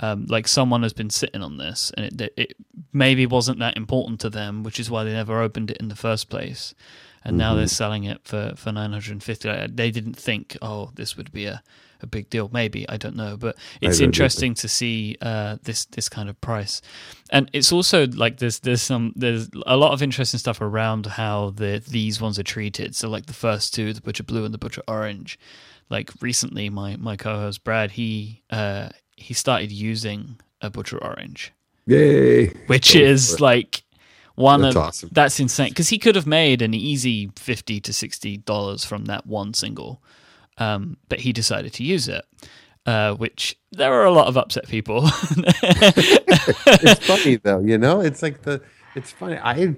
Um, 0.00 0.26
like 0.26 0.48
someone 0.48 0.82
has 0.82 0.92
been 0.92 1.10
sitting 1.10 1.42
on 1.42 1.58
this, 1.58 1.92
and 1.96 2.20
it, 2.20 2.34
it 2.36 2.56
maybe 2.92 3.24
wasn't 3.24 3.60
that 3.60 3.76
important 3.76 4.18
to 4.22 4.30
them, 4.30 4.64
which 4.64 4.80
is 4.80 4.90
why 4.90 5.04
they 5.04 5.12
never 5.12 5.40
opened 5.40 5.70
it 5.70 5.76
in 5.76 5.90
the 5.90 5.94
first 5.94 6.28
place. 6.28 6.74
And 7.22 7.34
mm-hmm. 7.34 7.38
now 7.38 7.54
they're 7.54 7.68
selling 7.68 8.02
it 8.02 8.20
for 8.24 8.54
for 8.56 8.72
nine 8.72 8.90
hundred 8.90 9.12
and 9.12 9.22
fifty. 9.22 9.48
They 9.68 9.92
didn't 9.92 10.16
think, 10.16 10.56
oh, 10.60 10.90
this 10.96 11.16
would 11.16 11.30
be 11.30 11.46
a 11.46 11.62
a 12.02 12.06
big 12.06 12.30
deal. 12.30 12.50
Maybe 12.52 12.88
I 12.88 12.96
don't 12.96 13.16
know, 13.16 13.36
but 13.36 13.56
it's 13.80 14.00
interesting 14.00 14.54
to 14.54 14.68
see 14.68 15.16
uh, 15.20 15.56
this 15.62 15.84
this 15.86 16.08
kind 16.08 16.28
of 16.28 16.40
price, 16.40 16.82
and 17.30 17.50
it's 17.52 17.72
also 17.72 18.06
like 18.06 18.38
there's 18.38 18.60
there's 18.60 18.82
some 18.82 19.12
there's 19.16 19.48
a 19.66 19.76
lot 19.76 19.92
of 19.92 20.02
interesting 20.02 20.38
stuff 20.38 20.60
around 20.60 21.06
how 21.06 21.50
the 21.50 21.82
these 21.86 22.20
ones 22.20 22.38
are 22.38 22.44
treated. 22.44 22.94
So 22.94 23.08
like 23.08 23.26
the 23.26 23.32
first 23.32 23.74
two, 23.74 23.92
the 23.92 24.00
butcher 24.00 24.24
blue 24.24 24.44
and 24.44 24.54
the 24.54 24.58
butcher 24.58 24.82
orange. 24.88 25.38
Like 25.90 26.10
recently, 26.20 26.70
my 26.70 26.96
my 26.96 27.16
co-host 27.16 27.64
Brad 27.64 27.92
he 27.92 28.42
uh, 28.50 28.90
he 29.16 29.34
started 29.34 29.70
using 29.70 30.40
a 30.60 30.70
butcher 30.70 31.02
orange. 31.02 31.52
Yay! 31.86 32.46
Which 32.66 32.94
is 32.94 33.40
like 33.40 33.82
one 34.34 34.62
that's 34.62 34.76
of 34.76 34.82
awesome. 34.82 35.08
that's 35.12 35.40
insane 35.40 35.68
because 35.68 35.90
he 35.90 35.98
could 35.98 36.16
have 36.16 36.26
made 36.26 36.62
an 36.62 36.74
easy 36.74 37.30
fifty 37.36 37.80
to 37.80 37.92
sixty 37.92 38.38
dollars 38.38 38.84
from 38.84 39.04
that 39.06 39.26
one 39.26 39.52
single 39.54 40.02
um, 40.62 40.96
but 41.08 41.20
he 41.20 41.32
decided 41.32 41.72
to 41.74 41.84
use 41.84 42.08
it. 42.08 42.24
Uh, 42.84 43.14
which 43.14 43.56
there 43.70 43.94
are 43.94 44.04
a 44.04 44.10
lot 44.10 44.26
of 44.26 44.36
upset 44.36 44.66
people. 44.66 45.02
it's 45.62 47.06
funny 47.06 47.36
though, 47.36 47.60
you 47.60 47.78
know. 47.78 48.00
It's 48.00 48.22
like 48.22 48.42
the. 48.42 48.60
It's 48.96 49.12
funny. 49.12 49.38
I, 49.38 49.76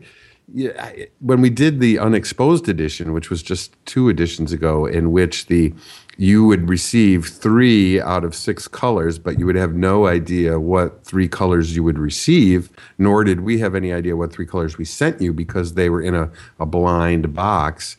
yeah, 0.53 0.70
I, 0.78 1.09
when 1.20 1.43
we 1.43 1.51
did 1.51 1.80
the 1.80 1.99
unexposed 1.99 2.66
edition, 2.66 3.12
which 3.12 3.28
was 3.28 3.43
just 3.43 3.76
two 3.85 4.09
editions 4.09 4.53
ago, 4.53 4.87
in 4.87 5.12
which 5.12 5.49
the 5.49 5.74
you 6.16 6.47
would 6.47 6.66
receive 6.66 7.26
three 7.26 8.01
out 8.01 8.24
of 8.24 8.35
six 8.35 8.68
colors, 8.68 9.18
but 9.18 9.39
you 9.39 9.45
would 9.45 9.57
have 9.57 9.74
no 9.74 10.07
idea 10.07 10.59
what 10.59 11.05
three 11.05 11.28
colors 11.28 11.76
you 11.76 11.85
would 11.85 11.99
receive, 11.99 12.70
nor 12.97 13.22
did 13.22 13.41
we 13.41 13.59
have 13.59 13.74
any 13.74 13.93
idea 13.93 14.16
what 14.16 14.32
three 14.32 14.47
colors 14.47 14.78
we 14.78 14.87
sent 14.87 15.20
you 15.20 15.35
because 15.35 15.74
they 15.74 15.91
were 15.91 16.01
in 16.01 16.14
a, 16.14 16.30
a 16.59 16.64
blind 16.64 17.35
box 17.35 17.99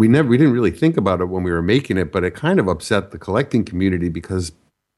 we 0.00 0.08
never 0.08 0.28
we 0.28 0.38
didn't 0.38 0.54
really 0.54 0.70
think 0.70 0.96
about 0.96 1.20
it 1.20 1.26
when 1.26 1.42
we 1.42 1.52
were 1.52 1.62
making 1.62 1.98
it, 1.98 2.10
but 2.10 2.24
it 2.24 2.34
kind 2.34 2.58
of 2.58 2.68
upset 2.68 3.10
the 3.10 3.18
collecting 3.18 3.64
community 3.64 4.08
because 4.08 4.50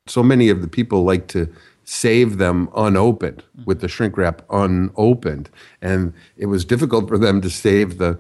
so 0.06 0.22
many 0.22 0.48
of 0.48 0.62
the 0.62 0.68
people 0.68 1.02
like 1.02 1.26
to 1.28 1.52
save 1.84 2.38
them 2.38 2.68
unopened 2.76 3.38
mm-hmm. 3.38 3.64
with 3.64 3.80
the 3.80 3.88
shrink 3.88 4.16
wrap 4.16 4.42
unopened, 4.48 5.50
and 5.82 6.14
it 6.36 6.46
was 6.46 6.64
difficult 6.64 7.08
for 7.08 7.18
them 7.18 7.40
to 7.40 7.50
save 7.50 7.98
the 7.98 8.16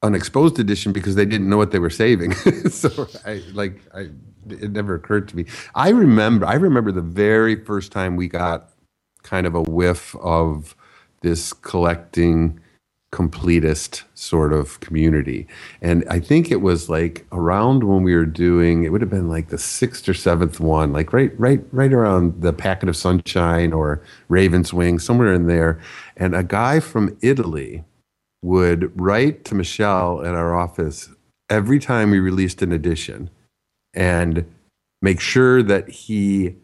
unexposed 0.00 0.60
edition 0.60 0.92
because 0.92 1.16
they 1.16 1.26
didn't 1.26 1.48
know 1.48 1.56
what 1.56 1.72
they 1.72 1.80
were 1.80 1.90
saving. 1.90 2.32
so 2.70 3.08
I 3.26 3.42
like 3.52 3.80
I 3.92 4.10
it 4.48 4.70
never 4.70 4.94
occurred 4.94 5.26
to 5.30 5.36
me. 5.36 5.46
I 5.74 5.88
remember 5.88 6.46
I 6.46 6.54
remember 6.54 6.92
the 6.92 7.02
very 7.02 7.56
first 7.56 7.90
time 7.90 8.14
we 8.14 8.28
got 8.28 8.70
kind 9.24 9.44
of 9.44 9.56
a 9.56 9.62
whiff 9.62 10.14
of 10.16 10.76
this 11.22 11.52
collecting 11.52 12.60
completist 13.14 14.02
sort 14.14 14.52
of 14.52 14.80
community. 14.80 15.46
And 15.80 16.04
I 16.10 16.18
think 16.18 16.50
it 16.50 16.60
was 16.60 16.88
like 16.88 17.24
around 17.30 17.84
when 17.84 18.02
we 18.02 18.12
were 18.12 18.26
doing 18.26 18.82
it 18.82 18.90
would 18.90 19.02
have 19.02 19.10
been 19.10 19.28
like 19.28 19.50
the 19.50 19.58
sixth 19.58 20.08
or 20.08 20.14
seventh 20.14 20.58
one, 20.58 20.92
like 20.92 21.12
right 21.12 21.32
right 21.38 21.62
right 21.70 21.92
around 21.92 22.42
the 22.42 22.52
packet 22.52 22.88
of 22.88 22.96
sunshine 22.96 23.72
or 23.72 24.02
Raven's 24.28 24.74
Wing, 24.74 24.98
somewhere 24.98 25.32
in 25.32 25.46
there. 25.46 25.80
And 26.16 26.34
a 26.34 26.42
guy 26.42 26.80
from 26.80 27.16
Italy 27.22 27.84
would 28.42 28.90
write 29.00 29.44
to 29.44 29.54
Michelle 29.54 30.24
at 30.26 30.34
our 30.34 30.52
office 30.54 31.08
every 31.48 31.78
time 31.78 32.10
we 32.10 32.18
released 32.18 32.62
an 32.62 32.72
edition 32.72 33.30
and 33.94 34.44
make 35.00 35.20
sure 35.20 35.62
that 35.62 35.88
he 35.88 36.56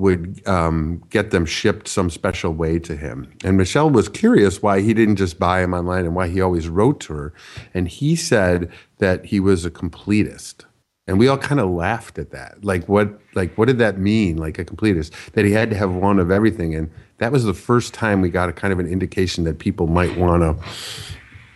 would 0.00 0.42
um, 0.48 1.02
get 1.10 1.30
them 1.30 1.46
shipped 1.46 1.86
some 1.86 2.10
special 2.10 2.52
way 2.52 2.78
to 2.80 2.96
him. 2.96 3.30
And 3.44 3.56
Michelle 3.56 3.90
was 3.90 4.08
curious 4.08 4.62
why 4.62 4.80
he 4.80 4.94
didn't 4.94 5.16
just 5.16 5.38
buy 5.38 5.60
them 5.60 5.74
online 5.74 6.06
and 6.06 6.14
why 6.14 6.28
he 6.28 6.40
always 6.40 6.68
wrote 6.68 7.00
to 7.00 7.12
her. 7.12 7.34
And 7.74 7.86
he 7.86 8.16
said 8.16 8.70
that 8.98 9.26
he 9.26 9.38
was 9.38 9.64
a 9.64 9.70
completist. 9.70 10.64
And 11.06 11.18
we 11.18 11.28
all 11.28 11.38
kind 11.38 11.60
of 11.60 11.70
laughed 11.70 12.18
at 12.18 12.30
that. 12.30 12.64
Like 12.64 12.88
what 12.88 13.20
like 13.34 13.56
what 13.56 13.66
did 13.66 13.78
that 13.78 13.98
mean? 13.98 14.36
Like 14.36 14.58
a 14.58 14.64
completist 14.64 15.12
that 15.32 15.44
he 15.44 15.52
had 15.52 15.70
to 15.70 15.76
have 15.76 15.92
one 15.92 16.18
of 16.18 16.30
everything. 16.30 16.74
And 16.74 16.90
that 17.18 17.32
was 17.32 17.44
the 17.44 17.54
first 17.54 17.92
time 17.92 18.20
we 18.20 18.30
got 18.30 18.48
a 18.48 18.52
kind 18.52 18.72
of 18.72 18.78
an 18.78 18.86
indication 18.86 19.44
that 19.44 19.58
people 19.58 19.86
might 19.86 20.16
want 20.16 20.42
to 20.42 20.64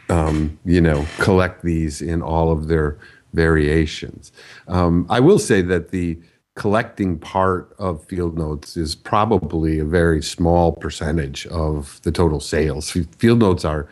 um, 0.09 0.59
you 0.65 0.81
know, 0.81 1.07
collect 1.19 1.63
these 1.63 2.03
in 2.03 2.23
all 2.23 2.53
of 2.53 2.69
their 2.69 2.99
variations. 3.33 4.33
Um, 4.69 5.07
I 5.09 5.21
will 5.21 5.39
say 5.39 5.63
that 5.63 5.91
the 5.91 6.19
collecting 6.57 7.19
part 7.19 7.75
of 7.79 8.05
field 8.05 8.39
notes 8.39 8.77
is 8.77 8.95
probably 8.95 9.79
a 9.79 9.85
very 9.85 10.23
small 10.23 10.73
percentage 10.73 11.47
of 11.49 12.01
the 12.03 12.13
total 12.13 12.41
sales. 12.41 12.91
Field 12.91 13.41
notes 13.41 13.65
are 13.65 13.89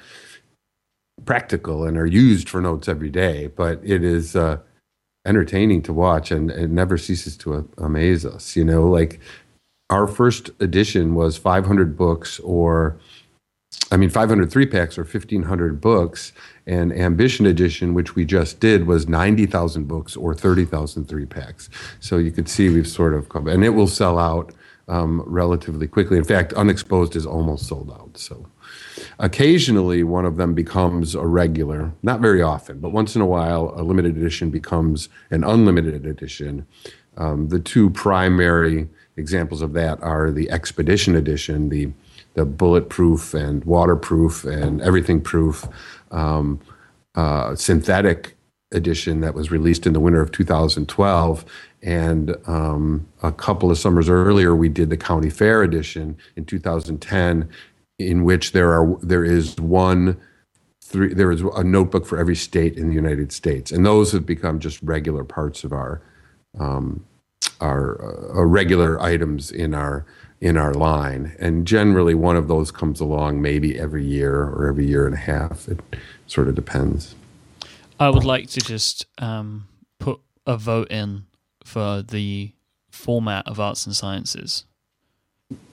practical 1.24 1.84
and 1.84 1.96
are 1.96 2.06
used 2.06 2.48
for 2.48 2.60
notes 2.60 2.88
every 2.88 3.10
day, 3.10 3.48
but 3.48 3.80
it 3.82 4.04
is 4.04 4.36
uh, 4.36 4.58
entertaining 5.26 5.82
to 5.82 5.92
watch 5.92 6.30
and 6.30 6.50
it 6.50 6.70
never 6.70 6.96
ceases 6.96 7.36
to 7.38 7.68
amaze 7.78 8.24
us. 8.24 8.54
You 8.54 8.64
know, 8.64 8.88
like 8.88 9.20
our 9.90 10.06
first 10.06 10.50
edition 10.60 11.14
was 11.14 11.36
500 11.36 11.96
books 11.96 12.38
or 12.40 12.98
I 13.90 13.96
mean, 13.96 14.10
500 14.10 14.50
three 14.50 14.66
packs 14.66 14.96
or 14.96 15.04
1,500 15.04 15.80
books. 15.80 16.32
And 16.66 16.92
Ambition 16.92 17.46
Edition, 17.46 17.94
which 17.94 18.14
we 18.14 18.24
just 18.24 18.60
did, 18.60 18.86
was 18.86 19.08
90,000 19.08 19.88
books 19.88 20.16
or 20.16 20.34
30,000 20.34 21.06
three 21.06 21.26
packs. 21.26 21.68
So 22.00 22.18
you 22.18 22.30
could 22.30 22.48
see 22.48 22.68
we've 22.68 22.86
sort 22.86 23.14
of 23.14 23.28
come, 23.28 23.48
and 23.48 23.64
it 23.64 23.70
will 23.70 23.88
sell 23.88 24.18
out 24.18 24.52
um, 24.88 25.22
relatively 25.26 25.86
quickly. 25.86 26.18
In 26.18 26.24
fact, 26.24 26.52
Unexposed 26.52 27.16
is 27.16 27.26
almost 27.26 27.66
sold 27.66 27.90
out. 27.90 28.16
So 28.16 28.46
occasionally 29.18 30.02
one 30.04 30.24
of 30.24 30.36
them 30.36 30.54
becomes 30.54 31.14
a 31.14 31.26
regular, 31.26 31.92
not 32.02 32.20
very 32.20 32.42
often, 32.42 32.78
but 32.78 32.90
once 32.90 33.16
in 33.16 33.22
a 33.22 33.26
while, 33.26 33.72
a 33.76 33.82
limited 33.82 34.16
edition 34.16 34.50
becomes 34.50 35.08
an 35.30 35.44
unlimited 35.44 36.06
edition. 36.06 36.66
Um, 37.16 37.48
the 37.48 37.60
two 37.60 37.90
primary 37.90 38.88
examples 39.16 39.62
of 39.62 39.72
that 39.74 40.02
are 40.02 40.30
the 40.30 40.50
Expedition 40.50 41.14
Edition, 41.14 41.68
the 41.68 41.92
the 42.34 42.44
bulletproof 42.46 43.34
and 43.34 43.62
waterproof 43.64 44.44
and 44.44 44.80
everything 44.80 45.20
proof 45.20 45.68
um, 46.12 46.60
uh, 47.14 47.54
synthetic 47.54 48.36
edition 48.72 49.20
that 49.20 49.34
was 49.34 49.50
released 49.50 49.86
in 49.86 49.92
the 49.92 50.00
winter 50.00 50.20
of 50.20 50.32
2012. 50.32 51.44
And 51.82 52.36
um, 52.46 53.06
a 53.22 53.32
couple 53.32 53.70
of 53.70 53.78
summers 53.78 54.08
earlier, 54.08 54.54
we 54.54 54.68
did 54.68 54.88
the 54.90 54.96
county 54.96 55.30
fair 55.30 55.62
edition 55.62 56.16
in 56.36 56.44
2010, 56.44 57.48
in 57.98 58.24
which 58.24 58.52
there 58.52 58.72
are 58.72 58.96
there 59.02 59.24
is 59.24 59.56
one 59.58 60.16
three 60.80 61.12
there 61.12 61.30
is 61.30 61.40
a 61.40 61.64
notebook 61.64 62.06
for 62.06 62.18
every 62.18 62.36
state 62.36 62.76
in 62.76 62.88
the 62.88 62.94
United 62.94 63.32
States, 63.32 63.72
and 63.72 63.84
those 63.84 64.12
have 64.12 64.26
become 64.26 64.60
just 64.60 64.80
regular 64.82 65.24
parts 65.24 65.64
of 65.64 65.72
our 65.72 66.02
um, 66.58 67.04
our 67.60 68.36
uh, 68.36 68.44
regular 68.44 69.00
items 69.00 69.50
in 69.50 69.74
our 69.74 70.04
in 70.42 70.56
our 70.56 70.74
line. 70.74 71.36
And 71.38 71.64
generally, 71.64 72.16
one 72.16 72.36
of 72.36 72.48
those 72.48 72.72
comes 72.72 73.00
along 73.00 73.40
maybe 73.40 73.78
every 73.78 74.04
year 74.04 74.42
or 74.42 74.66
every 74.66 74.84
year 74.84 75.06
and 75.06 75.14
a 75.14 75.18
half. 75.18 75.68
It 75.68 75.78
sort 76.26 76.48
of 76.48 76.56
depends. 76.56 77.14
I 78.00 78.10
would 78.10 78.24
like 78.24 78.50
to 78.50 78.60
just 78.60 79.06
um, 79.18 79.68
put 80.00 80.20
a 80.44 80.56
vote 80.56 80.90
in 80.90 81.26
for 81.64 82.02
the 82.02 82.52
format 82.90 83.46
of 83.46 83.60
arts 83.60 83.86
and 83.86 83.94
sciences. 83.94 84.64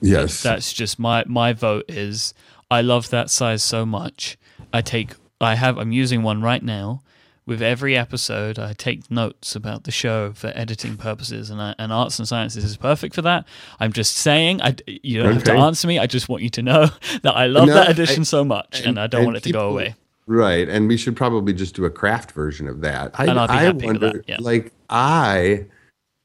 Yes. 0.00 0.40
That's 0.42 0.72
just 0.72 1.00
my 1.00 1.24
my 1.26 1.52
vote 1.52 1.86
is 1.88 2.32
I 2.70 2.82
love 2.82 3.10
that 3.10 3.28
size 3.28 3.64
so 3.64 3.84
much. 3.84 4.38
I 4.72 4.82
take 4.82 5.14
I 5.40 5.56
have 5.56 5.78
I'm 5.78 5.90
using 5.90 6.22
one 6.22 6.42
right 6.42 6.62
now 6.62 7.02
with 7.50 7.60
every 7.60 7.96
episode, 7.96 8.60
I 8.60 8.74
take 8.74 9.10
notes 9.10 9.56
about 9.56 9.82
the 9.82 9.90
show 9.90 10.32
for 10.34 10.52
editing 10.54 10.96
purposes, 10.96 11.50
and 11.50 11.60
I, 11.60 11.74
and 11.80 11.92
arts 11.92 12.20
and 12.20 12.28
sciences 12.28 12.62
is 12.62 12.76
perfect 12.76 13.12
for 13.12 13.22
that. 13.22 13.44
I'm 13.80 13.92
just 13.92 14.14
saying, 14.16 14.62
I 14.62 14.76
you 14.86 15.18
don't 15.18 15.26
okay. 15.26 15.34
have 15.34 15.44
to 15.44 15.52
answer 15.54 15.88
me. 15.88 15.98
I 15.98 16.06
just 16.06 16.28
want 16.28 16.44
you 16.44 16.50
to 16.50 16.62
know 16.62 16.86
that 17.22 17.36
I 17.36 17.46
love 17.46 17.66
no, 17.66 17.74
that 17.74 17.90
edition 17.90 18.20
I, 18.20 18.22
so 18.22 18.44
much, 18.44 18.78
and, 18.78 18.90
and 18.90 19.00
I 19.00 19.08
don't 19.08 19.22
and 19.22 19.26
want 19.26 19.36
it 19.38 19.42
to 19.42 19.52
go 19.52 19.68
away. 19.68 19.96
Right, 20.28 20.68
and 20.68 20.86
we 20.86 20.96
should 20.96 21.16
probably 21.16 21.52
just 21.52 21.74
do 21.74 21.84
a 21.86 21.90
craft 21.90 22.30
version 22.30 22.68
of 22.68 22.82
that. 22.82 23.18
I, 23.18 23.26
I 23.26 23.72
wonder, 23.72 24.12
that, 24.12 24.28
yeah. 24.28 24.36
like 24.38 24.72
I, 24.88 25.66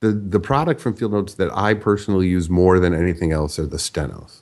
the 0.02 0.12
the 0.12 0.40
product 0.40 0.80
from 0.80 0.96
Field 0.96 1.14
Notes 1.14 1.34
that 1.34 1.50
I 1.58 1.74
personally 1.74 2.28
use 2.28 2.52
more 2.52 2.80
than 2.80 2.94
anything 2.94 3.32
else 3.32 3.58
are 3.58 3.66
the 3.66 3.78
stenos. 3.78 4.42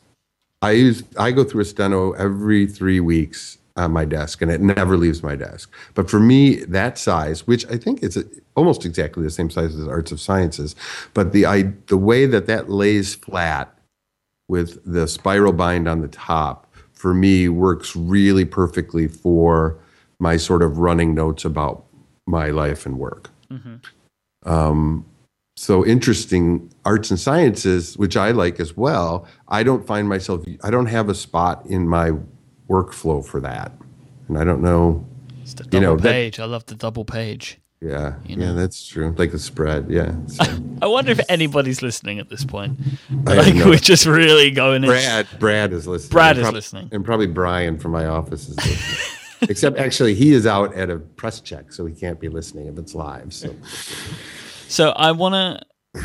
I 0.62 0.72
use 0.72 1.02
I 1.18 1.32
go 1.32 1.46
through 1.46 1.62
a 1.62 1.66
steno 1.66 2.12
every 2.12 2.68
three 2.68 3.00
weeks 3.00 3.58
on 3.76 3.92
my 3.92 4.06
desk, 4.06 4.42
and 4.42 4.52
it 4.52 4.62
never 4.62 4.98
leaves 4.98 5.24
my 5.24 5.36
desk. 5.36 5.72
But 5.94 6.10
for 6.10 6.20
me, 6.20 6.64
that 6.66 6.98
size, 6.98 7.48
which 7.48 7.66
I 7.68 7.78
think 7.78 8.04
is 8.04 8.24
almost 8.56 8.86
exactly 8.86 9.24
the 9.24 9.32
same 9.32 9.50
size 9.50 9.76
as 9.76 9.88
Arts 9.88 10.12
of 10.12 10.20
Sciences, 10.22 10.76
but 11.14 11.32
the 11.32 11.46
I, 11.46 11.74
the 11.88 11.98
way 11.98 12.26
that 12.26 12.46
that 12.48 12.70
lays 12.70 13.16
flat 13.16 13.76
with 14.48 14.80
the 14.86 15.08
spiral 15.08 15.54
bind 15.54 15.88
on 15.88 16.02
the 16.02 16.08
top 16.08 16.68
for 16.92 17.14
me 17.14 17.50
works 17.50 17.96
really 17.96 18.46
perfectly 18.46 19.08
for 19.08 19.80
my 20.20 20.38
sort 20.38 20.62
of 20.62 20.78
running 20.78 21.16
notes 21.16 21.44
about 21.44 21.86
my 22.28 22.50
life 22.50 22.86
and 22.86 23.00
work. 23.00 23.30
Mm-hmm. 23.52 24.50
Um, 24.50 25.06
so 25.56 25.86
interesting 25.86 26.72
arts 26.86 27.12
and 27.12 27.20
sciences, 27.20 27.98
which 27.98 28.18
I 28.18 28.32
like 28.32 28.60
as 28.60 28.76
well. 28.76 29.28
I 29.48 29.64
don't 29.64 29.86
find 29.86 30.08
myself, 30.08 30.44
I 30.64 30.72
don't 30.72 30.88
have 30.88 31.10
a 31.10 31.16
spot 31.16 31.66
in 31.66 31.88
my 31.88 32.12
workflow 32.70 33.26
for 33.26 33.40
that. 33.42 33.72
And 34.28 34.38
I 34.38 34.44
don't 34.44 34.62
know. 34.62 35.06
It's 35.42 35.54
the 35.54 35.64
double 35.64 35.76
you 35.76 35.82
know, 35.82 35.98
page. 35.98 36.38
That, 36.38 36.44
I 36.44 36.46
love 36.46 36.66
the 36.66 36.76
double 36.76 37.06
page. 37.06 37.60
Yeah, 37.82 38.16
you 38.26 38.38
know? 38.38 38.46
yeah, 38.46 38.52
that's 38.54 38.88
true. 38.88 39.14
Like 39.18 39.32
the 39.32 39.40
spread, 39.40 39.90
yeah. 39.90 40.16
So. 40.28 40.44
I 40.82 40.88
wonder 40.88 41.12
if 41.12 41.20
anybody's 41.28 41.82
listening 41.82 42.20
at 42.20 42.30
this 42.30 42.46
point. 42.46 42.80
Like 43.26 43.54
we're 43.56 43.76
just 43.76 44.06
really 44.06 44.52
going. 44.52 44.84
Brad, 44.84 45.28
in. 45.32 45.40
Brad 45.40 45.74
is 45.74 45.86
listening. 45.86 46.12
Brad 46.12 46.38
is 46.38 46.50
listening, 46.52 46.90
and 46.94 47.04
probably 47.04 47.28
Brian 47.28 47.78
from 47.78 47.92
my 47.92 48.06
office 48.06 48.48
is 48.48 48.56
listening. 48.56 49.10
Except 49.50 49.78
actually, 49.78 50.16
he 50.16 50.32
is 50.32 50.48
out 50.48 50.74
at 50.76 50.90
a 50.90 50.98
press 50.98 51.42
check, 51.42 51.74
so 51.74 51.86
he 51.86 51.94
can't 51.94 52.20
be 52.22 52.30
listening 52.30 52.68
if 52.68 52.78
it's 52.78 52.96
live. 52.96 53.34
So, 53.34 53.54
so 54.70 54.92
I 54.92 55.12
want 55.12 55.34
to 55.34 56.04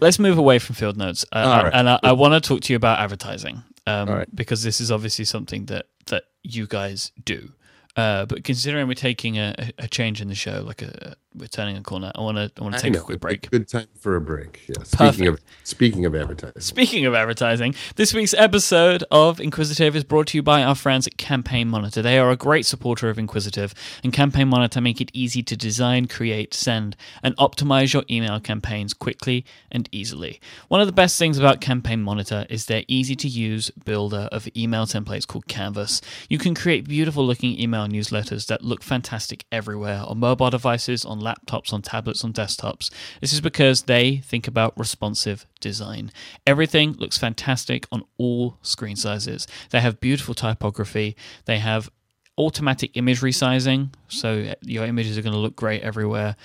let's 0.00 0.20
move 0.20 0.38
away 0.38 0.60
from 0.60 0.76
field 0.76 0.96
notes, 0.96 1.24
uh, 1.32 1.62
right. 1.64 1.74
and 1.74 1.88
I, 1.88 1.98
I 2.04 2.12
want 2.12 2.34
to 2.34 2.46
talk 2.46 2.60
to 2.62 2.72
you 2.72 2.76
about 2.76 3.00
advertising 3.00 3.64
um, 3.86 4.08
right. 4.08 4.36
because 4.36 4.62
this 4.62 4.80
is 4.80 4.92
obviously 4.92 5.24
something 5.24 5.66
that 5.66 5.86
that 6.06 6.24
you 6.42 6.66
guys 6.66 7.12
do. 7.24 7.52
Uh, 7.96 8.26
but 8.26 8.44
considering 8.44 8.86
we're 8.88 8.94
taking 8.94 9.38
a, 9.38 9.72
a, 9.78 9.88
change 9.88 10.20
in 10.20 10.28
the 10.28 10.34
show, 10.34 10.62
like 10.62 10.82
a, 10.82 11.16
we're 11.36 11.46
turning 11.46 11.76
a 11.76 11.82
corner, 11.82 12.10
I 12.14 12.20
want 12.20 12.36
to 12.36 12.50
I 12.58 12.64
want 12.64 12.76
to 12.76 12.80
take 12.80 12.96
a 12.96 13.00
quick 13.00 13.20
break. 13.20 13.50
Good 13.50 13.68
time 13.68 13.86
for 13.98 14.16
a 14.16 14.20
break. 14.20 14.62
Yeah. 14.68 14.82
Speaking 14.84 15.26
of 15.28 15.40
speaking 15.64 16.04
of 16.04 16.14
advertising. 16.14 16.60
Speaking 16.60 17.06
of 17.06 17.14
advertising, 17.14 17.74
this 17.96 18.14
week's 18.14 18.34
episode 18.34 19.04
of 19.10 19.40
Inquisitive 19.40 19.94
is 19.94 20.04
brought 20.04 20.28
to 20.28 20.38
you 20.38 20.42
by 20.42 20.62
our 20.62 20.74
friends 20.74 21.06
at 21.06 21.16
Campaign 21.16 21.68
Monitor. 21.68 22.02
They 22.02 22.18
are 22.18 22.30
a 22.30 22.36
great 22.36 22.66
supporter 22.66 23.10
of 23.10 23.18
Inquisitive, 23.18 23.74
and 24.02 24.12
Campaign 24.12 24.48
Monitor 24.48 24.80
make 24.80 25.00
it 25.00 25.10
easy 25.12 25.42
to 25.42 25.56
design, 25.56 26.06
create, 26.06 26.54
send, 26.54 26.96
and 27.22 27.36
optimize 27.36 27.92
your 27.92 28.04
email 28.10 28.40
campaigns 28.40 28.94
quickly 28.94 29.44
and 29.70 29.88
easily. 29.92 30.40
One 30.68 30.80
of 30.80 30.86
the 30.86 30.92
best 30.92 31.18
things 31.18 31.38
about 31.38 31.60
Campaign 31.60 32.02
Monitor 32.02 32.46
is 32.48 32.66
their 32.66 32.84
easy 32.88 33.16
to 33.16 33.28
use 33.28 33.70
builder 33.70 34.28
of 34.32 34.48
email 34.56 34.86
templates 34.86 35.26
called 35.26 35.46
Canvas. 35.46 36.00
You 36.28 36.38
can 36.38 36.54
create 36.54 36.88
beautiful 36.88 37.26
looking 37.26 37.58
email 37.60 37.86
newsletters 37.86 38.46
that 38.46 38.62
look 38.62 38.82
fantastic 38.82 39.44
everywhere 39.52 40.02
on 40.06 40.18
mobile 40.18 40.50
devices, 40.50 41.04
on 41.04 41.20
laptops, 41.26 41.72
on 41.72 41.82
tablets, 41.82 42.24
on 42.24 42.32
desktops. 42.32 42.90
This 43.20 43.32
is 43.32 43.40
because 43.40 43.82
they 43.82 44.18
think 44.18 44.46
about 44.46 44.78
responsive 44.78 45.46
design. 45.60 46.10
Everything 46.46 46.92
looks 46.92 47.18
fantastic 47.18 47.86
on 47.90 48.04
all 48.18 48.58
screen 48.62 48.96
sizes. 48.96 49.46
They 49.70 49.80
have 49.80 50.00
beautiful 50.00 50.34
typography, 50.34 51.16
they 51.44 51.58
have 51.58 51.90
automatic 52.38 52.90
image 52.96 53.20
resizing, 53.20 53.92
so 54.08 54.40
uh, 54.40 54.54
your 54.62 54.84
images 54.84 55.16
are 55.16 55.22
going 55.22 55.32
to 55.32 55.38
look 55.38 55.56
great 55.56 55.82
everywhere 55.82 56.36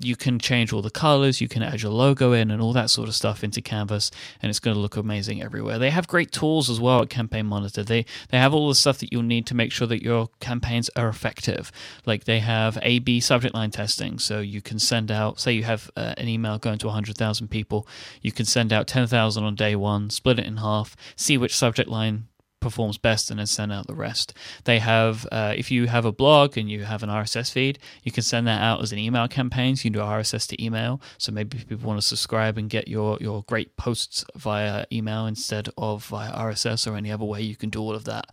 you 0.00 0.16
can 0.16 0.38
change 0.38 0.72
all 0.72 0.82
the 0.82 0.90
colors, 0.90 1.40
you 1.40 1.48
can 1.48 1.62
add 1.62 1.82
your 1.82 1.92
logo 1.92 2.32
in 2.32 2.50
and 2.50 2.60
all 2.60 2.72
that 2.72 2.90
sort 2.90 3.08
of 3.08 3.14
stuff 3.14 3.42
into 3.42 3.60
Canvas, 3.60 4.10
and 4.42 4.50
it's 4.50 4.60
going 4.60 4.74
to 4.74 4.80
look 4.80 4.96
amazing 4.96 5.42
everywhere. 5.42 5.78
They 5.78 5.90
have 5.90 6.06
great 6.06 6.32
tools 6.32 6.68
as 6.68 6.80
well 6.80 7.02
at 7.02 7.10
Campaign 7.10 7.46
Monitor. 7.46 7.82
They 7.82 8.04
they 8.30 8.38
have 8.38 8.54
all 8.54 8.68
the 8.68 8.74
stuff 8.74 8.98
that 8.98 9.12
you'll 9.12 9.22
need 9.22 9.46
to 9.46 9.54
make 9.54 9.72
sure 9.72 9.86
that 9.86 10.02
your 10.02 10.28
campaigns 10.40 10.90
are 10.96 11.08
effective. 11.08 11.72
Like 12.04 12.24
they 12.24 12.40
have 12.40 12.78
A/B 12.82 13.20
subject 13.20 13.54
line 13.54 13.70
testing, 13.70 14.18
so 14.18 14.40
you 14.40 14.60
can 14.60 14.78
send 14.78 15.10
out, 15.10 15.40
say 15.40 15.52
you 15.52 15.64
have 15.64 15.90
uh, 15.96 16.14
an 16.16 16.28
email 16.28 16.58
going 16.58 16.78
to 16.78 16.86
100,000 16.86 17.48
people, 17.48 17.86
you 18.22 18.32
can 18.32 18.46
send 18.46 18.72
out 18.72 18.86
10,000 18.86 19.44
on 19.44 19.54
day 19.54 19.76
one, 19.76 20.10
split 20.10 20.38
it 20.38 20.46
in 20.46 20.58
half, 20.58 20.96
see 21.16 21.38
which 21.38 21.54
subject 21.54 21.88
line 21.88 22.28
performs 22.66 22.98
best 22.98 23.30
and 23.30 23.38
then 23.38 23.46
send 23.46 23.72
out 23.72 23.86
the 23.86 23.94
rest. 23.94 24.34
They 24.64 24.80
have, 24.80 25.26
uh, 25.30 25.54
if 25.56 25.70
you 25.70 25.86
have 25.86 26.04
a 26.04 26.10
blog 26.10 26.58
and 26.58 26.68
you 26.68 26.82
have 26.84 27.04
an 27.04 27.08
RSS 27.08 27.52
feed, 27.52 27.78
you 28.02 28.10
can 28.10 28.24
send 28.24 28.46
that 28.48 28.60
out 28.60 28.82
as 28.82 28.90
an 28.92 28.98
email 28.98 29.28
campaign. 29.28 29.76
So 29.76 29.84
you 29.84 29.92
can 29.92 30.00
do 30.00 30.04
RSS 30.04 30.48
to 30.48 30.62
email. 30.62 31.00
So 31.18 31.30
maybe 31.30 31.58
people 31.58 31.86
want 31.86 32.00
to 32.00 32.06
subscribe 32.06 32.58
and 32.58 32.68
get 32.68 32.88
your, 32.88 33.18
your 33.20 33.44
great 33.44 33.76
posts 33.76 34.24
via 34.34 34.84
email 34.90 35.26
instead 35.26 35.68
of 35.78 36.04
via 36.06 36.32
RSS 36.32 36.90
or 36.90 36.96
any 36.96 37.12
other 37.12 37.24
way 37.24 37.40
you 37.40 37.54
can 37.54 37.70
do 37.70 37.80
all 37.80 37.94
of 37.94 38.04
that. 38.04 38.26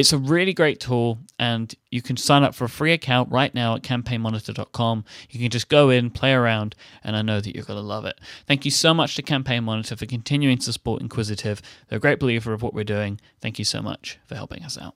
It's 0.00 0.14
a 0.14 0.18
really 0.18 0.54
great 0.54 0.80
tool, 0.80 1.18
and 1.38 1.74
you 1.90 2.00
can 2.00 2.16
sign 2.16 2.42
up 2.42 2.54
for 2.54 2.64
a 2.64 2.70
free 2.70 2.94
account 2.94 3.30
right 3.30 3.54
now 3.54 3.74
at 3.74 3.82
campaignmonitor.com. 3.82 5.04
You 5.28 5.40
can 5.40 5.50
just 5.50 5.68
go 5.68 5.90
in, 5.90 6.08
play 6.08 6.32
around, 6.32 6.74
and 7.04 7.14
I 7.16 7.20
know 7.20 7.38
that 7.38 7.54
you're 7.54 7.66
going 7.66 7.78
to 7.78 7.84
love 7.84 8.06
it. 8.06 8.18
Thank 8.46 8.64
you 8.64 8.70
so 8.70 8.94
much 8.94 9.14
to 9.16 9.22
Campaign 9.22 9.64
Monitor 9.64 9.96
for 9.96 10.06
continuing 10.06 10.56
to 10.56 10.72
support 10.72 11.02
Inquisitive. 11.02 11.60
They're 11.88 11.98
a 11.98 12.00
great 12.00 12.18
believer 12.18 12.54
of 12.54 12.62
what 12.62 12.72
we're 12.72 12.82
doing. 12.82 13.20
Thank 13.42 13.58
you 13.58 13.64
so 13.66 13.82
much 13.82 14.18
for 14.24 14.36
helping 14.36 14.62
us 14.62 14.78
out. 14.78 14.94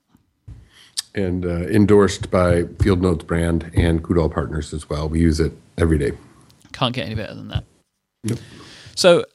And 1.13 1.45
uh, 1.45 1.67
endorsed 1.67 2.31
by 2.31 2.63
Field 2.81 3.03
Notes 3.03 3.23
brand 3.23 3.71
and 3.75 4.03
Coudal 4.03 4.29
Partners 4.29 4.73
as 4.73 4.89
well. 4.89 5.07
We 5.07 5.19
use 5.21 5.39
it 5.39 5.53
every 5.77 5.99
day. 5.99 6.13
Can't 6.73 6.95
get 6.95 7.05
any 7.05 7.13
better 7.13 7.35
than 7.35 7.49
that. 7.49 7.63
Yep. 8.23 8.39
So, 8.95 9.25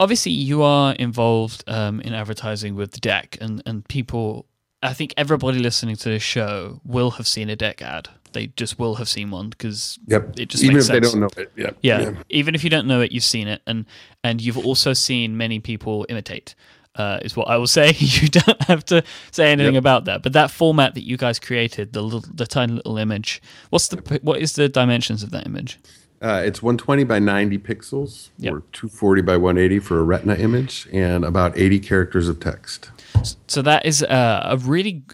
obviously, 0.00 0.32
you 0.32 0.62
are 0.62 0.94
involved 0.94 1.62
um, 1.68 2.00
in 2.00 2.12
advertising 2.12 2.74
with 2.74 2.90
the 2.90 3.00
deck, 3.00 3.38
and, 3.40 3.62
and 3.64 3.86
people 3.86 4.46
I 4.82 4.92
think 4.92 5.14
everybody 5.16 5.58
listening 5.58 5.96
to 5.96 6.08
this 6.08 6.22
show 6.22 6.80
will 6.84 7.12
have 7.12 7.26
seen 7.26 7.48
a 7.48 7.56
deck 7.56 7.80
ad. 7.80 8.08
They 8.32 8.48
just 8.48 8.78
will 8.78 8.96
have 8.96 9.08
seen 9.08 9.30
one 9.30 9.48
because 9.48 9.98
yep. 10.06 10.38
it 10.38 10.50
just 10.50 10.62
even 10.62 10.76
if 10.76 10.84
sense. 10.84 10.92
they 10.92 11.00
don't 11.00 11.20
know 11.20 11.28
it. 11.36 11.50
Yep. 11.56 11.78
Yeah. 11.80 12.00
yeah, 12.00 12.22
even 12.28 12.54
if 12.54 12.62
you 12.62 12.68
don't 12.68 12.86
know 12.86 13.00
it, 13.00 13.10
you've 13.10 13.24
seen 13.24 13.48
it, 13.48 13.62
and 13.66 13.86
and 14.22 14.42
you've 14.42 14.58
also 14.58 14.92
seen 14.92 15.36
many 15.36 15.58
people 15.58 16.04
imitate. 16.08 16.54
Uh, 16.94 17.18
is 17.22 17.36
what 17.36 17.48
I 17.48 17.56
will 17.58 17.66
say. 17.80 17.94
You 17.98 18.28
don't 18.28 18.62
have 18.64 18.84
to 18.86 19.02
say 19.30 19.52
anything 19.52 19.74
yep. 19.74 19.82
about 19.82 20.04
that. 20.06 20.22
But 20.22 20.32
that 20.34 20.50
format 20.50 20.94
that 20.94 21.04
you 21.04 21.16
guys 21.16 21.38
created, 21.38 21.92
the 21.92 22.02
little, 22.02 22.24
the 22.32 22.46
tiny 22.46 22.74
little 22.74 22.96
image. 22.98 23.42
What's 23.70 23.88
the 23.88 24.20
what 24.22 24.40
is 24.40 24.52
the 24.52 24.68
dimensions 24.68 25.22
of 25.22 25.30
that 25.30 25.46
image? 25.46 25.78
Uh, 26.20 26.42
it's 26.44 26.62
120 26.62 27.04
by 27.04 27.18
90 27.18 27.58
pixels, 27.58 28.30
yep. 28.38 28.54
or 28.54 28.60
240 28.72 29.22
by 29.22 29.36
180 29.36 29.78
for 29.80 29.98
a 29.98 30.02
Retina 30.02 30.34
image, 30.34 30.88
and 30.90 31.24
about 31.24 31.56
80 31.56 31.78
characters 31.80 32.28
of 32.28 32.40
text. 32.40 32.90
So 33.46 33.62
that 33.62 33.86
is 33.86 34.02
a 34.02 34.58
really 34.60 35.04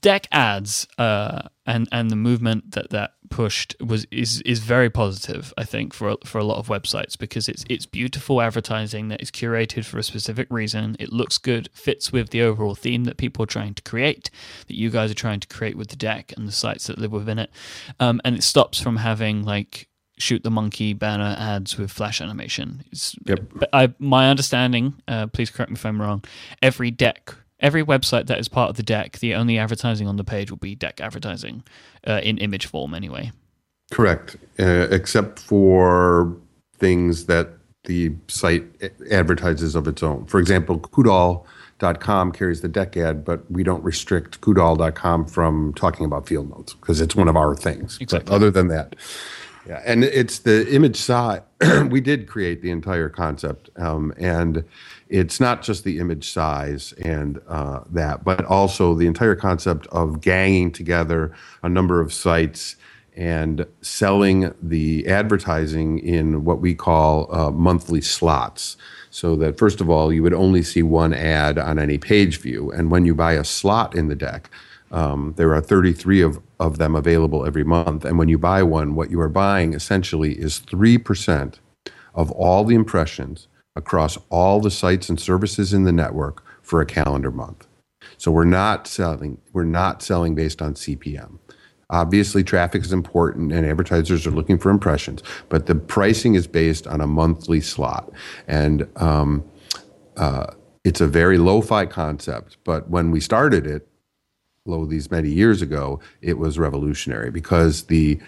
deck 0.00 0.28
ads 0.30 0.86
uh, 0.98 1.42
and 1.66 1.88
and 1.92 2.10
the 2.10 2.16
movement 2.16 2.72
that 2.72 2.90
that 2.90 3.14
pushed 3.30 3.74
was 3.80 4.06
is 4.10 4.40
is 4.42 4.60
very 4.60 4.90
positive. 4.90 5.52
I 5.56 5.64
think 5.64 5.94
for 5.94 6.16
for 6.24 6.38
a 6.38 6.44
lot 6.44 6.58
of 6.58 6.68
websites 6.68 7.18
because 7.18 7.48
it's 7.48 7.64
it's 7.68 7.86
beautiful 7.86 8.40
advertising 8.40 9.08
that 9.08 9.22
is 9.22 9.30
curated 9.30 9.84
for 9.84 9.98
a 9.98 10.02
specific 10.02 10.48
reason. 10.50 10.96
It 10.98 11.12
looks 11.12 11.38
good, 11.38 11.68
fits 11.72 12.12
with 12.12 12.30
the 12.30 12.42
overall 12.42 12.74
theme 12.74 13.04
that 13.04 13.16
people 13.16 13.42
are 13.42 13.46
trying 13.46 13.74
to 13.74 13.82
create, 13.82 14.30
that 14.66 14.76
you 14.76 14.90
guys 14.90 15.10
are 15.10 15.14
trying 15.14 15.40
to 15.40 15.48
create 15.48 15.76
with 15.76 15.88
the 15.88 15.96
deck 15.96 16.32
and 16.36 16.46
the 16.46 16.52
sites 16.52 16.86
that 16.86 16.98
live 16.98 17.12
within 17.12 17.38
it, 17.38 17.50
um, 17.98 18.20
and 18.24 18.36
it 18.36 18.42
stops 18.42 18.80
from 18.80 18.96
having 18.98 19.42
like 19.42 19.88
shoot 20.22 20.42
the 20.42 20.50
monkey 20.50 20.92
banner 20.92 21.36
ads 21.38 21.76
with 21.76 21.90
flash 21.90 22.20
animation. 22.20 22.84
It's, 22.92 23.16
yep. 23.26 23.40
I, 23.72 23.92
my 23.98 24.30
understanding, 24.30 24.94
uh, 25.08 25.26
please 25.26 25.50
correct 25.50 25.70
me 25.70 25.74
if 25.74 25.84
I'm 25.84 26.00
wrong, 26.00 26.24
every 26.62 26.90
deck, 26.90 27.34
every 27.60 27.84
website 27.84 28.26
that 28.26 28.38
is 28.38 28.48
part 28.48 28.70
of 28.70 28.76
the 28.76 28.82
deck, 28.82 29.18
the 29.18 29.34
only 29.34 29.58
advertising 29.58 30.06
on 30.06 30.16
the 30.16 30.24
page 30.24 30.50
will 30.50 30.58
be 30.58 30.74
deck 30.74 31.00
advertising 31.00 31.64
uh, 32.06 32.20
in 32.22 32.38
image 32.38 32.66
form 32.66 32.94
anyway. 32.94 33.32
Correct, 33.90 34.36
uh, 34.58 34.88
except 34.90 35.38
for 35.38 36.34
things 36.78 37.26
that 37.26 37.48
the 37.84 38.12
site 38.28 38.64
advertises 39.10 39.74
of 39.74 39.86
its 39.88 40.02
own. 40.02 40.24
For 40.26 40.38
example, 40.38 40.78
Coudal.com 40.78 42.32
carries 42.32 42.60
the 42.60 42.68
deck 42.68 42.96
ad, 42.96 43.24
but 43.24 43.50
we 43.50 43.64
don't 43.64 43.82
restrict 43.82 44.40
Coudal.com 44.40 45.26
from 45.26 45.74
talking 45.74 46.06
about 46.06 46.26
field 46.26 46.50
notes 46.50 46.74
because 46.74 47.00
it's 47.00 47.16
one 47.16 47.28
of 47.28 47.36
our 47.36 47.54
things. 47.56 47.98
Exactly. 48.00 48.30
But 48.30 48.34
other 48.34 48.50
than 48.50 48.68
that, 48.68 48.94
yeah, 49.66 49.80
and 49.84 50.04
it's 50.04 50.40
the 50.40 50.72
image 50.74 50.96
size. 50.96 51.42
we 51.88 52.00
did 52.00 52.26
create 52.26 52.62
the 52.62 52.70
entire 52.70 53.08
concept, 53.08 53.70
um, 53.76 54.12
and 54.18 54.64
it's 55.08 55.38
not 55.38 55.62
just 55.62 55.84
the 55.84 55.98
image 55.98 56.30
size 56.30 56.92
and 56.94 57.40
uh, 57.48 57.80
that, 57.90 58.24
but 58.24 58.44
also 58.46 58.94
the 58.94 59.06
entire 59.06 59.36
concept 59.36 59.86
of 59.88 60.20
ganging 60.20 60.72
together 60.72 61.32
a 61.62 61.68
number 61.68 62.00
of 62.00 62.12
sites 62.12 62.76
and 63.14 63.66
selling 63.82 64.54
the 64.62 65.06
advertising 65.06 65.98
in 65.98 66.44
what 66.44 66.60
we 66.60 66.74
call 66.74 67.32
uh, 67.34 67.50
monthly 67.50 68.00
slots. 68.00 68.76
So 69.10 69.36
that 69.36 69.58
first 69.58 69.82
of 69.82 69.90
all, 69.90 70.12
you 70.12 70.22
would 70.22 70.32
only 70.32 70.62
see 70.62 70.82
one 70.82 71.12
ad 71.12 71.58
on 71.58 71.78
any 71.78 71.98
page 71.98 72.40
view. 72.40 72.70
And 72.72 72.90
when 72.90 73.04
you 73.04 73.14
buy 73.14 73.34
a 73.34 73.44
slot 73.44 73.94
in 73.94 74.08
the 74.08 74.14
deck, 74.14 74.50
um, 74.92 75.34
there 75.36 75.54
are 75.54 75.60
33 75.60 76.20
of, 76.20 76.40
of 76.60 76.78
them 76.78 76.94
available 76.94 77.46
every 77.46 77.64
month. 77.64 78.04
And 78.04 78.18
when 78.18 78.28
you 78.28 78.38
buy 78.38 78.62
one, 78.62 78.94
what 78.94 79.10
you 79.10 79.20
are 79.20 79.28
buying 79.28 79.72
essentially 79.72 80.38
is 80.38 80.60
3% 80.60 81.54
of 82.14 82.30
all 82.32 82.64
the 82.64 82.74
impressions 82.74 83.48
across 83.74 84.18
all 84.28 84.60
the 84.60 84.70
sites 84.70 85.08
and 85.08 85.18
services 85.18 85.72
in 85.72 85.84
the 85.84 85.92
network 85.92 86.44
for 86.60 86.80
a 86.80 86.86
calendar 86.86 87.30
month. 87.30 87.66
So 88.18 88.30
we're 88.30 88.44
not 88.44 88.86
selling 88.86 89.38
we're 89.52 89.64
not 89.64 90.02
selling 90.02 90.34
based 90.34 90.60
on 90.60 90.74
CPM. 90.74 91.38
Obviously, 91.90 92.42
traffic 92.42 92.82
is 92.82 92.92
important 92.92 93.52
and 93.52 93.66
advertisers 93.66 94.26
are 94.26 94.30
looking 94.30 94.58
for 94.58 94.70
impressions, 94.70 95.22
but 95.48 95.66
the 95.66 95.74
pricing 95.74 96.34
is 96.34 96.46
based 96.46 96.86
on 96.86 97.00
a 97.00 97.06
monthly 97.06 97.60
slot. 97.60 98.10
And 98.48 98.88
um, 98.96 99.44
uh, 100.16 100.46
it's 100.84 101.00
a 101.00 101.06
very 101.06 101.38
lo 101.38 101.60
fi 101.60 101.86
concept, 101.86 102.58
but 102.64 102.88
when 102.88 103.10
we 103.10 103.20
started 103.20 103.66
it, 103.66 103.88
lo 104.66 104.86
these 104.86 105.10
many 105.10 105.30
years 105.30 105.62
ago, 105.62 106.00
it 106.20 106.38
was 106.38 106.58
revolutionary 106.58 107.30
because 107.30 107.84
the 107.84 108.20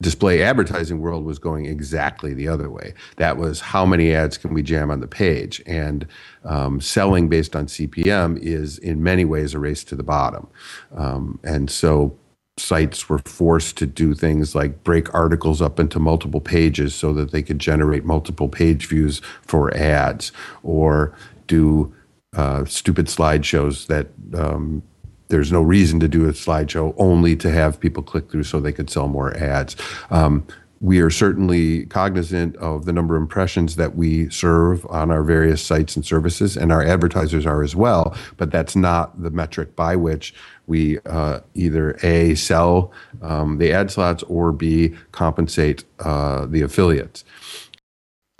display 0.00 0.42
advertising 0.42 1.00
world 1.00 1.24
was 1.24 1.38
going 1.38 1.66
exactly 1.66 2.34
the 2.34 2.48
other 2.48 2.68
way. 2.68 2.92
That 3.16 3.36
was 3.36 3.60
how 3.60 3.86
many 3.86 4.12
ads 4.12 4.36
can 4.36 4.52
we 4.52 4.62
jam 4.62 4.90
on 4.90 5.00
the 5.00 5.06
page? 5.06 5.62
And 5.64 6.06
um, 6.44 6.80
selling 6.80 7.28
based 7.28 7.54
on 7.54 7.66
CPM 7.66 8.38
is 8.40 8.78
in 8.78 9.02
many 9.02 9.24
ways 9.24 9.54
a 9.54 9.60
race 9.60 9.84
to 9.84 9.94
the 9.94 10.02
bottom. 10.02 10.48
Um, 10.96 11.38
and 11.44 11.70
so 11.70 12.18
sites 12.58 13.08
were 13.08 13.18
forced 13.18 13.78
to 13.78 13.86
do 13.86 14.12
things 14.12 14.54
like 14.54 14.82
break 14.82 15.14
articles 15.14 15.62
up 15.62 15.78
into 15.78 16.00
multiple 16.00 16.40
pages 16.40 16.94
so 16.94 17.12
that 17.14 17.30
they 17.30 17.42
could 17.42 17.60
generate 17.60 18.04
multiple 18.04 18.48
page 18.48 18.86
views 18.86 19.22
for 19.42 19.74
ads 19.74 20.32
or 20.64 21.14
do 21.46 21.94
uh, 22.36 22.64
stupid 22.64 23.06
slideshows 23.06 23.86
that 23.86 24.08
um, 24.34 24.82
there's 25.28 25.52
no 25.52 25.62
reason 25.62 26.00
to 26.00 26.08
do 26.08 26.28
a 26.28 26.32
slideshow 26.32 26.94
only 26.98 27.36
to 27.36 27.50
have 27.50 27.80
people 27.80 28.02
click 28.02 28.30
through 28.30 28.44
so 28.44 28.60
they 28.60 28.72
could 28.72 28.90
sell 28.90 29.08
more 29.08 29.36
ads. 29.36 29.76
Um, 30.10 30.46
we 30.82 30.98
are 31.00 31.10
certainly 31.10 31.86
cognizant 31.86 32.56
of 32.56 32.86
the 32.86 32.92
number 32.92 33.14
of 33.14 33.22
impressions 33.22 33.76
that 33.76 33.94
we 33.94 34.28
serve 34.30 34.84
on 34.86 35.12
our 35.12 35.22
various 35.22 35.64
sites 35.64 35.94
and 35.94 36.04
services, 36.04 36.56
and 36.56 36.72
our 36.72 36.84
advertisers 36.84 37.46
are 37.46 37.62
as 37.62 37.76
well. 37.76 38.16
But 38.36 38.50
that's 38.50 38.74
not 38.74 39.22
the 39.22 39.30
metric 39.30 39.76
by 39.76 39.94
which 39.94 40.34
we 40.66 40.98
uh, 41.06 41.40
either 41.54 41.96
A, 42.02 42.34
sell 42.34 42.90
um, 43.22 43.58
the 43.58 43.72
ad 43.72 43.92
slots 43.92 44.24
or 44.24 44.50
B, 44.50 44.94
compensate 45.12 45.84
uh, 46.00 46.46
the 46.46 46.62
affiliates 46.62 47.24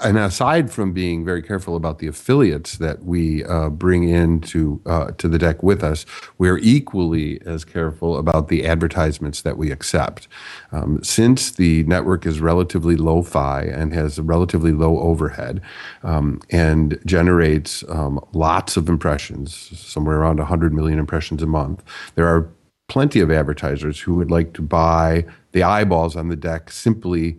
and 0.04 0.18
aside 0.18 0.70
from 0.70 0.92
being 0.92 1.24
very 1.24 1.42
careful 1.42 1.76
about 1.76 1.98
the 1.98 2.06
affiliates 2.06 2.78
that 2.78 3.04
we 3.04 3.44
uh, 3.44 3.70
bring 3.70 4.08
into 4.08 4.80
uh, 4.86 5.12
to 5.12 5.28
the 5.28 5.38
deck 5.38 5.62
with 5.62 5.82
us, 5.82 6.04
we're 6.38 6.58
equally 6.58 7.40
as 7.46 7.64
careful 7.64 8.16
about 8.16 8.48
the 8.48 8.66
advertisements 8.66 9.42
that 9.42 9.56
we 9.56 9.70
accept. 9.70 10.28
Um, 10.72 11.02
since 11.02 11.50
the 11.50 11.84
network 11.84 12.26
is 12.26 12.40
relatively 12.40 12.96
low-fi 12.96 13.62
and 13.62 13.92
has 13.92 14.18
a 14.18 14.22
relatively 14.22 14.72
low 14.72 14.98
overhead 14.98 15.60
um, 16.02 16.40
and 16.50 16.98
generates 17.06 17.84
um, 17.88 18.24
lots 18.32 18.76
of 18.76 18.88
impressions, 18.88 19.54
somewhere 19.78 20.18
around 20.18 20.38
100 20.38 20.72
million 20.72 20.98
impressions 20.98 21.42
a 21.42 21.46
month, 21.46 21.82
there 22.14 22.26
are 22.26 22.50
plenty 22.88 23.20
of 23.20 23.30
advertisers 23.30 24.00
who 24.00 24.14
would 24.16 24.30
like 24.30 24.52
to 24.52 24.62
buy 24.62 25.24
the 25.52 25.62
eyeballs 25.62 26.16
on 26.16 26.28
the 26.28 26.36
deck 26.36 26.70
simply 26.70 27.38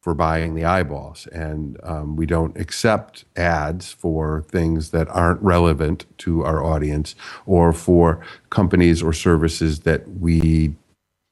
for 0.00 0.14
buying 0.14 0.54
the 0.54 0.64
eyeballs. 0.64 1.26
And 1.28 1.78
um, 1.82 2.16
we 2.16 2.26
don't 2.26 2.56
accept 2.56 3.24
ads 3.36 3.92
for 3.92 4.44
things 4.48 4.90
that 4.90 5.08
aren't 5.08 5.42
relevant 5.42 6.06
to 6.18 6.42
our 6.42 6.64
audience 6.64 7.14
or 7.44 7.72
for 7.72 8.24
companies 8.48 9.02
or 9.02 9.12
services 9.12 9.80
that 9.80 10.08
we 10.08 10.74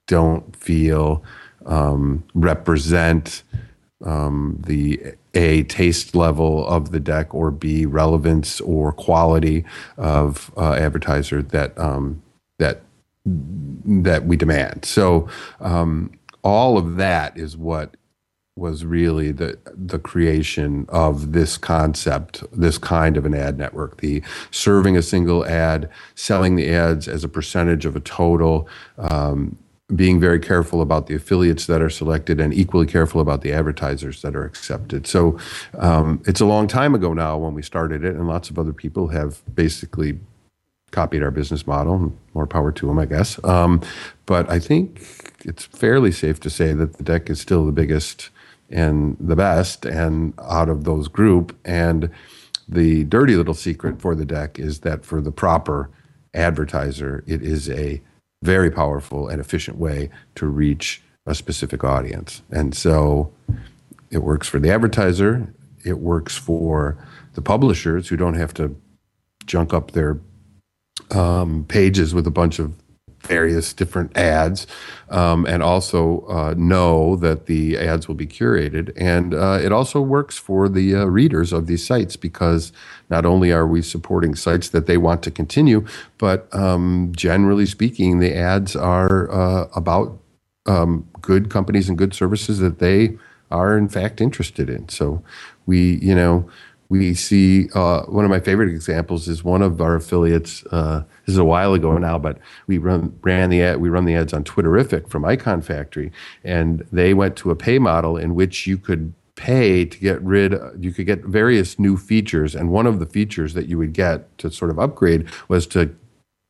don't 0.06 0.54
feel 0.56 1.22
um, 1.66 2.24
represent 2.34 3.42
um, 4.04 4.62
the 4.66 5.14
A, 5.34 5.64
taste 5.64 6.14
level 6.14 6.66
of 6.66 6.92
the 6.92 7.00
deck, 7.00 7.34
or 7.34 7.50
B, 7.50 7.84
relevance 7.84 8.60
or 8.60 8.92
quality 8.92 9.64
of 9.96 10.52
uh, 10.56 10.74
advertiser 10.74 11.42
that, 11.42 11.76
um, 11.78 12.22
that, 12.58 12.82
that 13.24 14.24
we 14.24 14.36
demand. 14.36 14.84
So, 14.84 15.28
um, 15.60 16.12
all 16.44 16.78
of 16.78 16.96
that 16.96 17.36
is 17.36 17.56
what 17.56 17.96
was 18.58 18.84
really 18.84 19.32
the 19.32 19.58
the 19.66 19.98
creation 19.98 20.86
of 20.88 21.32
this 21.32 21.56
concept, 21.56 22.42
this 22.52 22.78
kind 22.78 23.16
of 23.16 23.24
an 23.24 23.34
ad 23.34 23.56
network. 23.58 24.00
The 24.00 24.22
serving 24.50 24.96
a 24.96 25.02
single 25.02 25.46
ad, 25.46 25.88
selling 26.14 26.56
the 26.56 26.68
ads 26.68 27.08
as 27.08 27.24
a 27.24 27.28
percentage 27.28 27.86
of 27.86 27.96
a 27.96 28.00
total, 28.00 28.68
um, 28.98 29.56
being 29.94 30.20
very 30.20 30.40
careful 30.40 30.82
about 30.82 31.06
the 31.06 31.14
affiliates 31.14 31.66
that 31.66 31.80
are 31.80 31.90
selected, 31.90 32.40
and 32.40 32.52
equally 32.52 32.86
careful 32.86 33.20
about 33.20 33.42
the 33.42 33.52
advertisers 33.52 34.22
that 34.22 34.36
are 34.36 34.44
accepted. 34.44 35.06
So 35.06 35.38
um, 35.78 36.22
it's 36.26 36.40
a 36.40 36.46
long 36.46 36.66
time 36.66 36.94
ago 36.94 37.14
now 37.14 37.38
when 37.38 37.54
we 37.54 37.62
started 37.62 38.04
it, 38.04 38.14
and 38.14 38.28
lots 38.28 38.50
of 38.50 38.58
other 38.58 38.72
people 38.72 39.08
have 39.08 39.42
basically 39.54 40.18
copied 40.90 41.22
our 41.22 41.30
business 41.30 41.66
model. 41.66 42.12
More 42.34 42.46
power 42.46 42.72
to 42.72 42.86
them, 42.86 42.98
I 42.98 43.06
guess. 43.06 43.42
Um, 43.44 43.82
but 44.26 44.50
I 44.50 44.58
think 44.58 45.34
it's 45.44 45.64
fairly 45.64 46.12
safe 46.12 46.40
to 46.40 46.50
say 46.50 46.72
that 46.72 46.96
the 46.96 47.04
deck 47.04 47.30
is 47.30 47.40
still 47.40 47.64
the 47.66 47.72
biggest 47.72 48.30
and 48.70 49.16
the 49.18 49.36
best 49.36 49.84
and 49.84 50.34
out 50.38 50.68
of 50.68 50.84
those 50.84 51.08
group. 51.08 51.56
And 51.64 52.10
the 52.68 53.04
dirty 53.04 53.34
little 53.36 53.54
secret 53.54 54.00
for 54.00 54.14
the 54.14 54.24
deck 54.24 54.58
is 54.58 54.80
that 54.80 55.04
for 55.04 55.20
the 55.20 55.32
proper 55.32 55.90
advertiser 56.34 57.24
it 57.26 57.42
is 57.42 57.70
a 57.70 58.02
very 58.42 58.70
powerful 58.70 59.28
and 59.28 59.40
efficient 59.40 59.78
way 59.78 60.10
to 60.34 60.46
reach 60.46 61.02
a 61.26 61.34
specific 61.34 61.82
audience. 61.82 62.42
And 62.50 62.74
so 62.74 63.32
it 64.10 64.18
works 64.18 64.48
for 64.48 64.58
the 64.58 64.70
advertiser. 64.70 65.52
It 65.84 65.98
works 65.98 66.36
for 66.36 66.96
the 67.34 67.42
publishers 67.42 68.08
who 68.08 68.16
don't 68.16 68.34
have 68.34 68.54
to 68.54 68.76
junk 69.46 69.72
up 69.72 69.92
their 69.92 70.20
um, 71.10 71.64
pages 71.68 72.14
with 72.14 72.26
a 72.26 72.30
bunch 72.30 72.58
of 72.58 72.74
various 73.20 73.72
different 73.72 74.16
ads 74.16 74.66
um, 75.10 75.46
and 75.46 75.62
also 75.62 76.26
uh, 76.28 76.54
know 76.56 77.16
that 77.16 77.46
the 77.46 77.78
ads 77.78 78.08
will 78.08 78.14
be 78.14 78.26
curated. 78.26 78.92
And 78.96 79.34
uh, 79.34 79.58
it 79.62 79.72
also 79.72 80.00
works 80.00 80.38
for 80.38 80.68
the 80.68 80.94
uh, 80.94 81.04
readers 81.04 81.52
of 81.52 81.66
these 81.66 81.86
sites 81.86 82.16
because 82.16 82.72
not 83.10 83.24
only 83.24 83.52
are 83.52 83.66
we 83.66 83.82
supporting 83.82 84.34
sites 84.34 84.68
that 84.70 84.86
they 84.86 84.96
want 84.96 85.22
to 85.24 85.30
continue, 85.30 85.86
but 86.18 86.52
um, 86.54 87.12
generally 87.14 87.66
speaking, 87.66 88.18
the 88.18 88.36
ads 88.36 88.76
are 88.76 89.30
uh, 89.30 89.68
about 89.74 90.18
um, 90.66 91.08
good 91.20 91.50
companies 91.50 91.88
and 91.88 91.96
good 91.96 92.14
services 92.14 92.58
that 92.58 92.78
they 92.78 93.16
are 93.50 93.78
in 93.78 93.88
fact 93.88 94.20
interested 94.20 94.68
in. 94.68 94.88
So 94.88 95.22
we, 95.66 95.96
you 95.96 96.14
know, 96.14 96.48
we 96.88 97.12
see 97.14 97.68
uh, 97.74 98.02
one 98.04 98.24
of 98.24 98.30
my 98.30 98.40
favorite 98.40 98.70
examples 98.70 99.28
is 99.28 99.44
one 99.44 99.60
of 99.60 99.80
our 99.80 99.96
affiliates. 99.96 100.64
Uh, 100.70 101.04
this 101.26 101.34
is 101.34 101.38
a 101.38 101.44
while 101.44 101.74
ago 101.74 101.98
now, 101.98 102.18
but 102.18 102.38
we 102.66 102.78
run 102.78 103.18
ran 103.22 103.50
the 103.50 103.62
ad, 103.62 103.80
we 103.80 103.88
run 103.88 104.06
the 104.06 104.14
ads 104.14 104.32
on 104.32 104.44
Twitterrific 104.44 105.08
from 105.08 105.24
Icon 105.24 105.60
Factory, 105.60 106.10
and 106.44 106.86
they 106.90 107.12
went 107.12 107.36
to 107.36 107.50
a 107.50 107.56
pay 107.56 107.78
model 107.78 108.16
in 108.16 108.34
which 108.34 108.66
you 108.66 108.78
could 108.78 109.12
pay 109.36 109.84
to 109.84 109.98
get 109.98 110.20
rid. 110.22 110.54
You 110.78 110.92
could 110.92 111.06
get 111.06 111.24
various 111.24 111.78
new 111.78 111.96
features, 111.96 112.54
and 112.54 112.70
one 112.70 112.86
of 112.86 113.00
the 113.00 113.06
features 113.06 113.54
that 113.54 113.66
you 113.66 113.76
would 113.78 113.92
get 113.92 114.36
to 114.38 114.50
sort 114.50 114.70
of 114.70 114.78
upgrade 114.78 115.28
was 115.48 115.66
to 115.68 115.94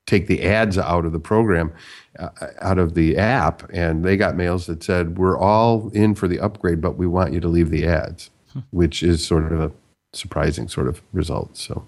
take 0.07 0.26
the 0.26 0.45
ads 0.45 0.78
out 0.78 1.05
of 1.05 1.12
the 1.12 1.20
program, 1.20 1.70
uh, 2.18 2.30
out 2.61 2.78
of 2.78 2.95
the 2.95 3.16
app, 3.18 3.68
and 3.72 4.05
they 4.05 4.16
got 4.16 4.36
mails 4.36 4.66
that 4.66 4.84
said, 4.84 5.18
"We're 5.18 5.36
all 5.36 5.91
in 5.91 6.14
for 6.14 6.28
the 6.28 6.39
upgrade, 6.39 6.80
but 6.80 6.97
we 6.97 7.09
want 7.09 7.32
you 7.32 7.41
to 7.41 7.49
leave 7.49 7.70
the 7.70 7.86
ads," 7.86 8.30
hmm. 8.53 8.61
which 8.70 9.03
is 9.03 9.26
sort 9.26 9.53
of 9.53 9.61
a 9.61 9.72
surprising 10.12 10.68
sort 10.68 10.88
of 10.88 11.02
result. 11.12 11.56
So, 11.56 11.86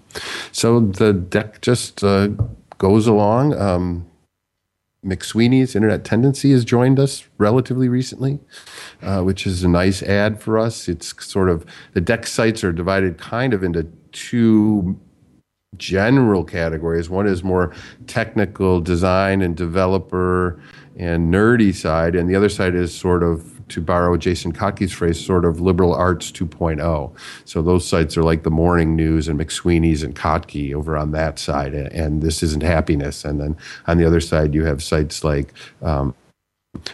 so 0.51 0.79
the 0.79 1.13
deck 1.13 1.61
just 1.61 2.03
uh, 2.03 2.29
goes 2.77 3.07
along. 3.07 3.53
Um, 3.53 4.07
McSweeney's 5.03 5.75
Internet 5.75 6.05
Tendency 6.05 6.51
has 6.51 6.63
joined 6.63 6.99
us 6.99 7.25
relatively 7.39 7.89
recently, 7.89 8.39
uh, 9.01 9.21
which 9.21 9.47
is 9.47 9.63
a 9.63 9.67
nice 9.67 10.03
ad 10.03 10.39
for 10.39 10.59
us. 10.59 10.87
It's 10.87 11.25
sort 11.25 11.49
of 11.49 11.65
the 11.93 12.01
deck 12.01 12.27
sites 12.27 12.63
are 12.63 12.71
divided 12.71 13.17
kind 13.17 13.53
of 13.53 13.63
into 13.63 13.91
two 14.11 14.99
general 15.77 16.43
categories. 16.43 17.09
One 17.09 17.25
is 17.25 17.43
more 17.43 17.73
technical 18.05 18.79
design 18.79 19.41
and 19.41 19.55
developer 19.55 20.61
and 20.97 21.33
nerdy 21.33 21.73
side, 21.73 22.15
and 22.15 22.29
the 22.29 22.35
other 22.35 22.49
side 22.49 22.75
is 22.75 22.95
sort 22.95 23.23
of 23.23 23.60
to 23.71 23.81
borrow 23.81 24.17
Jason 24.17 24.53
Kottke's 24.53 24.91
phrase, 24.91 25.23
sort 25.23 25.45
of 25.45 25.61
liberal 25.61 25.93
arts 25.93 26.31
2.0. 26.31 27.11
So 27.45 27.61
those 27.61 27.87
sites 27.87 28.17
are 28.17 28.23
like 28.23 28.43
the 28.43 28.51
Morning 28.51 28.95
News 28.95 29.27
and 29.27 29.39
McSweeney's 29.39 30.03
and 30.03 30.15
Kottke 30.15 30.73
over 30.73 30.97
on 30.97 31.11
that 31.11 31.39
side, 31.39 31.73
and, 31.73 32.21
this 32.21 32.43
isn't 32.43 32.61
happiness. 32.61 33.25
And 33.25 33.39
then 33.39 33.57
on 33.87 33.97
the 33.97 34.05
other 34.05 34.19
side, 34.19 34.53
you 34.53 34.65
have 34.65 34.83
sites 34.83 35.23
like 35.23 35.53
um, 35.81 36.13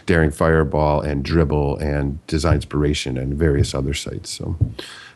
Daring 0.06 0.30
Fireball 0.30 1.00
and 1.00 1.24
Dribbble 1.24 1.80
and 1.82 2.24
Design 2.26 2.54
Inspiration 2.54 3.18
and 3.18 3.34
various 3.34 3.74
other 3.74 3.94
sites. 3.94 4.30
So, 4.30 4.56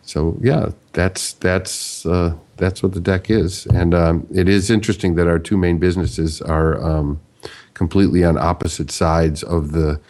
so 0.02 0.36
yeah, 0.40 0.70
that's 0.92 1.34
that's 1.34 2.04
uh, 2.04 2.34
that's 2.56 2.82
what 2.82 2.92
the 2.92 3.00
deck 3.00 3.30
is, 3.30 3.66
and 3.66 3.94
um, 3.94 4.26
it 4.34 4.48
is 4.48 4.70
interesting 4.70 5.14
that 5.14 5.28
our 5.28 5.38
two 5.38 5.56
main 5.56 5.78
businesses 5.78 6.42
are 6.42 6.82
um, 6.82 7.20
completely 7.74 8.24
on 8.24 8.36
opposite 8.36 8.90
sides 8.90 9.42
of 9.42 9.72
the 9.72 10.00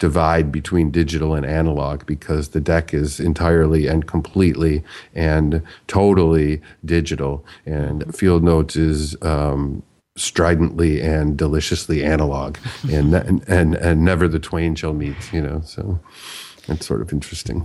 divide 0.00 0.50
between 0.50 0.90
digital 0.90 1.34
and 1.34 1.46
analog 1.46 2.04
because 2.06 2.48
the 2.48 2.60
deck 2.60 2.92
is 2.92 3.20
entirely 3.20 3.86
and 3.86 4.08
completely 4.08 4.82
and 5.14 5.62
totally 5.86 6.60
digital, 6.84 7.44
and 7.64 8.12
Field 8.12 8.42
Notes 8.42 8.74
is 8.74 9.14
um, 9.22 9.84
stridently 10.16 11.00
and 11.00 11.36
deliciously 11.36 12.02
analog, 12.02 12.58
and, 12.90 13.14
and 13.14 13.48
and 13.48 13.76
and 13.76 14.04
never 14.04 14.26
the 14.26 14.40
twain 14.40 14.74
shall 14.74 14.94
meet. 14.94 15.32
You 15.32 15.42
know, 15.42 15.60
so 15.64 16.00
it's 16.66 16.86
sort 16.86 17.02
of 17.02 17.12
interesting. 17.12 17.64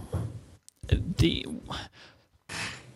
The 0.87 1.45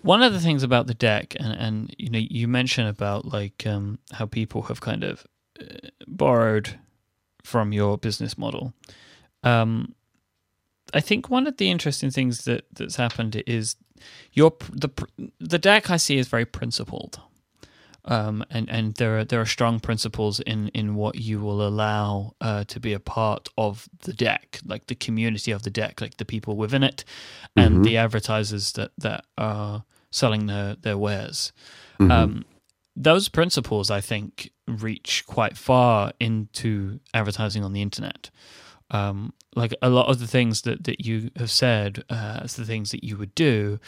one 0.02 0.22
of 0.22 0.34
the 0.34 0.40
things 0.40 0.64
about 0.64 0.88
the 0.88 0.94
deck, 0.94 1.36
and 1.40 1.54
and 1.54 1.96
you 1.98 2.10
know, 2.10 2.20
you 2.20 2.48
mentioned 2.48 2.90
about 2.90 3.26
like 3.26 3.66
um, 3.66 4.00
how 4.12 4.26
people 4.26 4.64
have 4.64 4.82
kind 4.82 5.04
of 5.04 5.26
uh, 5.60 5.88
borrowed 6.08 6.78
from 7.44 7.72
your 7.72 7.98
business 7.98 8.38
model. 8.38 8.74
Um, 9.44 9.96
I 10.94 11.00
think 11.00 11.30
one 11.30 11.48
of 11.48 11.58
the 11.58 11.70
interesting 11.70 12.12
things 12.12 12.46
that 12.46 12.66
that's 12.74 12.96
happened 12.96 13.42
is 13.46 13.76
your 14.34 14.54
the 14.72 14.90
the 15.40 15.60
deck 15.60 15.90
I 15.90 15.98
see 15.98 16.18
is 16.18 16.28
very 16.28 16.46
principled, 16.46 17.20
um, 18.06 18.44
and 18.50 18.70
and 18.70 18.96
there 18.96 19.20
are 19.20 19.26
there 19.26 19.42
are 19.42 19.46
strong 19.46 19.80
principles 19.80 20.40
in 20.42 20.70
in 20.70 20.96
what 20.96 21.16
you 21.16 21.40
will 21.40 21.66
allow 21.66 22.34
uh, 22.42 22.64
to 22.66 22.80
be 22.80 22.94
a 22.94 23.00
part 23.00 23.50
of 23.58 23.88
the 24.00 24.14
deck, 24.14 24.60
like 24.66 24.88
the 24.88 24.96
community 24.96 25.52
of 25.52 25.64
the 25.64 25.70
deck, 25.70 26.02
like 26.02 26.18
the 26.18 26.26
people 26.26 26.56
within 26.56 26.84
it, 26.84 27.04
and 27.56 27.76
mm-hmm. 27.76 27.84
the 27.84 27.98
advertisers 27.98 28.72
that 28.74 28.92
that 28.98 29.26
are 29.38 29.84
selling 30.12 30.48
their 30.48 30.76
their 30.76 30.98
wares. 30.98 31.52
Mm-hmm. 32.00 32.12
Um, 32.12 32.46
those 32.96 33.30
principles, 33.30 33.90
I 33.90 34.02
think, 34.02 34.52
reach 34.68 35.24
quite 35.26 35.56
far 35.56 36.12
into 36.20 37.00
advertising 37.14 37.64
on 37.64 37.74
the 37.74 37.82
internet 37.82 38.30
um, 38.92 39.34
like 39.56 39.74
a 39.82 39.90
lot 39.90 40.08
of 40.08 40.20
the 40.20 40.28
things 40.28 40.62
that, 40.64 40.84
that 40.86 41.06
you 41.06 41.32
have 41.36 41.52
said 41.52 42.04
uh, 42.10 42.42
as 42.44 42.56
the 42.56 42.66
things 42.66 42.92
that 42.92 43.04
you 43.04 43.18
would 43.18 43.34
do 43.36 43.80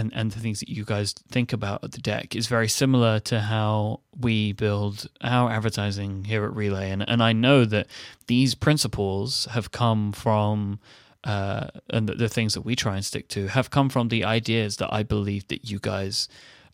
and, 0.00 0.12
and 0.14 0.30
the 0.30 0.40
things 0.40 0.60
that 0.60 0.68
you 0.68 0.84
guys 0.84 1.12
think 1.30 1.52
about 1.52 1.84
at 1.84 1.92
the 1.92 2.00
deck 2.00 2.34
is 2.34 2.46
very 2.46 2.68
similar 2.68 3.20
to 3.20 3.40
how 3.40 4.00
we 4.18 4.52
build 4.52 5.08
our 5.20 5.50
advertising 5.50 6.24
here 6.24 6.44
at 6.44 6.54
Relay. 6.54 6.90
And, 6.90 7.06
and 7.08 7.22
I 7.22 7.32
know 7.32 7.64
that 7.66 7.86
these 8.26 8.54
principles 8.54 9.46
have 9.50 9.72
come 9.72 10.12
from, 10.12 10.80
uh, 11.24 11.68
and 11.90 12.08
the, 12.08 12.14
the 12.14 12.28
things 12.28 12.54
that 12.54 12.62
we 12.62 12.74
try 12.74 12.96
and 12.96 13.04
stick 13.04 13.28
to 13.28 13.48
have 13.48 13.70
come 13.70 13.90
from 13.90 14.08
the 14.08 14.24
ideas 14.24 14.78
that 14.78 14.92
I 14.92 15.02
believe 15.02 15.46
that 15.48 15.70
you 15.70 15.78
guys 15.78 16.28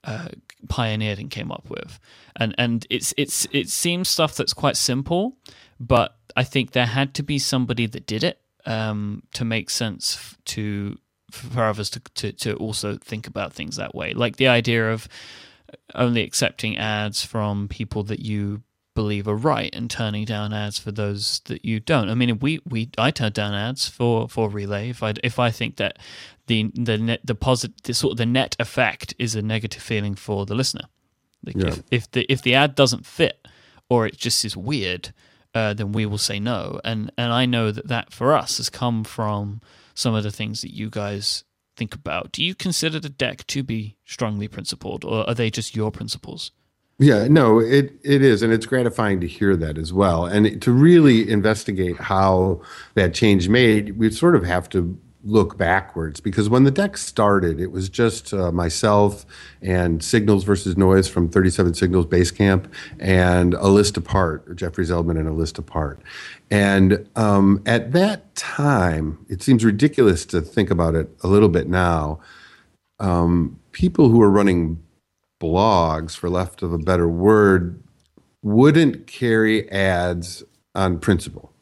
uh, 0.05 0.28
pioneered 0.68 1.18
and 1.18 1.30
came 1.30 1.51
up 1.51 1.68
with. 1.68 1.99
And 2.37 2.55
and 2.59 2.87
it's 2.91 3.12
it's 3.16 3.49
it 3.51 3.68
seems 3.68 4.09
stuff 4.09 4.37
that's 4.37 4.55
quite 4.55 4.76
simple, 4.76 5.37
but 5.80 6.16
I 6.37 6.45
think 6.45 6.72
there 6.72 6.87
had 6.87 7.14
to 7.14 7.22
be 7.22 7.39
somebody 7.39 7.87
that 7.87 8.07
did 8.07 8.22
it 8.22 8.41
um, 8.66 9.22
to 9.32 9.45
make 9.45 9.70
sense 9.70 10.37
to 10.47 10.99
for 11.30 11.64
others 11.64 11.91
to, 11.91 12.01
to 12.14 12.32
to 12.32 12.55
also 12.57 12.97
think 12.97 13.26
about 13.26 13.53
things 13.53 13.76
that 13.76 13.95
way. 13.95 14.12
Like 14.12 14.37
the 14.37 14.49
idea 14.49 14.93
of 14.93 15.09
only 15.95 16.22
accepting 16.22 16.76
ads 16.76 17.24
from 17.24 17.68
people 17.68 18.03
that 18.05 18.20
you 18.20 18.62
believe 18.95 19.28
are 19.28 19.37
right 19.37 19.74
and 19.74 19.91
turning 19.91 20.24
down 20.24 20.53
ads 20.53 20.78
for 20.78 20.91
those 20.91 21.41
that 21.47 21.64
you 21.64 21.80
don't. 21.80 22.09
I 22.09 22.14
mean, 22.14 22.39
we 22.39 22.61
we 22.68 22.91
I 22.99 23.11
turn 23.11 23.32
down 23.32 23.55
ads 23.55 23.89
for 23.89 24.28
for 24.28 24.49
Relay 24.49 24.91
if 24.91 25.03
I 25.03 25.14
if 25.24 25.39
I 25.39 25.51
think 25.51 25.76
that 25.76 25.99
the 26.47 26.70
the 26.74 26.99
net 26.99 27.20
the 27.24 27.34
positive 27.34 27.82
the 27.82 27.95
sort 27.95 28.12
of 28.12 28.18
the 28.18 28.26
net 28.26 28.57
effect 28.59 29.14
is 29.18 29.34
a 29.34 29.43
negative 29.43 29.82
feeling 29.82 30.14
for 30.14 30.47
the 30.47 30.55
listener. 30.55 30.89
Like 31.45 31.57
yeah. 31.57 31.68
if, 31.68 31.82
if 31.91 32.11
the 32.11 32.26
if 32.32 32.43
the 32.43 32.55
ad 32.55 32.74
doesn't 32.74 33.07
fit 33.07 33.47
or 33.89 34.07
it 34.07 34.16
just 34.16 34.45
is 34.45 34.57
weird, 34.57 35.12
uh, 35.57 35.73
then 35.73 35.91
we 35.93 36.05
will 36.05 36.19
say 36.19 36.39
no. 36.39 36.79
And 36.85 37.11
and 37.17 37.33
I 37.33 37.47
know 37.47 37.73
that 37.73 37.89
that 37.89 38.13
for 38.13 38.35
us 38.35 38.59
has 38.59 38.69
come 38.69 39.05
from 39.05 39.63
some 39.95 40.15
of 40.15 40.23
the 40.23 40.31
things 40.31 40.61
that 40.61 40.75
you 40.75 40.91
guys 40.91 41.45
think 41.79 41.95
about. 41.95 42.31
Do 42.33 42.45
you 42.45 42.55
consider 42.55 43.01
the 43.01 43.09
deck 43.09 43.47
to 43.47 43.63
be 43.63 43.97
strongly 44.05 44.49
principled, 44.49 45.03
or 45.03 45.27
are 45.27 45.35
they 45.35 45.51
just 45.51 45.75
your 45.75 45.91
principles? 45.91 46.53
Yeah, 46.99 47.27
no, 47.29 47.59
it 47.59 47.95
it 48.05 48.21
is, 48.23 48.43
and 48.43 48.53
it's 48.53 48.67
gratifying 48.67 49.19
to 49.21 49.27
hear 49.27 49.57
that 49.57 49.79
as 49.79 49.95
well, 49.95 50.27
and 50.27 50.61
to 50.61 50.73
really 50.73 51.29
investigate 51.31 51.97
how 51.97 52.61
that 52.95 53.15
change 53.15 53.49
made. 53.49 53.97
We 53.97 54.11
sort 54.11 54.37
of 54.37 54.45
have 54.45 54.69
to 54.71 54.99
look 55.27 55.59
backwards 55.59 56.20
because 56.20 56.49
when 56.49 56.64
the 56.64 56.70
deck 56.70 56.97
started, 56.97 57.61
it 57.61 57.72
was 57.72 57.89
just 57.89 58.33
uh, 58.33 58.53
myself 58.53 59.27
and 59.61 60.03
Signals 60.03 60.45
versus 60.45 60.77
Noise 60.77 61.09
from 61.09 61.29
37 61.29 61.74
Signals 61.74 62.07
Basecamp 62.07 62.70
and 63.01 63.55
a 63.55 63.66
list 63.66 63.97
apart, 63.97 64.57
Jeffrey 64.57 64.85
Zeldman 64.85 65.18
and 65.18 65.29
a 65.29 65.33
list 65.33 65.59
apart. 65.59 66.01
And 66.51 67.09
um, 67.16 67.62
at 67.66 67.93
that 67.93 68.35
time, 68.37 69.18
it 69.29 69.43
seems 69.43 69.64
ridiculous 69.64 70.24
to 70.27 70.41
think 70.41 70.70
about 70.70 70.95
it 70.95 71.11
a 71.22 71.27
little 71.29 71.49
bit 71.49 71.68
now. 71.68 72.20
Um, 73.01 73.59
people 73.72 74.09
who 74.09 74.22
are 74.22 74.31
running 74.31 74.83
blogs, 75.41 76.16
for 76.16 76.31
left 76.31 76.62
of 76.62 76.72
a 76.72 76.79
better 76.79 77.09
word, 77.09 77.83
wouldn't 78.43 79.07
carry 79.07 79.70
ads 79.70 80.45
on 80.74 80.99
principle 81.01 81.53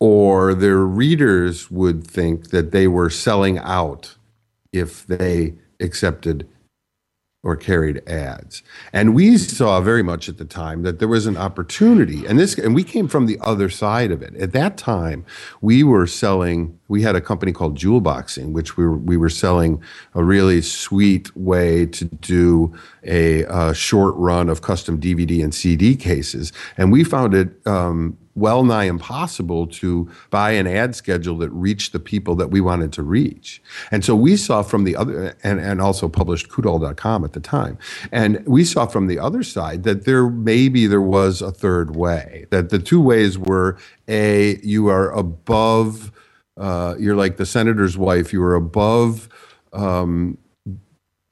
or 0.00 0.54
their 0.54 0.78
readers 0.78 1.70
would 1.70 2.06
think 2.06 2.50
that 2.50 2.72
they 2.72 2.86
were 2.86 3.10
selling 3.10 3.58
out 3.58 4.16
if 4.72 5.06
they 5.06 5.54
accepted 5.80 6.48
or 7.44 7.54
carried 7.56 8.02
ads. 8.08 8.62
And 8.92 9.14
we 9.14 9.36
saw 9.36 9.80
very 9.80 10.02
much 10.02 10.28
at 10.28 10.38
the 10.38 10.46
time 10.46 10.82
that 10.82 10.98
there 10.98 11.08
was 11.08 11.26
an 11.26 11.36
opportunity. 11.36 12.24
And 12.26 12.38
this 12.38 12.58
and 12.58 12.74
we 12.74 12.82
came 12.82 13.06
from 13.06 13.26
the 13.26 13.38
other 13.42 13.68
side 13.68 14.10
of 14.10 14.22
it. 14.22 14.34
At 14.36 14.52
that 14.52 14.78
time, 14.78 15.24
we 15.60 15.84
were 15.84 16.06
selling 16.06 16.78
we 16.88 17.02
had 17.02 17.16
a 17.16 17.20
company 17.20 17.52
called 17.52 17.78
Jewelboxing, 17.78 18.52
which 18.52 18.76
we 18.76 18.84
were, 18.84 18.96
we 18.96 19.16
were 19.16 19.30
selling 19.30 19.82
a 20.14 20.22
really 20.22 20.60
sweet 20.60 21.34
way 21.36 21.86
to 21.86 22.04
do 22.04 22.74
a, 23.02 23.44
short 23.74 24.14
run 24.16 24.48
of 24.48 24.62
custom 24.62 25.00
DVD 25.00 25.42
and 25.42 25.54
CD 25.54 25.96
cases. 25.96 26.52
And 26.76 26.92
we 26.92 27.02
found 27.02 27.34
it 27.34 27.66
um, 27.66 28.16
well 28.34 28.64
nigh 28.64 28.84
impossible 28.84 29.66
to 29.66 30.10
buy 30.30 30.52
an 30.52 30.66
ad 30.66 30.94
schedule 30.94 31.38
that 31.38 31.50
reached 31.50 31.92
the 31.92 32.00
people 32.00 32.34
that 32.36 32.50
we 32.50 32.60
wanted 32.60 32.92
to 32.92 33.02
reach. 33.02 33.62
And 33.90 34.04
so 34.04 34.14
we 34.16 34.36
saw 34.36 34.62
from 34.62 34.84
the 34.84 34.96
other, 34.96 35.36
and, 35.42 35.60
and 35.60 35.80
also 35.80 36.08
published 36.08 36.48
Coudal.com 36.48 37.24
at 37.24 37.32
the 37.32 37.40
time. 37.40 37.78
And 38.12 38.44
we 38.46 38.64
saw 38.64 38.86
from 38.86 39.06
the 39.06 39.18
other 39.18 39.42
side 39.42 39.84
that 39.84 40.04
there 40.04 40.28
maybe 40.28 40.86
there 40.86 41.00
was 41.00 41.42
a 41.42 41.50
third 41.50 41.96
way, 41.96 42.46
that 42.50 42.70
the 42.70 42.78
two 42.78 43.00
ways 43.00 43.38
were 43.38 43.78
A, 44.08 44.58
you 44.62 44.88
are 44.88 45.10
above, 45.12 46.12
uh, 46.56 46.94
you're 46.98 47.16
like 47.16 47.36
the 47.36 47.46
senator's 47.46 47.96
wife, 47.98 48.32
you 48.32 48.40
were 48.40 48.54
above 48.54 49.28
um, 49.72 50.38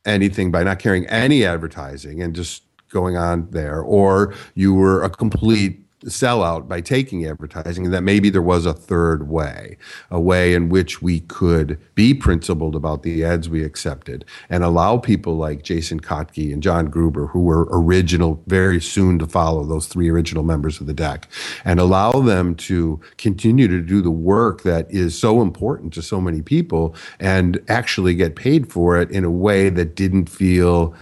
anything 0.05 0.51
by 0.51 0.63
not 0.63 0.79
carrying 0.79 1.07
any 1.07 1.45
advertising 1.45 2.23
and 2.23 2.35
just 2.35 2.65
going 2.89 3.17
on 3.17 3.49
there, 3.51 3.81
or 3.81 4.35
you 4.55 4.75
were 4.75 5.03
a 5.03 5.11
complete 5.11 5.81
sellout 6.05 6.69
by 6.69 6.81
taking 6.81 7.27
advertising, 7.27 7.85
and 7.85 7.95
that 7.95 8.03
maybe 8.03 8.31
there 8.31 8.43
was 8.43 8.67
a 8.67 8.73
third 8.73 9.29
way, 9.29 9.77
a 10.11 10.21
way 10.21 10.55
in 10.55 10.69
which 10.69 11.03
we 11.03 11.21
could 11.21 11.79
be 11.95 12.15
principled 12.15 12.75
about 12.75 13.03
the 13.03 13.25
ads 13.25 13.49
we 13.49 13.65
accepted 13.65 14.25
and 14.51 14.65
allow 14.65 14.99
people 14.99 15.37
like 15.37 15.63
Jason 15.63 16.01
Kottke 16.01 16.53
and 16.53 16.63
John 16.63 16.87
Gruber, 16.87 17.27
who 17.29 17.43
were 17.43 17.69
original, 17.71 18.43
very 18.47 18.81
soon 18.81 19.19
to 19.19 19.27
follow 19.27 19.65
those 19.65 19.87
three 19.87 20.09
original 20.09 20.43
members 20.43 20.81
of 20.81 20.87
the 20.87 20.95
deck, 20.95 21.29
and 21.65 21.81
allow 21.81 22.13
them 22.13 22.55
to 22.55 23.01
continue 23.17 23.69
to 23.69 23.81
do 23.81 24.03
the 24.03 24.11
work 24.11 24.63
that 24.63 24.91
is 24.91 25.19
so 25.19 25.43
important 25.43 25.93
to 25.95 26.03
so 26.03 26.21
many 26.21 26.43
people 26.43 26.95
and 27.21 27.63
actually 27.69 28.15
get 28.15 28.37
paid 28.37 28.71
for 28.73 28.99
it 28.99 29.11
in 29.11 29.25
a 29.25 29.31
way 29.31 29.69
that 29.69 29.95
didn't 29.95 30.29
feel 30.29 30.95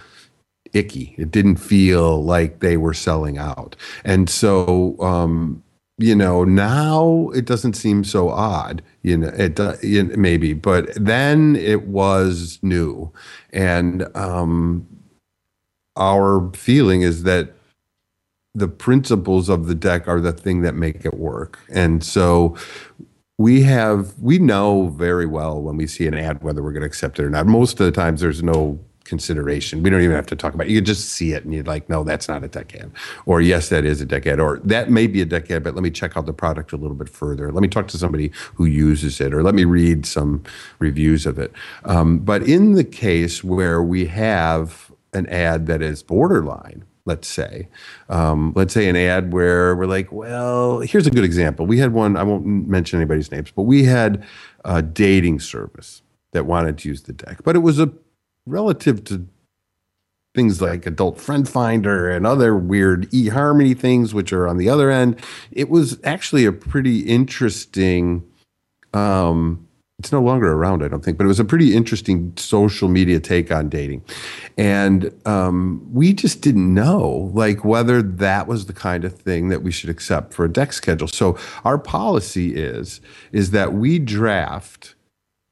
icky. 0.72 1.14
It 1.18 1.30
didn't 1.30 1.56
feel 1.56 2.22
like 2.22 2.60
they 2.60 2.76
were 2.76 2.94
selling 2.94 3.38
out. 3.38 3.76
And 4.04 4.28
so, 4.28 4.96
um, 5.00 5.62
you 5.98 6.14
know, 6.14 6.44
now 6.44 7.30
it 7.34 7.44
doesn't 7.44 7.74
seem 7.74 8.04
so 8.04 8.30
odd. 8.30 8.82
You 9.02 9.18
know, 9.18 9.28
it, 9.28 9.58
it 9.58 10.18
maybe, 10.18 10.54
but 10.54 10.90
then 10.94 11.56
it 11.56 11.86
was 11.86 12.58
new, 12.62 13.12
and 13.52 14.08
um, 14.16 14.86
our 15.96 16.50
feeling 16.54 17.02
is 17.02 17.24
that 17.24 17.52
the 18.54 18.68
principles 18.68 19.48
of 19.48 19.66
the 19.66 19.74
deck 19.74 20.08
are 20.08 20.20
the 20.20 20.32
thing 20.32 20.62
that 20.62 20.74
make 20.74 21.04
it 21.04 21.14
work. 21.14 21.60
And 21.68 22.02
so 22.02 22.56
we 23.38 23.62
have 23.62 24.18
we 24.18 24.38
know 24.38 24.88
very 24.88 25.26
well 25.26 25.60
when 25.62 25.76
we 25.76 25.86
see 25.86 26.06
an 26.06 26.14
ad 26.14 26.42
whether 26.42 26.62
we're 26.62 26.72
going 26.72 26.82
to 26.82 26.86
accept 26.86 27.18
it 27.18 27.24
or 27.24 27.30
not. 27.30 27.46
Most 27.46 27.78
of 27.80 27.86
the 27.86 27.92
times 27.92 28.20
there's 28.20 28.42
no 28.42 28.78
consideration. 29.10 29.82
We 29.82 29.90
don't 29.90 30.00
even 30.00 30.16
have 30.16 30.26
to 30.26 30.36
talk 30.36 30.54
about 30.54 30.68
it. 30.68 30.70
You 30.70 30.80
just 30.80 31.10
see 31.10 31.32
it 31.32 31.44
and 31.44 31.52
you're 31.52 31.64
like, 31.64 31.88
no, 31.90 32.04
that's 32.04 32.28
not 32.28 32.42
a 32.44 32.58
ad. 32.60 32.92
Or 33.26 33.42
yes, 33.42 33.68
that 33.68 33.84
is 33.84 34.00
a 34.00 34.06
ad. 34.14 34.40
Or 34.40 34.60
that 34.64 34.88
may 34.88 35.06
be 35.06 35.20
a 35.20 35.26
ad, 35.26 35.64
but 35.64 35.74
let 35.74 35.82
me 35.82 35.90
check 35.90 36.16
out 36.16 36.24
the 36.24 36.32
product 36.32 36.72
a 36.72 36.76
little 36.76 36.96
bit 36.96 37.08
further. 37.08 37.52
Let 37.52 37.60
me 37.60 37.68
talk 37.68 37.88
to 37.88 37.98
somebody 37.98 38.30
who 38.54 38.64
uses 38.64 39.20
it 39.20 39.34
or 39.34 39.42
let 39.42 39.54
me 39.54 39.64
read 39.64 40.06
some 40.06 40.42
reviews 40.78 41.26
of 41.26 41.38
it. 41.38 41.52
Um, 41.84 42.20
but 42.20 42.44
in 42.44 42.72
the 42.72 42.84
case 42.84 43.44
where 43.44 43.82
we 43.82 44.06
have 44.06 44.90
an 45.12 45.26
ad 45.26 45.66
that 45.66 45.82
is 45.82 46.02
borderline, 46.02 46.84
let's 47.04 47.26
say. 47.26 47.68
Um, 48.08 48.52
let's 48.54 48.72
say 48.72 48.88
an 48.88 48.94
ad 48.94 49.32
where 49.32 49.74
we're 49.74 49.86
like, 49.86 50.12
well, 50.12 50.80
here's 50.80 51.08
a 51.08 51.10
good 51.10 51.24
example. 51.24 51.66
We 51.66 51.78
had 51.78 51.92
one, 51.92 52.16
I 52.16 52.22
won't 52.22 52.46
mention 52.46 53.00
anybody's 53.00 53.32
names, 53.32 53.50
but 53.50 53.62
we 53.62 53.84
had 53.84 54.24
a 54.64 54.82
dating 54.82 55.40
service 55.40 56.02
that 56.32 56.46
wanted 56.46 56.78
to 56.78 56.88
use 56.88 57.02
the 57.02 57.12
deck, 57.12 57.42
but 57.42 57.56
it 57.56 57.60
was 57.60 57.80
a 57.80 57.92
relative 58.50 59.04
to 59.04 59.26
things 60.34 60.60
like 60.60 60.86
adult 60.86 61.20
friend 61.20 61.48
finder 61.48 62.08
and 62.08 62.26
other 62.26 62.56
weird 62.56 63.10
eharmony 63.10 63.76
things 63.76 64.14
which 64.14 64.32
are 64.32 64.46
on 64.46 64.58
the 64.58 64.68
other 64.68 64.90
end 64.90 65.18
it 65.50 65.68
was 65.68 65.98
actually 66.04 66.44
a 66.44 66.52
pretty 66.52 67.00
interesting 67.00 68.22
um, 68.94 69.66
it's 69.98 70.12
no 70.12 70.22
longer 70.22 70.52
around 70.52 70.84
i 70.84 70.88
don't 70.88 71.04
think 71.04 71.18
but 71.18 71.24
it 71.24 71.28
was 71.28 71.40
a 71.40 71.44
pretty 71.44 71.74
interesting 71.74 72.32
social 72.36 72.88
media 72.88 73.20
take 73.20 73.50
on 73.52 73.68
dating. 73.68 74.02
And 74.58 75.12
um, 75.26 75.86
we 75.92 76.12
just 76.12 76.40
didn't 76.40 76.72
know 76.74 77.30
like 77.34 77.64
whether 77.64 78.02
that 78.02 78.46
was 78.46 78.66
the 78.66 78.72
kind 78.72 79.04
of 79.04 79.14
thing 79.14 79.48
that 79.48 79.62
we 79.62 79.70
should 79.70 79.90
accept 79.90 80.34
for 80.34 80.44
a 80.44 80.52
deck 80.52 80.72
schedule. 80.72 81.08
So 81.08 81.38
our 81.64 81.78
policy 81.78 82.54
is 82.54 83.00
is 83.32 83.52
that 83.52 83.72
we 83.72 83.98
draft 83.98 84.94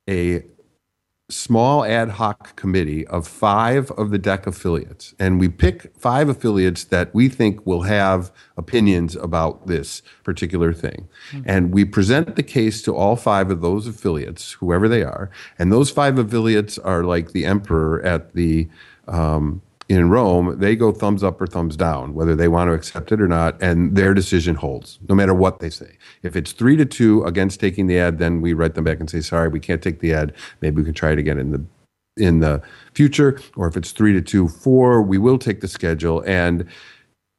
a 0.08 0.42
small 1.30 1.84
ad 1.84 2.10
hoc 2.10 2.56
committee 2.56 3.06
of 3.08 3.28
five 3.28 3.90
of 3.92 4.10
the 4.10 4.18
deck 4.18 4.46
affiliates. 4.46 5.14
And 5.18 5.38
we 5.38 5.48
pick 5.48 5.92
five 5.96 6.28
affiliates 6.28 6.84
that 6.84 7.14
we 7.14 7.28
think 7.28 7.66
will 7.66 7.82
have 7.82 8.32
opinions 8.56 9.14
about 9.14 9.66
this 9.66 10.02
particular 10.24 10.72
thing. 10.72 11.08
Mm-hmm. 11.30 11.42
and 11.44 11.72
we 11.72 11.84
present 11.84 12.36
the 12.36 12.42
case 12.42 12.80
to 12.82 12.94
all 12.94 13.16
five 13.16 13.50
of 13.50 13.60
those 13.60 13.86
affiliates 13.86 14.52
whoever 14.52 14.88
they 14.88 15.02
are. 15.02 15.30
And 15.58 15.70
those 15.70 15.90
five 15.90 16.18
affiliates 16.18 16.78
are 16.78 17.04
like 17.04 17.32
the 17.32 17.44
emperor 17.44 18.02
at 18.04 18.34
the 18.34 18.68
um, 19.06 19.62
in 19.88 20.10
Rome, 20.10 20.58
they 20.58 20.76
go 20.76 20.92
thumbs 20.92 21.24
up 21.24 21.40
or 21.40 21.46
thumbs 21.46 21.74
down, 21.74 22.12
whether 22.12 22.36
they 22.36 22.48
want 22.48 22.68
to 22.68 22.74
accept 22.74 23.10
it 23.10 23.20
or 23.22 23.28
not, 23.28 23.60
and 23.62 23.96
their 23.96 24.12
decision 24.12 24.54
holds, 24.54 24.98
no 25.08 25.14
matter 25.14 25.32
what 25.32 25.60
they 25.60 25.70
say. 25.70 25.96
If 26.22 26.36
it's 26.36 26.52
three 26.52 26.76
to 26.76 26.84
two 26.84 27.24
against 27.24 27.58
taking 27.58 27.86
the 27.86 27.98
ad, 27.98 28.18
then 28.18 28.42
we 28.42 28.52
write 28.52 28.74
them 28.74 28.84
back 28.84 29.00
and 29.00 29.08
say, 29.08 29.22
sorry, 29.22 29.48
we 29.48 29.60
can't 29.60 29.82
take 29.82 30.00
the 30.00 30.12
ad. 30.12 30.34
Maybe 30.60 30.76
we 30.76 30.84
can 30.84 30.94
try 30.94 31.12
it 31.12 31.18
again 31.18 31.38
in 31.38 31.52
the 31.52 31.64
in 32.18 32.40
the 32.40 32.60
future. 32.92 33.40
Or 33.56 33.66
if 33.68 33.76
it's 33.76 33.92
three 33.92 34.12
to 34.12 34.20
two, 34.20 34.48
four, 34.48 35.00
we 35.00 35.18
will 35.18 35.38
take 35.38 35.60
the 35.60 35.68
schedule. 35.68 36.22
And 36.26 36.66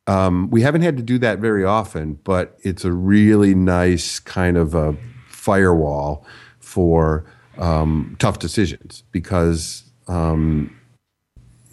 um, 0.08 0.50
we 0.50 0.62
haven't 0.62 0.82
had 0.82 0.98
to 0.98 1.04
do 1.04 1.20
that 1.20 1.40
very 1.40 1.64
often, 1.64 2.14
but 2.24 2.58
it's 2.64 2.84
a 2.84 2.92
really 2.92 3.54
nice 3.54 4.20
kind 4.20 4.58
of 4.58 4.74
a 4.74 4.96
firewall 5.28 6.26
for 6.60 7.26
um, 7.60 8.16
tough 8.20 8.40
decisions 8.40 9.04
because 9.12 9.84
um, 10.08 10.76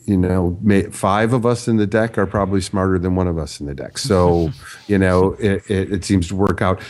you 0.06 0.16
know, 0.16 0.56
may, 0.62 0.84
five 0.84 1.32
of 1.32 1.44
us 1.44 1.66
in 1.66 1.76
the 1.76 1.86
deck 1.86 2.16
are 2.16 2.26
probably 2.26 2.60
smarter 2.60 2.98
than 2.98 3.16
one 3.16 3.26
of 3.26 3.38
us 3.38 3.60
in 3.60 3.66
the 3.66 3.74
deck. 3.74 3.98
So, 3.98 4.50
you 4.86 4.98
know, 4.98 5.32
it, 5.34 5.68
it, 5.68 5.92
it, 5.92 6.04
seems 6.04 6.28
to 6.28 6.36
work 6.36 6.62
out. 6.62 6.80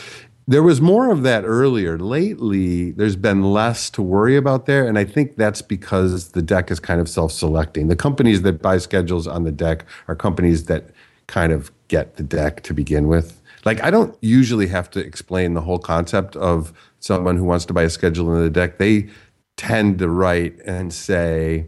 There 0.46 0.62
was 0.62 0.80
more 0.80 1.10
of 1.10 1.22
that 1.22 1.44
earlier. 1.44 1.98
Lately, 1.98 2.92
there's 2.92 3.16
been 3.16 3.42
less 3.42 3.90
to 3.90 4.02
worry 4.02 4.36
about 4.36 4.66
there. 4.66 4.86
And 4.86 4.98
I 4.98 5.04
think 5.04 5.36
that's 5.36 5.62
because 5.62 6.28
the 6.32 6.42
deck 6.42 6.70
is 6.70 6.78
kind 6.78 7.00
of 7.00 7.08
self 7.08 7.32
selecting. 7.32 7.88
The 7.88 7.96
companies 7.96 8.42
that 8.42 8.62
buy 8.62 8.78
schedules 8.78 9.26
on 9.26 9.44
the 9.44 9.52
deck 9.52 9.86
are 10.08 10.14
companies 10.14 10.66
that 10.66 10.90
kind 11.26 11.52
of 11.52 11.72
get 11.88 12.16
the 12.16 12.22
deck 12.22 12.62
to 12.64 12.74
begin 12.74 13.08
with. 13.08 13.40
Like, 13.64 13.82
I 13.82 13.90
don't 13.90 14.16
usually 14.20 14.68
have 14.68 14.90
to 14.90 15.00
explain 15.00 15.54
the 15.54 15.62
whole 15.62 15.80
concept 15.80 16.36
of 16.36 16.72
someone 17.00 17.36
who 17.36 17.44
wants 17.44 17.64
to 17.64 17.72
buy 17.72 17.82
a 17.82 17.90
schedule 17.90 18.32
in 18.36 18.42
the 18.42 18.50
deck. 18.50 18.78
They 18.78 19.08
tend 19.56 19.98
to 19.98 20.08
write 20.08 20.56
and 20.64 20.92
say, 20.92 21.66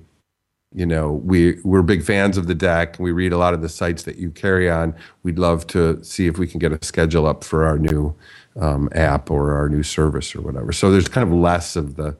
you 0.78 0.86
know 0.86 1.12
we 1.24 1.58
we're 1.64 1.82
big 1.82 2.04
fans 2.04 2.36
of 2.36 2.46
the 2.46 2.54
deck. 2.54 2.98
We 3.00 3.10
read 3.10 3.32
a 3.32 3.36
lot 3.36 3.52
of 3.52 3.62
the 3.62 3.68
sites 3.68 4.04
that 4.04 4.16
you 4.16 4.30
carry 4.30 4.70
on. 4.70 4.94
We'd 5.24 5.38
love 5.38 5.66
to 5.68 6.02
see 6.04 6.26
if 6.28 6.38
we 6.38 6.46
can 6.46 6.60
get 6.60 6.72
a 6.72 6.78
schedule 6.84 7.26
up 7.26 7.42
for 7.42 7.64
our 7.64 7.78
new 7.78 8.14
um, 8.60 8.88
app 8.92 9.28
or 9.28 9.56
our 9.56 9.68
new 9.68 9.82
service 9.82 10.36
or 10.36 10.40
whatever. 10.40 10.70
So 10.72 10.92
there's 10.92 11.08
kind 11.08 11.26
of 11.26 11.34
less 11.34 11.74
of 11.74 11.96
the 11.96 12.16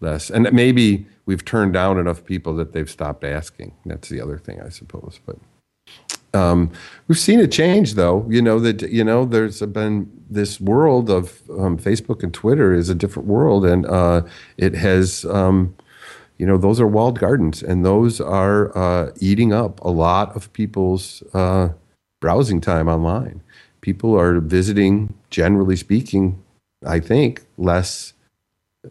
less 0.00 0.30
and 0.30 0.50
maybe 0.52 1.06
we've 1.26 1.44
turned 1.44 1.72
down 1.72 1.98
enough 1.98 2.24
people 2.24 2.54
that 2.54 2.72
they've 2.72 2.88
stopped 2.88 3.24
asking. 3.24 3.74
That's 3.84 4.08
the 4.08 4.20
other 4.20 4.38
thing 4.38 4.62
i 4.62 4.68
suppose 4.68 5.18
but 5.26 5.36
um, 6.34 6.70
we've 7.08 7.18
seen 7.18 7.40
a 7.40 7.48
change 7.48 7.94
though. 7.94 8.26
You 8.28 8.42
know 8.42 8.60
that 8.60 8.82
you 8.82 9.02
know 9.02 9.24
there's 9.24 9.60
been 9.62 10.10
this 10.28 10.60
world 10.60 11.08
of 11.08 11.40
um, 11.50 11.78
facebook 11.78 12.22
and 12.22 12.34
twitter 12.34 12.74
is 12.74 12.90
a 12.90 12.94
different 12.94 13.26
world 13.26 13.64
and 13.64 13.86
uh, 13.86 14.20
it 14.58 14.74
has 14.74 15.24
um, 15.24 15.74
you 16.38 16.46
know, 16.46 16.56
those 16.56 16.80
are 16.80 16.86
walled 16.86 17.18
gardens, 17.18 17.62
and 17.62 17.84
those 17.84 18.20
are 18.20 18.76
uh, 18.78 19.10
eating 19.20 19.52
up 19.52 19.80
a 19.80 19.90
lot 19.90 20.34
of 20.36 20.52
people's 20.52 21.22
uh, 21.34 21.70
browsing 22.20 22.60
time 22.60 22.88
online. 22.88 23.42
People 23.80 24.18
are 24.18 24.40
visiting, 24.40 25.14
generally 25.30 25.76
speaking, 25.76 26.42
I 26.86 27.00
think, 27.00 27.42
less 27.56 28.14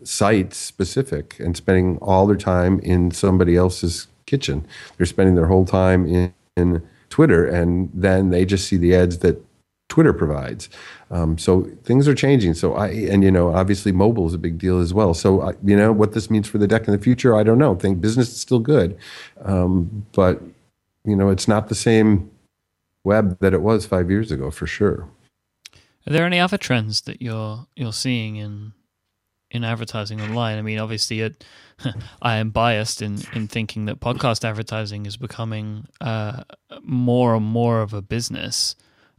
site 0.04 0.54
specific 0.54 1.39
and 1.39 1.56
spending 1.56 1.98
all 2.00 2.28
their 2.28 2.36
time 2.36 2.80
in 2.82 3.12
somebody 3.12 3.56
else's 3.56 4.08
kitchen. 4.26 4.68
They're 4.98 5.06
spending 5.06 5.36
their 5.36 5.48
whole 5.48 5.66
time 5.66 6.06
in, 6.06 6.34
in 6.58 6.86
Twitter, 7.10 7.45
and 7.45 7.89
then 7.93 8.30
they 8.30 8.43
just 8.43 8.68
see 8.68 8.76
the 8.78 8.93
ads 8.93 9.20
that 9.20 9.41
Twitter 9.90 10.14
provides. 10.14 10.70
Um, 11.12 11.38
so 11.38 11.64
things 11.84 12.08
are 12.08 12.16
changing. 12.16 12.54
So 12.54 12.74
I 12.74 12.90
and 12.90 13.24
you 13.24 13.32
know 13.32 13.54
obviously 13.54 13.92
mobile 13.92 14.28
is 14.28 14.34
a 14.34 14.38
big 14.38 14.58
deal 14.58 14.80
as 14.80 14.94
well. 14.94 15.14
So 15.14 15.42
I, 15.42 15.54
you 15.64 15.76
know 15.76 15.92
what 15.92 16.14
this 16.14 16.30
means 16.30 16.48
for 16.48 16.58
the 16.58 16.68
deck 16.68 16.88
in 16.88 16.94
the 16.94 17.00
future, 17.00 17.36
I 17.36 17.44
don't 17.44 17.58
know. 17.58 17.74
I 17.76 17.78
think 17.78 18.02
business 18.02 18.30
is 18.30 18.40
still 18.40 18.60
good, 18.60 18.98
um, 19.44 20.06
but 20.12 20.42
you 21.06 21.16
know 21.16 21.30
it's 21.30 21.48
not 21.48 21.70
the 21.70 21.76
same 21.76 22.30
web 23.04 23.38
that 23.40 23.54
it 23.54 23.62
was 23.62 23.86
five 23.86 24.12
years 24.12 24.32
ago 24.32 24.52
for 24.52 24.68
sure. 24.68 25.08
Are 26.06 26.14
there 26.14 26.26
any 26.26 26.40
other 26.40 26.58
trends 26.58 27.02
that 27.02 27.22
you're 27.22 27.68
you're 27.76 27.94
seeing 27.94 28.38
in 28.38 28.74
in 29.52 29.64
advertising 29.64 30.22
online? 30.22 30.58
I 30.58 30.62
mean, 30.62 30.80
obviously, 30.80 31.22
it, 31.22 31.44
I 32.22 32.38
am 32.38 32.50
biased 32.50 33.02
in 33.02 33.20
in 33.34 33.48
thinking 33.48 33.86
that 33.86 34.00
podcast 34.00 34.44
advertising 34.44 35.06
is 35.06 35.18
becoming 35.18 35.88
uh, 36.00 36.44
more 36.82 37.36
and 37.36 37.46
more 37.46 37.82
of 37.82 37.94
a 37.94 38.02
business. 38.02 38.76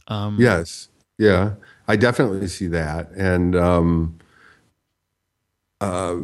Um, 0.09 0.37
yes, 0.39 0.89
yeah, 1.17 1.53
I 1.87 1.95
definitely 1.95 2.47
see 2.47 2.67
that, 2.67 3.09
and 3.11 3.55
um, 3.55 4.19
uh, 5.79 6.17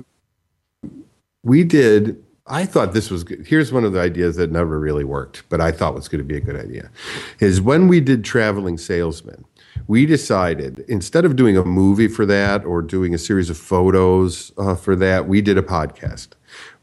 we 1.44 1.64
did. 1.64 2.22
I 2.48 2.66
thought 2.66 2.94
this 2.94 3.10
was 3.10 3.24
good. 3.24 3.48
Here's 3.48 3.72
one 3.72 3.84
of 3.84 3.94
the 3.94 4.00
ideas 4.00 4.36
that 4.36 4.52
never 4.52 4.80
really 4.80 5.04
worked, 5.04 5.44
but 5.50 5.62
I 5.62 5.72
thought 5.72 5.96
was 5.96 6.08
going 6.08 6.20
to 6.20 6.26
be 6.26 6.38
a 6.38 6.42
good 6.42 6.56
idea. 6.56 6.92
Is 7.40 7.60
when 7.60 7.88
we 7.88 8.00
did 8.00 8.24
traveling 8.24 8.78
salesman, 8.78 9.46
we 9.88 10.06
decided 10.06 10.86
instead 10.88 11.26
of 11.26 11.36
doing 11.36 11.58
a 11.58 11.66
movie 11.66 12.08
for 12.08 12.26
that 12.28 12.64
or 12.64 12.84
doing 12.84 13.16
a 13.16 13.18
series 13.18 13.50
of 13.50 13.58
photos 13.58 14.52
uh, 14.58 14.76
for 14.76 14.96
that, 14.96 15.28
we 15.28 15.42
did 15.42 15.58
a 15.58 15.64
podcast 15.64 16.30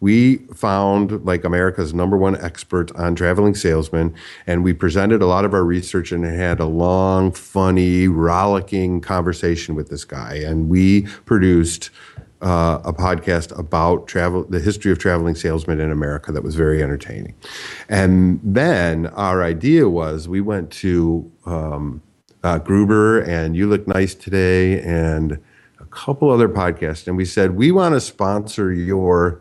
we 0.00 0.38
found 0.54 1.24
like 1.24 1.44
America's 1.44 1.94
number 1.94 2.16
one 2.16 2.36
expert 2.40 2.90
on 2.96 3.14
traveling 3.14 3.54
salesmen, 3.54 4.14
and 4.46 4.64
we 4.64 4.72
presented 4.72 5.22
a 5.22 5.26
lot 5.26 5.44
of 5.44 5.54
our 5.54 5.64
research 5.64 6.12
and 6.12 6.24
had 6.24 6.60
a 6.60 6.66
long, 6.66 7.32
funny, 7.32 8.08
rollicking 8.08 9.00
conversation 9.00 9.74
with 9.74 9.88
this 9.88 10.04
guy. 10.04 10.34
And 10.34 10.68
we 10.68 11.02
produced 11.24 11.90
uh, 12.42 12.80
a 12.84 12.92
podcast 12.92 13.56
about 13.56 14.08
travel, 14.08 14.44
the 14.44 14.60
history 14.60 14.90
of 14.90 14.98
traveling 14.98 15.34
salesmen 15.34 15.80
in 15.80 15.92
America 15.92 16.32
that 16.32 16.42
was 16.42 16.56
very 16.56 16.82
entertaining. 16.82 17.34
And 17.88 18.40
then 18.42 19.06
our 19.06 19.42
idea 19.44 19.88
was 19.88 20.28
we 20.28 20.40
went 20.40 20.70
to 20.72 21.30
um, 21.46 22.02
uh, 22.42 22.58
Gruber 22.58 23.20
and 23.20 23.56
You 23.56 23.68
Look 23.68 23.86
Nice 23.86 24.14
Today 24.14 24.80
and 24.80 25.38
a 25.78 25.84
couple 25.86 26.30
other 26.30 26.48
podcasts, 26.48 27.06
and 27.06 27.16
we 27.16 27.24
said, 27.24 27.52
we 27.52 27.70
want 27.70 27.94
to 27.94 28.00
sponsor 28.00 28.72
your 28.72 29.40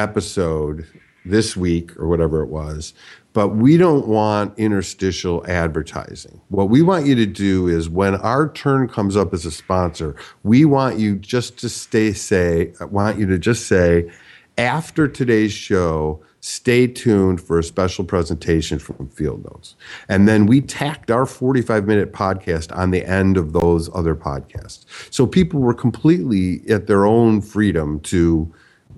episode 0.00 0.86
this 1.24 1.56
week 1.56 1.96
or 1.98 2.08
whatever 2.08 2.42
it 2.42 2.48
was, 2.48 2.94
but 3.32 3.48
we 3.50 3.76
don't 3.76 4.08
want 4.08 4.58
interstitial 4.58 5.44
advertising. 5.46 6.40
What 6.48 6.68
we 6.68 6.82
want 6.82 7.06
you 7.06 7.14
to 7.16 7.26
do 7.26 7.68
is 7.68 7.88
when 7.88 8.16
our 8.16 8.50
turn 8.52 8.88
comes 8.88 9.16
up 9.16 9.32
as 9.32 9.44
a 9.44 9.50
sponsor, 9.50 10.16
we 10.42 10.64
want 10.64 10.98
you 10.98 11.16
just 11.16 11.58
to 11.58 11.68
stay 11.68 12.12
say, 12.12 12.72
want 12.80 13.18
you 13.18 13.26
to 13.26 13.38
just 13.38 13.66
say, 13.66 14.10
after 14.58 15.06
today's 15.06 15.52
show, 15.52 16.22
stay 16.40 16.86
tuned 16.86 17.40
for 17.40 17.58
a 17.58 17.62
special 17.62 18.04
presentation 18.04 18.78
from 18.78 19.08
Field 19.08 19.44
Notes. 19.44 19.76
And 20.08 20.26
then 20.26 20.46
we 20.46 20.60
tacked 20.60 21.10
our 21.10 21.26
45 21.26 21.86
minute 21.86 22.12
podcast 22.12 22.76
on 22.76 22.90
the 22.90 23.04
end 23.04 23.36
of 23.36 23.52
those 23.52 23.94
other 23.94 24.14
podcasts. 24.14 24.84
So 25.10 25.26
people 25.26 25.60
were 25.60 25.74
completely 25.74 26.62
at 26.68 26.86
their 26.86 27.06
own 27.06 27.40
freedom 27.42 28.00
to 28.00 28.52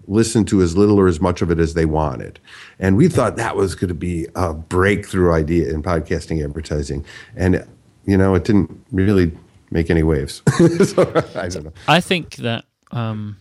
listen 0.07 0.45
to 0.47 0.63
as 0.63 0.77
little 0.77 0.99
or 0.99 1.09
as 1.09 1.21
much 1.21 1.43
of 1.43 1.51
it 1.51 1.59
as 1.59 1.75
they 1.75 1.85
wanted. 1.85 2.41
And 2.79 2.97
we 2.97 3.09
thought 3.09 3.37
that 3.37 3.57
was 3.57 3.75
going 3.75 3.89
to 3.89 3.95
be 3.95 4.27
a 4.35 4.53
breakthrough 4.53 5.33
idea 5.33 5.73
in 5.73 5.83
podcasting 5.83 6.43
advertising. 6.45 7.05
And, 7.37 7.67
you 8.05 8.17
know, 8.17 8.35
it 8.35 8.45
didn't 8.45 8.85
really 8.91 9.33
make 9.71 9.91
any 9.91 10.03
waves. 10.03 10.43
so, 10.89 11.03
I 11.35 11.49
don't 11.49 11.65
know. 11.65 11.73
I 11.89 12.01
think 12.01 12.37
that, 12.37 12.65
um, 12.91 13.37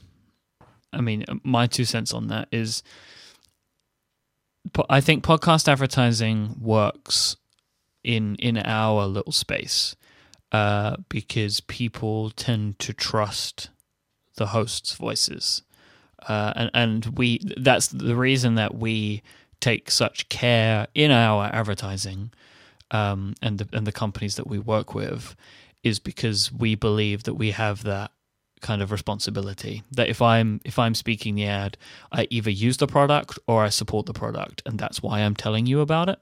I 0.94 1.02
mean, 1.02 1.26
my 1.44 1.68
two 1.68 1.86
cents 1.86 2.14
on 2.14 2.28
that 2.28 2.48
is 2.52 2.84
I 4.90 5.02
think 5.02 5.24
podcast 5.24 5.68
advertising 5.68 6.56
works 6.60 7.36
in 8.04 8.36
in 8.36 8.58
our 8.58 9.06
little 9.06 9.32
space 9.32 9.96
uh, 10.52 10.98
because 11.10 11.62
people 11.62 12.30
tend 12.32 12.80
to 12.80 12.94
trust 12.94 13.70
the 14.36 14.48
host's 14.48 14.94
voices, 14.94 15.64
uh, 16.28 16.54
and 16.56 16.72
and 16.74 17.06
we 17.18 17.40
that's 17.58 17.88
the 17.88 18.16
reason 18.16 18.56
that 18.56 18.76
we 18.76 19.22
take 19.60 19.92
such 19.92 20.28
care 20.30 20.88
in 20.94 21.12
our 21.12 21.46
advertising 21.54 22.32
um, 22.92 23.36
and 23.42 23.60
the 23.60 23.78
and 23.78 23.88
the 23.88 23.92
companies 23.92 24.36
that 24.36 24.48
we 24.48 24.60
work 24.60 24.94
with 24.94 25.36
is 25.84 26.00
because 26.00 26.52
we 26.52 26.76
believe 26.76 27.24
that 27.24 27.36
we 27.36 27.52
have 27.52 27.84
that 27.84 28.12
kind 28.62 28.82
of 28.84 28.92
responsibility 28.92 29.82
that 29.92 30.08
if 30.08 30.22
i'm 30.22 30.62
if 30.64 30.78
i'm 30.78 30.94
speaking 30.94 31.34
the 31.34 31.46
ad 31.46 31.78
i 32.12 32.28
either 32.30 32.52
use 32.52 32.78
the 32.78 32.86
product 32.86 33.40
or 33.48 33.64
i 33.64 33.70
support 33.70 34.06
the 34.06 34.14
product 34.14 34.62
and 34.68 34.78
that's 34.78 35.02
why 35.02 35.22
i'm 35.22 35.36
telling 35.36 35.66
you 35.66 35.80
about 35.80 36.10
it 36.10 36.20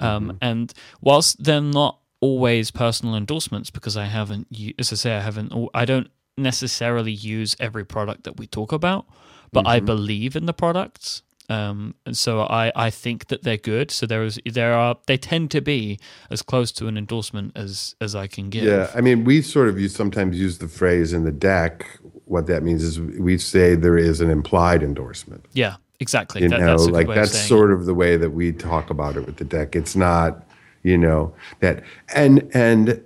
um, 0.00 0.28
mm-hmm. 0.28 0.36
and 0.40 0.72
whilst 1.02 1.42
they're 1.44 1.60
not 1.60 1.98
always 2.20 2.70
personal 2.70 3.14
endorsements 3.14 3.70
because 3.70 3.98
i 3.98 4.06
haven't 4.06 4.46
as 4.78 4.90
i 4.92 4.96
say 4.96 5.14
i 5.14 5.20
haven't 5.20 5.52
i 5.74 5.84
don't 5.84 6.08
necessarily 6.38 7.12
use 7.12 7.56
every 7.60 7.84
product 7.84 8.24
that 8.24 8.36
we 8.36 8.46
talk 8.46 8.72
about 8.72 9.06
but 9.52 9.60
mm-hmm. 9.60 9.68
i 9.68 9.80
believe 9.80 10.36
in 10.36 10.46
the 10.46 10.52
products 10.54 11.22
um, 11.50 11.94
and 12.04 12.16
so 12.16 12.42
I, 12.42 12.70
I 12.76 12.90
think 12.90 13.28
that 13.28 13.42
they're 13.42 13.56
good. 13.56 13.90
So 13.90 14.04
there 14.04 14.22
is 14.22 14.38
there 14.44 14.74
are 14.74 14.98
they 15.06 15.16
tend 15.16 15.50
to 15.52 15.62
be 15.62 15.98
as 16.30 16.42
close 16.42 16.70
to 16.72 16.88
an 16.88 16.98
endorsement 16.98 17.52
as 17.56 17.94
as 18.00 18.14
I 18.14 18.26
can 18.26 18.50
give. 18.50 18.64
Yeah, 18.64 18.90
I 18.94 19.00
mean 19.00 19.24
we 19.24 19.40
sort 19.40 19.68
of 19.68 19.80
use 19.80 19.94
sometimes 19.94 20.38
use 20.38 20.58
the 20.58 20.68
phrase 20.68 21.12
in 21.12 21.24
the 21.24 21.32
deck. 21.32 21.86
What 22.26 22.46
that 22.48 22.62
means 22.62 22.82
is 22.82 23.00
we 23.00 23.38
say 23.38 23.74
there 23.74 23.96
is 23.96 24.20
an 24.20 24.30
implied 24.30 24.82
endorsement. 24.82 25.46
Yeah, 25.54 25.76
exactly. 26.00 26.42
You 26.42 26.50
that, 26.50 26.60
know, 26.60 26.76
like 26.76 27.08
that's 27.08 27.38
sort 27.38 27.72
of 27.72 27.86
the 27.86 27.94
way 27.94 28.18
that 28.18 28.30
we 28.30 28.52
talk 28.52 28.90
about 28.90 29.16
it 29.16 29.24
with 29.24 29.36
the 29.36 29.44
deck. 29.44 29.74
It's 29.74 29.96
not, 29.96 30.46
you 30.82 30.98
know, 30.98 31.34
that 31.60 31.82
and 32.14 32.50
and 32.52 33.02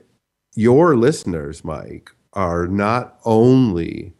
your 0.57 0.97
listeners, 0.97 1.65
Mike, 1.65 2.12
are 2.33 2.67
not 2.67 3.19
only 3.25 4.15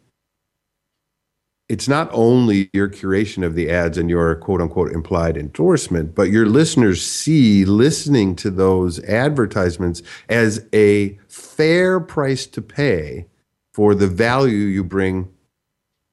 it's 1.69 1.87
not 1.87 2.09
only 2.11 2.69
your 2.73 2.89
curation 2.89 3.43
of 3.43 3.55
the 3.55 3.69
ads 3.69 3.97
and 3.97 4.09
your 4.09 4.35
quote 4.35 4.61
unquote 4.61 4.91
implied 4.91 5.37
endorsement, 5.37 6.13
but 6.13 6.29
your 6.29 6.45
listeners 6.45 7.03
see 7.03 7.65
listening 7.65 8.35
to 8.35 8.51
those 8.51 9.03
advertisements 9.05 10.03
as 10.29 10.67
a 10.73 11.17
fair 11.27 11.99
price 11.99 12.45
to 12.47 12.61
pay 12.61 13.25
for 13.73 13.95
the 13.95 14.07
value 14.07 14.55
you 14.55 14.83
bring 14.83 15.29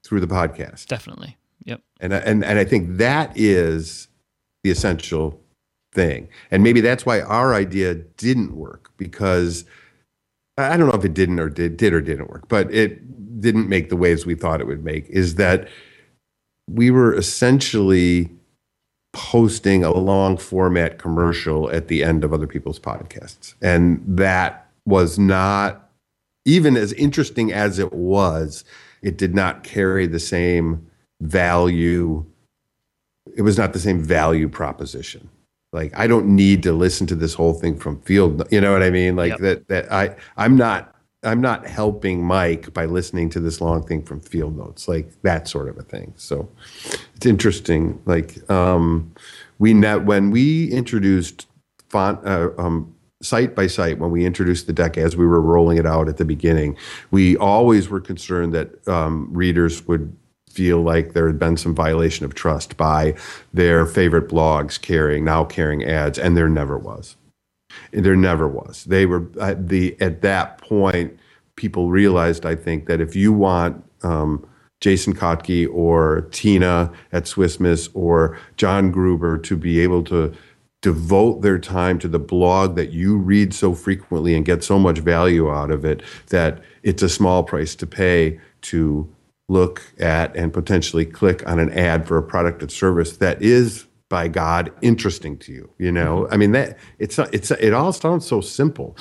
through 0.03 0.21
the 0.21 0.27
podcast. 0.27 0.87
Definitely. 0.87 1.37
Yep. 1.65 1.81
And 1.99 2.13
and 2.13 2.43
and 2.43 2.57
I 2.57 2.63
think 2.63 2.97
that 2.97 3.31
is 3.35 4.07
the 4.63 4.71
essential 4.71 5.39
thing. 5.93 6.29
And 6.49 6.63
maybe 6.63 6.81
that's 6.81 7.05
why 7.05 7.21
our 7.21 7.53
idea 7.53 7.93
didn't 7.93 8.55
work 8.55 8.91
because 8.97 9.65
I 10.61 10.77
don't 10.77 10.87
know 10.87 10.97
if 10.97 11.05
it 11.05 11.13
didn't 11.13 11.39
or 11.39 11.49
did 11.49 11.77
did 11.77 11.93
or 11.93 12.01
didn't 12.01 12.29
work, 12.29 12.47
but 12.47 12.71
it 12.73 13.39
didn't 13.39 13.69
make 13.69 13.89
the 13.89 13.97
waves 13.97 14.25
we 14.25 14.35
thought 14.35 14.61
it 14.61 14.67
would 14.67 14.83
make 14.83 15.09
is 15.09 15.35
that 15.35 15.67
we 16.69 16.91
were 16.91 17.13
essentially 17.13 18.29
posting 19.13 19.83
a 19.83 19.91
long 19.91 20.37
format 20.37 20.97
commercial 20.97 21.69
at 21.71 21.87
the 21.87 22.03
end 22.03 22.23
of 22.23 22.33
other 22.33 22.47
people's 22.47 22.79
podcasts. 22.79 23.55
And 23.61 24.01
that 24.07 24.69
was 24.85 25.19
not, 25.19 25.89
even 26.45 26.77
as 26.77 26.93
interesting 26.93 27.51
as 27.51 27.77
it 27.77 27.91
was, 27.91 28.63
it 29.01 29.17
did 29.17 29.35
not 29.35 29.63
carry 29.63 30.07
the 30.07 30.19
same 30.19 30.87
value. 31.19 32.25
It 33.35 33.41
was 33.41 33.57
not 33.57 33.73
the 33.73 33.79
same 33.79 34.01
value 34.01 34.47
proposition. 34.47 35.29
Like 35.73 35.97
I 35.97 36.07
don't 36.07 36.27
need 36.27 36.63
to 36.63 36.73
listen 36.73 37.07
to 37.07 37.15
this 37.15 37.33
whole 37.33 37.53
thing 37.53 37.77
from 37.77 38.01
field. 38.01 38.45
You 38.51 38.61
know 38.61 38.73
what 38.73 38.83
I 38.83 38.89
mean? 38.89 39.15
Like 39.15 39.31
yep. 39.31 39.39
that. 39.39 39.67
That 39.69 39.91
I 39.91 40.15
I'm 40.37 40.55
not 40.55 40.95
I'm 41.23 41.39
not 41.39 41.67
helping 41.67 42.25
Mike 42.25 42.73
by 42.73 42.85
listening 42.85 43.29
to 43.31 43.39
this 43.39 43.61
long 43.61 43.85
thing 43.85 44.01
from 44.01 44.21
field 44.21 44.57
notes, 44.57 44.87
like 44.87 45.21
that 45.21 45.47
sort 45.47 45.69
of 45.69 45.77
a 45.77 45.83
thing. 45.83 46.13
So 46.17 46.49
it's 47.15 47.25
interesting. 47.25 48.01
Like 48.05 48.49
um, 48.49 49.13
we 49.59 49.73
net 49.73 50.03
when 50.03 50.31
we 50.31 50.71
introduced 50.71 51.47
font 51.89 52.25
uh, 52.27 52.49
um, 52.57 52.95
site 53.21 53.55
by 53.55 53.67
site 53.67 53.99
when 53.99 54.11
we 54.11 54.25
introduced 54.25 54.65
the 54.65 54.73
deck 54.73 54.97
as 54.97 55.15
we 55.15 55.25
were 55.25 55.41
rolling 55.41 55.77
it 55.77 55.85
out 55.85 56.09
at 56.09 56.17
the 56.17 56.25
beginning, 56.25 56.75
we 57.11 57.37
always 57.37 57.87
were 57.87 58.01
concerned 58.01 58.53
that 58.53 58.87
um, 58.87 59.29
readers 59.31 59.87
would 59.87 60.15
feel 60.55 60.81
like 60.81 61.13
there 61.13 61.27
had 61.27 61.39
been 61.39 61.57
some 61.57 61.75
violation 61.75 62.25
of 62.25 62.33
trust 62.33 62.77
by 62.77 63.15
their 63.53 63.85
favorite 63.85 64.29
blogs 64.29 64.79
carrying 64.81 65.25
now 65.25 65.45
carrying 65.45 65.83
ads, 65.83 66.19
and 66.19 66.37
there 66.37 66.49
never 66.49 66.77
was. 66.77 67.15
There 67.91 68.15
never 68.15 68.47
was. 68.47 68.83
They 68.85 69.05
were 69.05 69.27
at 69.39 69.69
the 69.69 69.99
at 70.01 70.21
that 70.21 70.57
point. 70.59 71.17
People 71.55 71.89
realized, 71.89 72.45
I 72.45 72.55
think, 72.55 72.87
that 72.87 73.01
if 73.01 73.15
you 73.15 73.31
want 73.31 73.83
um, 74.03 74.45
Jason 74.81 75.13
Kottke 75.13 75.71
or 75.71 76.27
Tina 76.31 76.91
at 77.11 77.27
Swiss 77.27 77.59
Miss 77.59 77.89
or 77.93 78.37
John 78.57 78.91
Gruber 78.91 79.37
to 79.37 79.55
be 79.55 79.79
able 79.79 80.03
to 80.05 80.33
devote 80.81 81.41
their 81.41 81.59
time 81.59 81.99
to 81.99 82.07
the 82.07 82.19
blog 82.19 82.75
that 82.75 82.91
you 82.91 83.15
read 83.15 83.53
so 83.53 83.73
frequently 83.73 84.33
and 84.33 84.45
get 84.45 84.63
so 84.63 84.79
much 84.79 84.97
value 84.97 85.51
out 85.51 85.69
of 85.69 85.85
it 85.85 86.01
that 86.29 86.59
it's 86.81 87.03
a 87.03 87.09
small 87.09 87.43
price 87.43 87.75
to 87.75 87.85
pay 87.85 88.39
to 88.61 89.07
look 89.51 89.81
at 89.99 90.35
and 90.35 90.53
potentially 90.53 91.05
click 91.05 91.47
on 91.47 91.59
an 91.59 91.71
ad 91.71 92.07
for 92.07 92.17
a 92.17 92.23
product 92.23 92.63
or 92.63 92.69
service 92.69 93.17
that 93.17 93.41
is 93.41 93.85
by 94.09 94.27
God 94.27 94.71
interesting 94.81 95.37
to 95.39 95.51
you. 95.51 95.69
You 95.77 95.91
know, 95.91 96.21
mm-hmm. 96.21 96.33
I 96.33 96.37
mean 96.37 96.51
that 96.53 96.77
it's 96.99 97.19
it's 97.19 97.51
it 97.51 97.73
all 97.73 97.93
sounds 97.93 98.25
so 98.25 98.41
simple, 98.41 98.97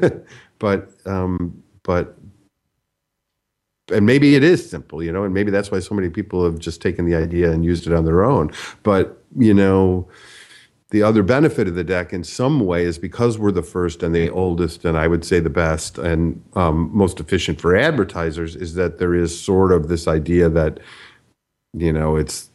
but 0.58 0.90
um, 1.06 1.62
but 1.82 2.16
and 3.90 4.04
maybe 4.04 4.34
it 4.34 4.44
is 4.44 4.68
simple, 4.68 5.02
you 5.02 5.10
know, 5.10 5.24
and 5.24 5.32
maybe 5.32 5.50
that's 5.50 5.70
why 5.70 5.78
so 5.78 5.94
many 5.94 6.10
people 6.10 6.44
have 6.44 6.58
just 6.58 6.82
taken 6.82 7.06
the 7.06 7.14
idea 7.14 7.50
and 7.50 7.64
used 7.64 7.86
it 7.86 7.92
on 7.92 8.04
their 8.04 8.24
own. 8.24 8.50
But 8.82 9.22
you 9.36 9.54
know, 9.54 10.08
the 10.90 11.02
other 11.02 11.22
benefit 11.22 11.68
of 11.68 11.74
the 11.74 11.84
deck 11.84 12.12
in 12.12 12.24
some 12.24 12.60
way 12.60 12.84
is 12.84 12.98
because 12.98 13.38
we're 13.38 13.52
the 13.52 13.62
first 13.62 14.02
and 14.02 14.14
the 14.14 14.30
oldest 14.30 14.84
and 14.84 14.96
i 14.96 15.06
would 15.06 15.24
say 15.24 15.40
the 15.40 15.50
best 15.50 15.98
and 15.98 16.42
um, 16.54 16.90
most 16.92 17.20
efficient 17.20 17.60
for 17.60 17.76
advertisers 17.76 18.56
is 18.56 18.74
that 18.74 18.98
there 18.98 19.14
is 19.14 19.38
sort 19.38 19.72
of 19.72 19.88
this 19.88 20.08
idea 20.08 20.48
that 20.48 20.80
you 21.74 21.92
know 21.92 22.16
it's 22.16 22.50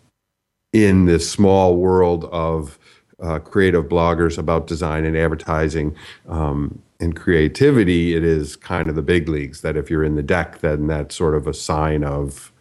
in 0.73 1.05
this 1.05 1.29
small 1.29 1.77
world 1.77 2.25
of 2.25 2.79
uh, 3.21 3.39
creative 3.39 3.86
bloggers 3.86 4.38
about 4.38 4.67
design 4.67 5.05
and 5.05 5.15
advertising 5.15 5.95
um, 6.27 6.81
and 6.99 7.15
creativity, 7.15 8.15
it 8.15 8.23
is 8.23 8.55
kind 8.55 8.88
of 8.88 8.95
the 8.95 9.01
big 9.01 9.29
leagues. 9.29 9.61
That 9.61 9.77
if 9.77 9.89
you're 9.89 10.03
in 10.03 10.15
the 10.15 10.23
deck, 10.23 10.59
then 10.59 10.88
that's 10.88 11.15
sort 11.15 11.36
of 11.36 11.47
a 11.47 11.53
sign 11.53 12.03
of, 12.03 12.51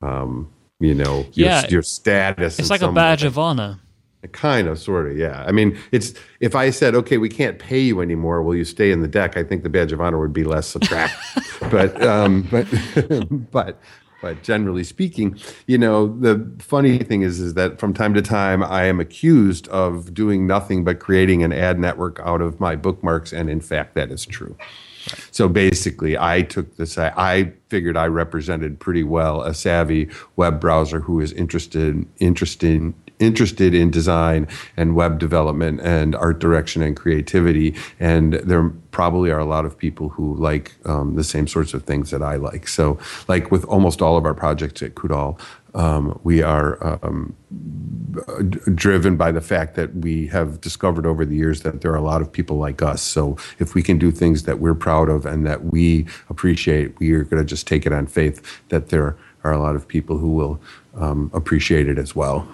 um, 0.00 0.50
you 0.78 0.94
know, 0.94 1.26
yeah, 1.32 1.62
your, 1.62 1.70
your 1.70 1.82
status. 1.82 2.58
It's 2.58 2.70
like 2.70 2.82
a 2.82 2.92
badge 2.92 3.22
way. 3.22 3.28
of 3.28 3.38
honor. 3.38 3.80
Kind 4.32 4.68
of, 4.68 4.78
sort 4.78 5.10
of, 5.10 5.16
yeah. 5.16 5.44
I 5.46 5.52
mean, 5.52 5.78
it's 5.92 6.12
if 6.40 6.54
I 6.54 6.68
said, 6.70 6.94
okay, 6.94 7.16
we 7.16 7.30
can't 7.30 7.58
pay 7.58 7.80
you 7.80 8.02
anymore, 8.02 8.42
will 8.42 8.54
you 8.54 8.66
stay 8.66 8.92
in 8.92 9.00
the 9.00 9.08
deck? 9.08 9.36
I 9.38 9.42
think 9.42 9.62
the 9.62 9.70
badge 9.70 9.92
of 9.92 10.00
honor 10.00 10.20
would 10.20 10.34
be 10.34 10.44
less 10.44 10.76
attractive. 10.76 11.58
but, 11.70 12.02
um, 12.02 12.42
but, 12.50 12.66
but, 13.50 13.80
but 14.20 14.42
generally 14.42 14.84
speaking, 14.84 15.38
you 15.66 15.78
know, 15.78 16.18
the 16.18 16.46
funny 16.58 16.98
thing 16.98 17.22
is, 17.22 17.40
is 17.40 17.54
that 17.54 17.80
from 17.80 17.94
time 17.94 18.12
to 18.12 18.20
time 18.20 18.62
I 18.62 18.84
am 18.84 19.00
accused 19.00 19.68
of 19.68 20.12
doing 20.12 20.46
nothing 20.46 20.84
but 20.84 20.98
creating 20.98 21.42
an 21.42 21.52
ad 21.52 21.78
network 21.78 22.20
out 22.22 22.42
of 22.42 22.60
my 22.60 22.76
bookmarks, 22.76 23.32
and 23.32 23.48
in 23.48 23.60
fact, 23.62 23.94
that 23.94 24.10
is 24.10 24.26
true. 24.26 24.54
So 25.30 25.48
basically, 25.48 26.18
I 26.18 26.42
took 26.42 26.76
this. 26.76 26.98
I 26.98 27.52
figured 27.70 27.96
I 27.96 28.06
represented 28.06 28.78
pretty 28.80 29.02
well 29.02 29.40
a 29.40 29.54
savvy 29.54 30.10
web 30.36 30.60
browser 30.60 31.00
who 31.00 31.20
is 31.20 31.32
interested 31.32 32.06
interested 32.18 32.92
interested 33.20 33.74
in 33.74 33.90
design 33.90 34.48
and 34.76 34.96
web 34.96 35.18
development 35.18 35.80
and 35.82 36.16
art 36.16 36.40
direction 36.40 36.82
and 36.82 36.96
creativity. 36.96 37.76
And 38.00 38.34
there 38.34 38.70
probably 38.90 39.30
are 39.30 39.38
a 39.38 39.44
lot 39.44 39.64
of 39.64 39.78
people 39.78 40.08
who 40.08 40.34
like 40.34 40.74
um, 40.84 41.14
the 41.14 41.24
same 41.24 41.46
sorts 41.46 41.74
of 41.74 41.84
things 41.84 42.10
that 42.10 42.22
I 42.22 42.36
like. 42.36 42.66
So, 42.66 42.98
like 43.28 43.50
with 43.50 43.64
almost 43.66 44.02
all 44.02 44.16
of 44.16 44.24
our 44.24 44.34
projects 44.34 44.82
at 44.82 44.94
Coudal, 44.94 45.38
um, 45.74 46.18
we 46.24 46.42
are 46.42 46.98
um, 47.04 47.36
driven 48.74 49.16
by 49.16 49.30
the 49.30 49.40
fact 49.40 49.76
that 49.76 49.94
we 49.94 50.26
have 50.26 50.60
discovered 50.60 51.06
over 51.06 51.24
the 51.24 51.36
years 51.36 51.60
that 51.62 51.80
there 51.80 51.92
are 51.92 51.96
a 51.96 52.02
lot 52.02 52.22
of 52.22 52.32
people 52.32 52.56
like 52.56 52.82
us. 52.82 53.02
So 53.02 53.36
if 53.58 53.74
we 53.74 53.82
can 53.82 53.98
do 53.98 54.10
things 54.10 54.44
that 54.44 54.58
we're 54.58 54.74
proud 54.74 55.08
of 55.08 55.26
and 55.26 55.46
that 55.46 55.66
we 55.66 56.06
appreciate, 56.28 56.98
we 56.98 57.12
are 57.12 57.24
going 57.24 57.40
to 57.40 57.48
just 57.48 57.68
take 57.68 57.86
it 57.86 57.92
on 57.92 58.06
faith 58.06 58.60
that 58.68 58.88
there 58.88 59.16
are 59.44 59.52
a 59.52 59.58
lot 59.58 59.76
of 59.76 59.86
people 59.86 60.18
who 60.18 60.32
will 60.32 60.60
um, 60.96 61.30
appreciate 61.32 61.88
it 61.88 61.98
as 61.98 62.16
well. 62.16 62.48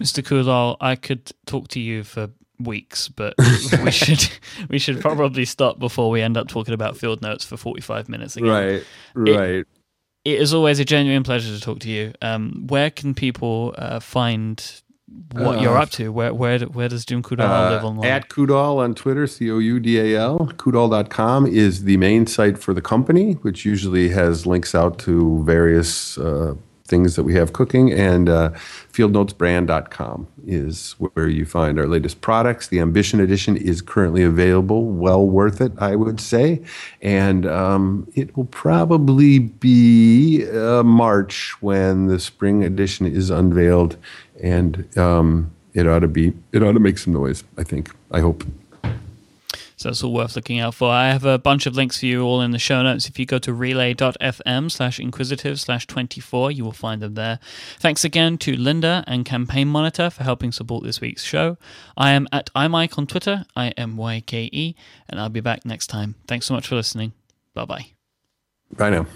Mr. 0.00 0.24
Coudal, 0.24 0.76
I 0.80 0.96
could 0.96 1.32
talk 1.46 1.68
to 1.68 1.80
you 1.80 2.04
for 2.04 2.30
weeks, 2.60 3.08
but 3.08 3.34
we 3.82 3.90
should 3.90 4.28
we 4.68 4.78
should 4.78 5.00
probably 5.00 5.44
stop 5.44 5.78
before 5.78 6.10
we 6.10 6.20
end 6.20 6.36
up 6.36 6.48
talking 6.48 6.74
about 6.74 6.96
field 6.96 7.22
notes 7.22 7.44
for 7.44 7.56
forty 7.56 7.80
five 7.80 8.08
minutes 8.08 8.36
again. 8.36 8.48
Right, 8.48 8.84
right. 9.14 9.40
It, 9.40 9.68
it 10.24 10.40
is 10.40 10.52
always 10.52 10.78
a 10.78 10.84
genuine 10.84 11.22
pleasure 11.22 11.54
to 11.54 11.60
talk 11.60 11.80
to 11.80 11.88
you. 11.88 12.12
Um, 12.20 12.66
where 12.66 12.90
can 12.90 13.14
people 13.14 13.74
uh, 13.78 14.00
find 14.00 14.62
what 15.32 15.58
uh, 15.58 15.60
you're 15.62 15.78
up 15.78 15.90
to? 15.90 16.12
Where 16.12 16.34
where 16.34 16.60
where 16.60 16.88
does 16.88 17.04
Jim 17.04 17.22
Coudal 17.22 17.46
uh, 17.46 17.70
live 17.70 17.84
online? 17.84 18.06
At 18.06 18.28
Coudal 18.28 18.78
on 18.78 18.94
Twitter, 18.94 19.26
C 19.26 19.50
O 19.50 19.58
U 19.58 19.80
D 19.80 19.98
A 19.98 20.20
L. 20.20 20.52
Coudal.com 20.58 21.46
is 21.46 21.84
the 21.84 21.96
main 21.96 22.26
site 22.26 22.58
for 22.58 22.74
the 22.74 22.82
company, 22.82 23.34
which 23.34 23.64
usually 23.64 24.10
has 24.10 24.46
links 24.46 24.74
out 24.74 24.98
to 25.00 25.42
various 25.44 26.18
uh, 26.18 26.54
things 26.88 27.14
that 27.16 27.22
we 27.22 27.34
have 27.34 27.52
cooking. 27.52 27.92
And 27.92 28.28
uh, 28.28 28.50
fieldnotesbrand.com 28.92 30.26
is 30.46 30.92
where 30.98 31.28
you 31.28 31.44
find 31.44 31.78
our 31.78 31.86
latest 31.86 32.20
products. 32.20 32.68
The 32.68 32.80
Ambition 32.80 33.20
Edition 33.20 33.56
is 33.56 33.82
currently 33.82 34.22
available. 34.22 34.86
Well 34.86 35.26
worth 35.26 35.60
it, 35.60 35.72
I 35.78 35.94
would 35.94 36.20
say. 36.20 36.62
And 37.02 37.46
um, 37.46 38.10
it 38.14 38.36
will 38.36 38.46
probably 38.46 39.38
be 39.38 40.48
uh, 40.50 40.82
March 40.82 41.60
when 41.62 42.06
the 42.06 42.18
spring 42.18 42.64
edition 42.64 43.06
is 43.06 43.30
unveiled. 43.30 43.96
And 44.42 44.88
um, 44.96 45.52
it 45.74 45.86
ought 45.86 46.00
to 46.00 46.08
be, 46.08 46.32
it 46.52 46.62
ought 46.62 46.72
to 46.72 46.80
make 46.80 46.98
some 46.98 47.12
noise, 47.12 47.44
I 47.56 47.62
think. 47.62 47.90
I 48.10 48.20
hope. 48.20 48.44
So 49.78 49.90
it's 49.90 50.02
all 50.02 50.12
worth 50.12 50.34
looking 50.34 50.58
out 50.58 50.74
for. 50.74 50.90
I 50.90 51.10
have 51.10 51.24
a 51.24 51.38
bunch 51.38 51.64
of 51.64 51.76
links 51.76 52.00
for 52.00 52.06
you 52.06 52.22
all 52.22 52.40
in 52.40 52.50
the 52.50 52.58
show 52.58 52.82
notes. 52.82 53.08
If 53.08 53.16
you 53.16 53.24
go 53.26 53.38
to 53.38 53.52
relay.fm 53.52 54.70
slash 54.72 54.98
inquisitive 54.98 55.60
slash 55.60 55.86
24, 55.86 56.50
you 56.50 56.64
will 56.64 56.72
find 56.72 57.00
them 57.00 57.14
there. 57.14 57.38
Thanks 57.78 58.02
again 58.04 58.38
to 58.38 58.56
Lynda 58.56 59.04
and 59.06 59.24
Campaign 59.24 59.68
Monitor 59.68 60.10
for 60.10 60.24
helping 60.24 60.50
support 60.50 60.82
this 60.82 61.00
week's 61.00 61.22
show. 61.22 61.58
I 61.96 62.10
am 62.10 62.26
at 62.32 62.50
imyke 62.54 62.98
on 62.98 63.06
Twitter, 63.06 63.44
I 63.54 63.68
M 63.76 63.96
Y 63.96 64.20
K 64.26 64.50
E, 64.52 64.74
and 65.08 65.20
I'll 65.20 65.28
be 65.28 65.40
back 65.40 65.64
next 65.64 65.86
time. 65.86 66.16
Thanks 66.26 66.46
so 66.46 66.54
much 66.54 66.66
for 66.66 66.74
listening. 66.74 67.12
Bye 67.54 67.64
bye. 67.64 67.86
Bye 68.76 68.90
now. 68.90 69.06